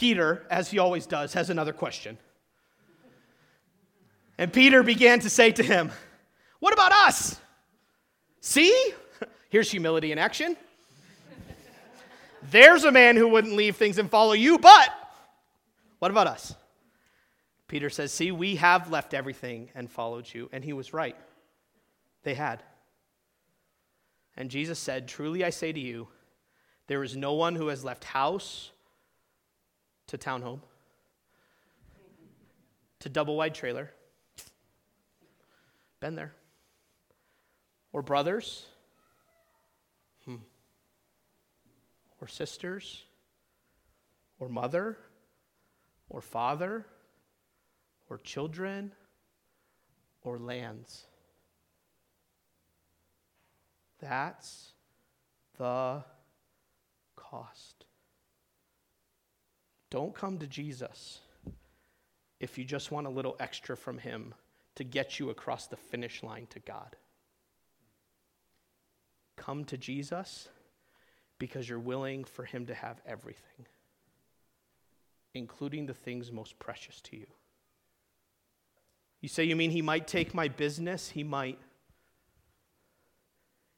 Peter, 0.00 0.46
as 0.48 0.70
he 0.70 0.78
always 0.78 1.04
does, 1.04 1.34
has 1.34 1.50
another 1.50 1.74
question. 1.74 2.16
And 4.38 4.50
Peter 4.50 4.82
began 4.82 5.20
to 5.20 5.28
say 5.28 5.52
to 5.52 5.62
him, 5.62 5.92
What 6.58 6.72
about 6.72 6.90
us? 6.90 7.38
See? 8.40 8.94
Here's 9.50 9.70
humility 9.70 10.10
in 10.10 10.16
action. 10.16 10.56
There's 12.50 12.84
a 12.84 12.90
man 12.90 13.16
who 13.16 13.28
wouldn't 13.28 13.54
leave 13.54 13.76
things 13.76 13.98
and 13.98 14.08
follow 14.08 14.32
you, 14.32 14.58
but 14.58 14.88
what 15.98 16.10
about 16.10 16.28
us? 16.28 16.54
Peter 17.68 17.90
says, 17.90 18.10
See, 18.10 18.32
we 18.32 18.56
have 18.56 18.90
left 18.90 19.12
everything 19.12 19.68
and 19.74 19.90
followed 19.90 20.32
you. 20.32 20.48
And 20.50 20.64
he 20.64 20.72
was 20.72 20.94
right. 20.94 21.16
They 22.22 22.32
had. 22.32 22.62
And 24.34 24.48
Jesus 24.48 24.78
said, 24.78 25.08
Truly 25.08 25.44
I 25.44 25.50
say 25.50 25.74
to 25.74 25.80
you, 25.80 26.08
there 26.86 27.04
is 27.04 27.18
no 27.18 27.34
one 27.34 27.54
who 27.54 27.66
has 27.66 27.84
left 27.84 28.04
house 28.04 28.70
to 30.10 30.18
townhome, 30.18 30.58
to 32.98 33.08
double 33.08 33.36
wide 33.36 33.54
trailer. 33.54 33.92
Been 36.00 36.16
there. 36.16 36.34
Or 37.92 38.02
brothers, 38.02 38.66
hmm. 40.24 40.36
or 42.20 42.26
sisters, 42.26 43.04
or 44.40 44.48
mother, 44.48 44.98
or 46.08 46.20
father, 46.20 46.86
or 48.08 48.18
children, 48.18 48.90
or 50.22 50.38
lands. 50.38 51.06
That's 54.00 54.72
the 55.56 56.02
cost. 57.14 57.84
Don't 59.90 60.14
come 60.14 60.38
to 60.38 60.46
Jesus 60.46 61.20
if 62.38 62.56
you 62.56 62.64
just 62.64 62.90
want 62.90 63.06
a 63.06 63.10
little 63.10 63.36
extra 63.40 63.76
from 63.76 63.98
Him 63.98 64.34
to 64.76 64.84
get 64.84 65.18
you 65.18 65.30
across 65.30 65.66
the 65.66 65.76
finish 65.76 66.22
line 66.22 66.46
to 66.50 66.60
God. 66.60 66.96
Come 69.36 69.64
to 69.66 69.76
Jesus 69.76 70.48
because 71.38 71.68
you're 71.68 71.78
willing 71.78 72.24
for 72.24 72.44
Him 72.44 72.66
to 72.66 72.74
have 72.74 73.00
everything, 73.04 73.66
including 75.34 75.86
the 75.86 75.94
things 75.94 76.30
most 76.30 76.58
precious 76.58 77.00
to 77.02 77.16
you. 77.16 77.26
You 79.20 79.28
say, 79.28 79.44
You 79.44 79.56
mean 79.56 79.70
He 79.70 79.82
might 79.82 80.06
take 80.06 80.34
my 80.34 80.48
business? 80.48 81.10
He 81.10 81.24
might. 81.24 81.58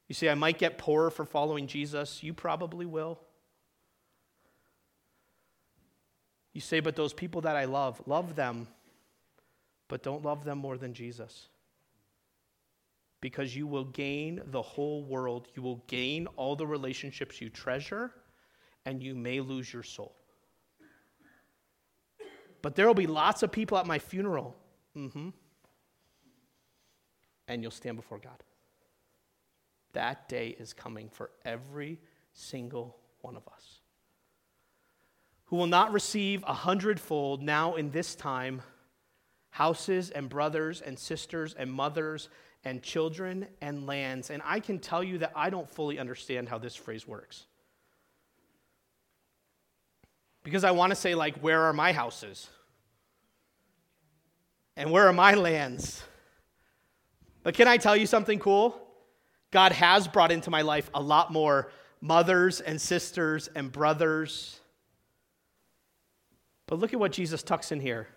You 0.08 0.14
say, 0.14 0.28
I 0.28 0.34
might 0.34 0.58
get 0.58 0.76
poorer 0.76 1.10
for 1.10 1.24
following 1.24 1.66
Jesus? 1.66 2.22
You 2.22 2.34
probably 2.34 2.84
will. 2.84 3.18
You 6.52 6.60
say, 6.60 6.80
but 6.80 6.96
those 6.96 7.12
people 7.12 7.40
that 7.42 7.56
I 7.56 7.64
love, 7.64 8.02
love 8.06 8.36
them, 8.36 8.68
but 9.88 10.02
don't 10.02 10.24
love 10.24 10.44
them 10.44 10.58
more 10.58 10.76
than 10.76 10.92
Jesus. 10.92 11.48
Because 13.20 13.56
you 13.56 13.66
will 13.66 13.84
gain 13.84 14.42
the 14.46 14.60
whole 14.60 15.02
world, 15.02 15.48
you 15.54 15.62
will 15.62 15.82
gain 15.86 16.26
all 16.36 16.56
the 16.56 16.66
relationships 16.66 17.40
you 17.40 17.48
treasure, 17.48 18.10
and 18.84 19.02
you 19.02 19.14
may 19.14 19.40
lose 19.40 19.72
your 19.72 19.82
soul. 19.82 20.14
But 22.60 22.74
there 22.74 22.86
will 22.86 22.94
be 22.94 23.06
lots 23.06 23.42
of 23.42 23.50
people 23.50 23.78
at 23.78 23.86
my 23.86 23.98
funeral. 23.98 24.56
Mm-hmm. 24.96 25.30
And 27.48 27.62
you'll 27.62 27.70
stand 27.70 27.96
before 27.96 28.18
God. 28.18 28.42
That 29.94 30.28
day 30.28 30.56
is 30.58 30.72
coming 30.72 31.08
for 31.08 31.30
every 31.44 31.98
single 32.32 32.96
one 33.20 33.36
of 33.36 33.42
us 33.52 33.81
who 35.52 35.58
will 35.58 35.66
not 35.66 35.92
receive 35.92 36.42
a 36.46 36.54
hundredfold 36.54 37.42
now 37.42 37.74
in 37.74 37.90
this 37.90 38.14
time 38.14 38.62
houses 39.50 40.08
and 40.08 40.30
brothers 40.30 40.80
and 40.80 40.98
sisters 40.98 41.54
and 41.58 41.70
mothers 41.70 42.30
and 42.64 42.82
children 42.82 43.46
and 43.60 43.86
lands. 43.86 44.30
And 44.30 44.40
I 44.46 44.60
can 44.60 44.78
tell 44.78 45.04
you 45.04 45.18
that 45.18 45.30
I 45.36 45.50
don't 45.50 45.68
fully 45.68 45.98
understand 45.98 46.48
how 46.48 46.56
this 46.56 46.74
phrase 46.74 47.06
works. 47.06 47.44
Because 50.42 50.64
I 50.64 50.70
want 50.70 50.88
to 50.88 50.96
say, 50.96 51.14
like, 51.14 51.36
where 51.40 51.60
are 51.60 51.74
my 51.74 51.92
houses? 51.92 52.48
And 54.74 54.90
where 54.90 55.06
are 55.06 55.12
my 55.12 55.34
lands? 55.34 56.02
But 57.42 57.52
can 57.52 57.68
I 57.68 57.76
tell 57.76 57.94
you 57.94 58.06
something 58.06 58.38
cool? 58.38 58.80
God 59.50 59.72
has 59.72 60.08
brought 60.08 60.32
into 60.32 60.48
my 60.48 60.62
life 60.62 60.88
a 60.94 61.02
lot 61.02 61.30
more 61.30 61.70
mothers 62.00 62.62
and 62.62 62.80
sisters 62.80 63.50
and 63.54 63.70
brothers 63.70 64.58
but 66.72 66.78
look 66.78 66.94
at 66.94 66.98
what 66.98 67.12
Jesus 67.12 67.42
tucks 67.42 67.70
in 67.70 67.80
here 67.80 68.08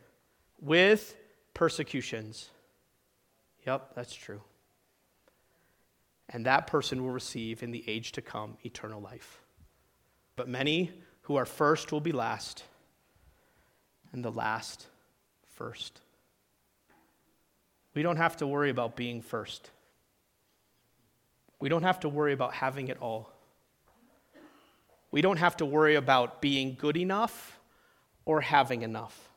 with 0.61 1.17
persecutions. 1.53 2.49
Yep, 3.67 3.93
that's 3.95 4.15
true. 4.15 4.39
And 6.29 6.45
that 6.45 6.65
person 6.65 7.03
will 7.03 7.11
receive 7.11 7.63
in 7.63 7.71
the 7.71 7.83
age 7.85 8.13
to 8.13 8.21
come 8.21 8.55
eternal 8.63 9.01
life. 9.01 9.41
But 10.37 10.47
many 10.47 10.93
who 11.23 11.35
are 11.35 11.43
first 11.43 11.91
will 11.91 11.99
be 11.99 12.13
last, 12.13 12.63
and 14.13 14.23
the 14.23 14.31
last 14.31 14.87
first. 15.55 15.99
We 17.93 18.03
don't 18.03 18.15
have 18.15 18.37
to 18.37 18.47
worry 18.47 18.69
about 18.69 18.95
being 18.95 19.21
first. 19.21 19.69
We 21.59 21.67
don't 21.67 21.83
have 21.83 21.99
to 21.99 22.07
worry 22.07 22.31
about 22.31 22.53
having 22.53 22.87
it 22.87 22.99
all. 23.01 23.33
We 25.11 25.21
don't 25.21 25.39
have 25.39 25.57
to 25.57 25.65
worry 25.65 25.95
about 25.95 26.41
being 26.41 26.77
good 26.79 26.95
enough 26.95 27.54
or 28.25 28.41
having 28.41 28.81
enough. 28.81 29.29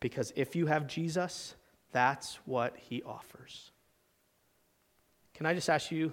Because 0.00 0.32
if 0.36 0.56
you 0.56 0.66
have 0.66 0.86
Jesus, 0.86 1.54
that's 1.92 2.38
what 2.44 2.76
he 2.76 3.02
offers. 3.02 3.70
Can 5.34 5.46
I 5.46 5.54
just 5.54 5.68
ask 5.68 5.90
you 5.90 6.12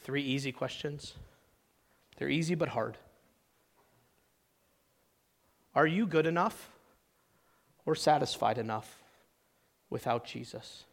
three 0.00 0.22
easy 0.22 0.52
questions? 0.52 1.14
They're 2.16 2.28
easy 2.28 2.54
but 2.54 2.68
hard. 2.68 2.96
Are 5.74 5.86
you 5.86 6.06
good 6.06 6.26
enough 6.26 6.70
or 7.86 7.94
satisfied 7.94 8.58
enough 8.58 9.02
without 9.90 10.24
Jesus? 10.24 10.84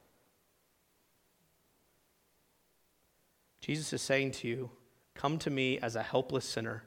Jesus 3.61 3.93
is 3.93 4.01
saying 4.01 4.31
to 4.31 4.47
you, 4.47 4.69
Come 5.15 5.39
to 5.39 5.49
me 5.49 5.79
as 5.79 5.95
a 5.95 6.03
helpless 6.03 6.45
sinner. 6.45 6.83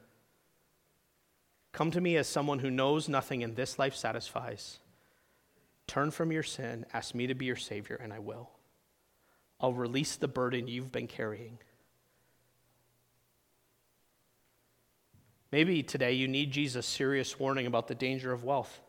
Come 1.71 1.91
to 1.91 2.01
me 2.01 2.17
as 2.17 2.27
someone 2.27 2.59
who 2.59 2.71
knows 2.71 3.07
nothing 3.07 3.43
and 3.43 3.55
this 3.55 3.77
life 3.79 3.95
satisfies. 3.95 4.79
Turn 5.87 6.11
from 6.11 6.31
your 6.31 6.43
sin, 6.43 6.85
ask 6.93 7.15
me 7.15 7.27
to 7.27 7.33
be 7.33 7.45
your 7.45 7.55
Savior, 7.55 7.95
and 7.95 8.13
I 8.13 8.19
will. 8.19 8.49
I'll 9.59 9.73
release 9.73 10.15
the 10.15 10.27
burden 10.27 10.67
you've 10.67 10.91
been 10.91 11.07
carrying. 11.07 11.59
Maybe 15.51 15.81
today 15.81 16.13
you 16.13 16.27
need 16.27 16.51
Jesus' 16.51 16.85
serious 16.85 17.39
warning 17.39 17.65
about 17.65 17.87
the 17.87 17.95
danger 17.95 18.31
of 18.31 18.43
wealth. 18.43 18.81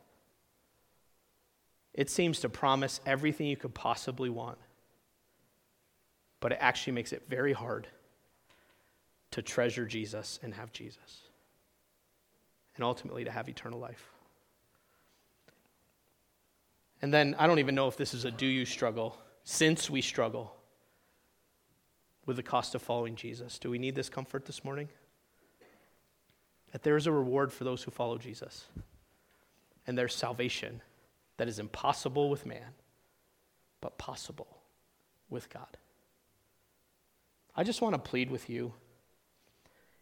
It 1.94 2.10
seems 2.10 2.40
to 2.40 2.48
promise 2.48 3.00
everything 3.06 3.46
you 3.46 3.56
could 3.56 3.74
possibly 3.74 4.28
want, 4.28 4.58
but 6.38 6.52
it 6.52 6.58
actually 6.60 6.92
makes 6.92 7.12
it 7.12 7.24
very 7.28 7.52
hard 7.52 7.88
to 9.32 9.42
treasure 9.42 9.86
Jesus 9.86 10.38
and 10.42 10.54
have 10.54 10.72
Jesus, 10.72 11.22
and 12.80 12.86
ultimately 12.86 13.24
to 13.24 13.30
have 13.30 13.46
eternal 13.46 13.78
life. 13.78 14.08
And 17.02 17.12
then 17.12 17.36
I 17.38 17.46
don't 17.46 17.58
even 17.58 17.74
know 17.74 17.88
if 17.88 17.98
this 17.98 18.14
is 18.14 18.24
a 18.24 18.30
do 18.30 18.46
you 18.46 18.64
struggle, 18.64 19.18
since 19.44 19.90
we 19.90 20.00
struggle 20.00 20.56
with 22.24 22.36
the 22.36 22.42
cost 22.42 22.74
of 22.74 22.80
following 22.80 23.16
Jesus. 23.16 23.58
Do 23.58 23.68
we 23.68 23.78
need 23.78 23.94
this 23.94 24.08
comfort 24.08 24.46
this 24.46 24.64
morning? 24.64 24.88
That 26.72 26.82
there 26.82 26.96
is 26.96 27.06
a 27.06 27.12
reward 27.12 27.52
for 27.52 27.64
those 27.64 27.82
who 27.82 27.90
follow 27.90 28.16
Jesus, 28.16 28.64
and 29.86 29.98
there's 29.98 30.14
salvation 30.14 30.80
that 31.36 31.48
is 31.48 31.58
impossible 31.58 32.30
with 32.30 32.46
man, 32.46 32.72
but 33.82 33.98
possible 33.98 34.56
with 35.28 35.50
God. 35.50 35.76
I 37.54 37.62
just 37.62 37.82
want 37.82 37.94
to 37.94 37.98
plead 37.98 38.30
with 38.30 38.48
you 38.48 38.72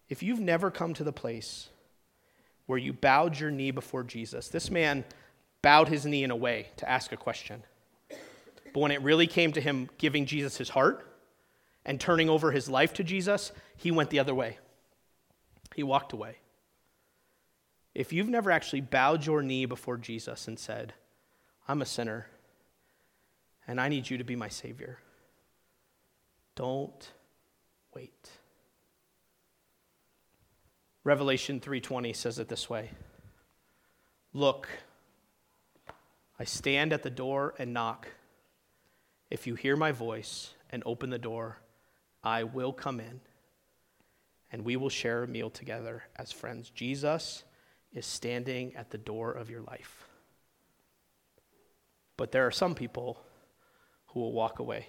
if 0.09 0.23
you've 0.23 0.39
never 0.39 0.71
come 0.71 0.95
to 0.95 1.03
the 1.03 1.13
place 1.13 1.71
where 2.69 2.79
you 2.79 2.93
bowed 2.93 3.41
your 3.41 3.51
knee 3.51 3.71
before 3.71 4.05
Jesus, 4.05 4.49
this 4.49 4.71
man 4.71 5.03
bowed 5.63 5.89
his 5.89 6.05
knee 6.05 6.23
in 6.23 6.31
a 6.31 6.37
way 6.37 6.69
to 6.77 6.89
ask 6.89 7.13
a 7.13 7.17
question. 7.17 7.63
But 8.75 8.81
when 8.81 8.91
it 8.91 9.01
really 9.01 9.27
came 9.27 9.53
to 9.53 9.61
him 9.61 9.89
giving 9.97 10.27
Jesus 10.27 10.59
his 10.59 10.69
heart 10.69 11.11
and 11.87 11.99
turning 11.99 12.29
over 12.29 12.53
his 12.53 12.69
life 12.69 12.93
to 12.93 13.03
Jesus, 13.03 13.53
he 13.75 13.91
went 13.91 14.11
the 14.11 14.19
other 14.19 14.35
way. 14.35 14.59
He 15.75 15.83
walked 15.83 16.13
away. 16.13 16.37
If 17.95 18.13
you've 18.13 18.29
never 18.29 18.51
actually 18.51 18.83
bowed 18.83 19.25
your 19.25 19.43
knee 19.43 19.65
before 19.65 19.97
Jesus 19.97 20.47
and 20.47 20.59
said, 20.59 20.93
I'm 21.67 21.81
a 21.81 21.87
sinner 21.87 22.27
and 23.67 23.81
I 23.81 23.89
need 23.89 24.11
you 24.11 24.19
to 24.19 24.25
be 24.25 24.37
my 24.37 24.49
Savior, 24.49 24.99
don't 26.55 27.13
wait. 27.95 28.29
Revelation 31.09 31.59
3:20 31.59 32.13
says 32.13 32.39
it 32.39 32.49
this 32.49 32.69
way. 32.69 32.91
Look, 34.35 34.69
I 36.39 36.45
stand 36.45 36.93
at 36.93 37.03
the 37.03 37.09
door 37.09 37.55
and 37.59 37.73
knock. 37.73 38.09
If 39.31 39.47
you 39.47 39.55
hear 39.55 39.75
my 39.75 39.91
voice 39.91 40.53
and 40.69 40.83
open 40.85 41.09
the 41.09 41.19
door, 41.19 41.61
I 42.23 42.43
will 42.43 42.75
come 42.75 43.01
in 43.01 43.23
and 44.53 44.67
we 44.67 44.77
will 44.77 44.91
share 44.91 45.23
a 45.23 45.27
meal 45.27 45.49
together 45.49 46.05
as 46.15 46.31
friends. 46.31 46.69
Jesus 46.69 47.43
is 47.91 48.05
standing 48.05 48.77
at 48.77 48.91
the 48.91 48.99
door 48.99 49.33
of 49.33 49.49
your 49.49 49.63
life. 49.63 50.07
But 52.19 52.33
there 52.33 52.47
are 52.47 52.51
some 52.51 52.75
people 52.75 53.19
who 54.09 54.21
will 54.21 54.33
walk 54.33 54.59
away. 54.59 54.89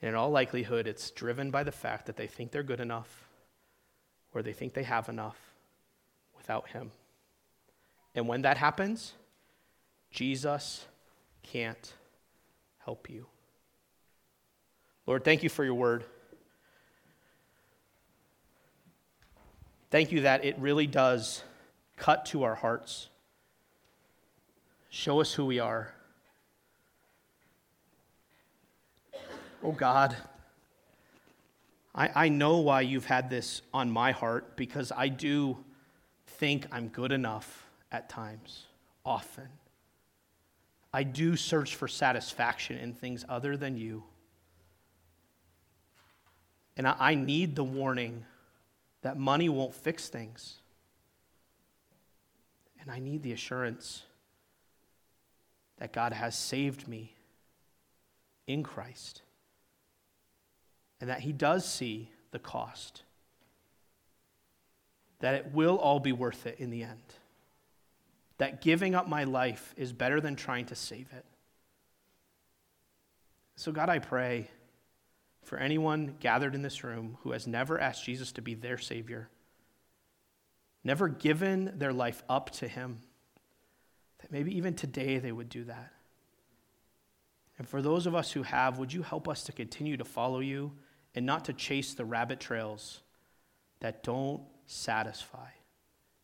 And 0.00 0.08
in 0.08 0.14
all 0.14 0.30
likelihood, 0.30 0.86
it's 0.86 1.10
driven 1.10 1.50
by 1.50 1.64
the 1.64 1.70
fact 1.70 2.06
that 2.06 2.16
they 2.16 2.26
think 2.26 2.50
they're 2.50 2.62
good 2.62 2.80
enough 2.80 3.23
where 4.34 4.42
they 4.42 4.52
think 4.52 4.74
they 4.74 4.82
have 4.82 5.08
enough 5.08 5.36
without 6.36 6.68
Him. 6.70 6.90
And 8.16 8.26
when 8.26 8.42
that 8.42 8.56
happens, 8.56 9.12
Jesus 10.10 10.86
can't 11.44 11.92
help 12.84 13.08
you. 13.08 13.26
Lord, 15.06 15.22
thank 15.22 15.44
you 15.44 15.48
for 15.48 15.64
your 15.64 15.74
word. 15.74 16.04
Thank 19.90 20.10
you 20.10 20.22
that 20.22 20.44
it 20.44 20.58
really 20.58 20.88
does 20.88 21.44
cut 21.96 22.26
to 22.26 22.42
our 22.42 22.56
hearts. 22.56 23.08
Show 24.90 25.20
us 25.20 25.32
who 25.32 25.46
we 25.46 25.60
are. 25.60 25.94
Oh 29.62 29.70
God. 29.70 30.16
I, 31.94 32.10
I 32.14 32.28
know 32.28 32.58
why 32.58 32.80
you've 32.80 33.06
had 33.06 33.30
this 33.30 33.62
on 33.72 33.90
my 33.90 34.12
heart 34.12 34.56
because 34.56 34.90
I 34.94 35.08
do 35.08 35.58
think 36.26 36.66
I'm 36.72 36.88
good 36.88 37.12
enough 37.12 37.66
at 37.92 38.08
times, 38.08 38.64
often. 39.04 39.48
I 40.92 41.04
do 41.04 41.36
search 41.36 41.76
for 41.76 41.86
satisfaction 41.86 42.78
in 42.78 42.92
things 42.92 43.24
other 43.28 43.56
than 43.56 43.76
you. 43.76 44.02
And 46.76 46.88
I, 46.88 46.96
I 46.98 47.14
need 47.14 47.54
the 47.54 47.64
warning 47.64 48.24
that 49.02 49.16
money 49.16 49.48
won't 49.48 49.74
fix 49.74 50.08
things. 50.08 50.56
And 52.80 52.90
I 52.90 52.98
need 52.98 53.22
the 53.22 53.32
assurance 53.32 54.02
that 55.78 55.92
God 55.92 56.12
has 56.12 56.36
saved 56.36 56.88
me 56.88 57.14
in 58.46 58.62
Christ 58.62 59.22
and 61.04 61.10
that 61.10 61.20
He 61.20 61.34
does 61.34 61.70
see 61.70 62.08
the 62.30 62.38
cost, 62.38 63.02
that 65.20 65.34
it 65.34 65.50
will 65.52 65.76
all 65.76 66.00
be 66.00 66.12
worth 66.12 66.46
it 66.46 66.58
in 66.58 66.70
the 66.70 66.82
end, 66.82 67.02
that 68.38 68.62
giving 68.62 68.94
up 68.94 69.06
my 69.06 69.24
life 69.24 69.74
is 69.76 69.92
better 69.92 70.18
than 70.18 70.34
trying 70.34 70.64
to 70.64 70.74
save 70.74 71.12
it. 71.12 71.26
So, 73.56 73.70
God, 73.70 73.90
I 73.90 73.98
pray 73.98 74.48
for 75.42 75.58
anyone 75.58 76.16
gathered 76.20 76.54
in 76.54 76.62
this 76.62 76.82
room 76.82 77.18
who 77.20 77.32
has 77.32 77.46
never 77.46 77.78
asked 77.78 78.06
Jesus 78.06 78.32
to 78.32 78.40
be 78.40 78.54
their 78.54 78.78
Savior, 78.78 79.28
never 80.84 81.08
given 81.08 81.74
their 81.76 81.92
life 81.92 82.22
up 82.30 82.48
to 82.52 82.66
Him, 82.66 83.00
that 84.20 84.32
maybe 84.32 84.56
even 84.56 84.72
today 84.72 85.18
they 85.18 85.32
would 85.32 85.50
do 85.50 85.64
that. 85.64 85.92
And 87.58 87.68
for 87.68 87.82
those 87.82 88.06
of 88.06 88.14
us 88.14 88.32
who 88.32 88.42
have, 88.42 88.78
would 88.78 88.94
you 88.94 89.02
help 89.02 89.28
us 89.28 89.42
to 89.42 89.52
continue 89.52 89.98
to 89.98 90.04
follow 90.06 90.40
you 90.40 90.72
and 91.14 91.24
not 91.24 91.44
to 91.46 91.52
chase 91.52 91.94
the 91.94 92.04
rabbit 92.04 92.40
trails 92.40 93.00
that 93.80 94.02
don't 94.02 94.42
satisfy 94.66 95.48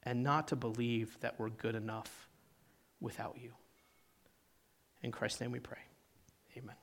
and 0.02 0.22
not 0.22 0.48
to 0.48 0.56
believe 0.56 1.18
that 1.20 1.38
we're 1.38 1.50
good 1.50 1.74
enough 1.74 2.28
without 3.00 3.36
you. 3.40 3.52
In 5.02 5.12
Christ's 5.12 5.40
name 5.40 5.52
we 5.52 5.60
pray. 5.60 5.78
Amen. 6.56 6.76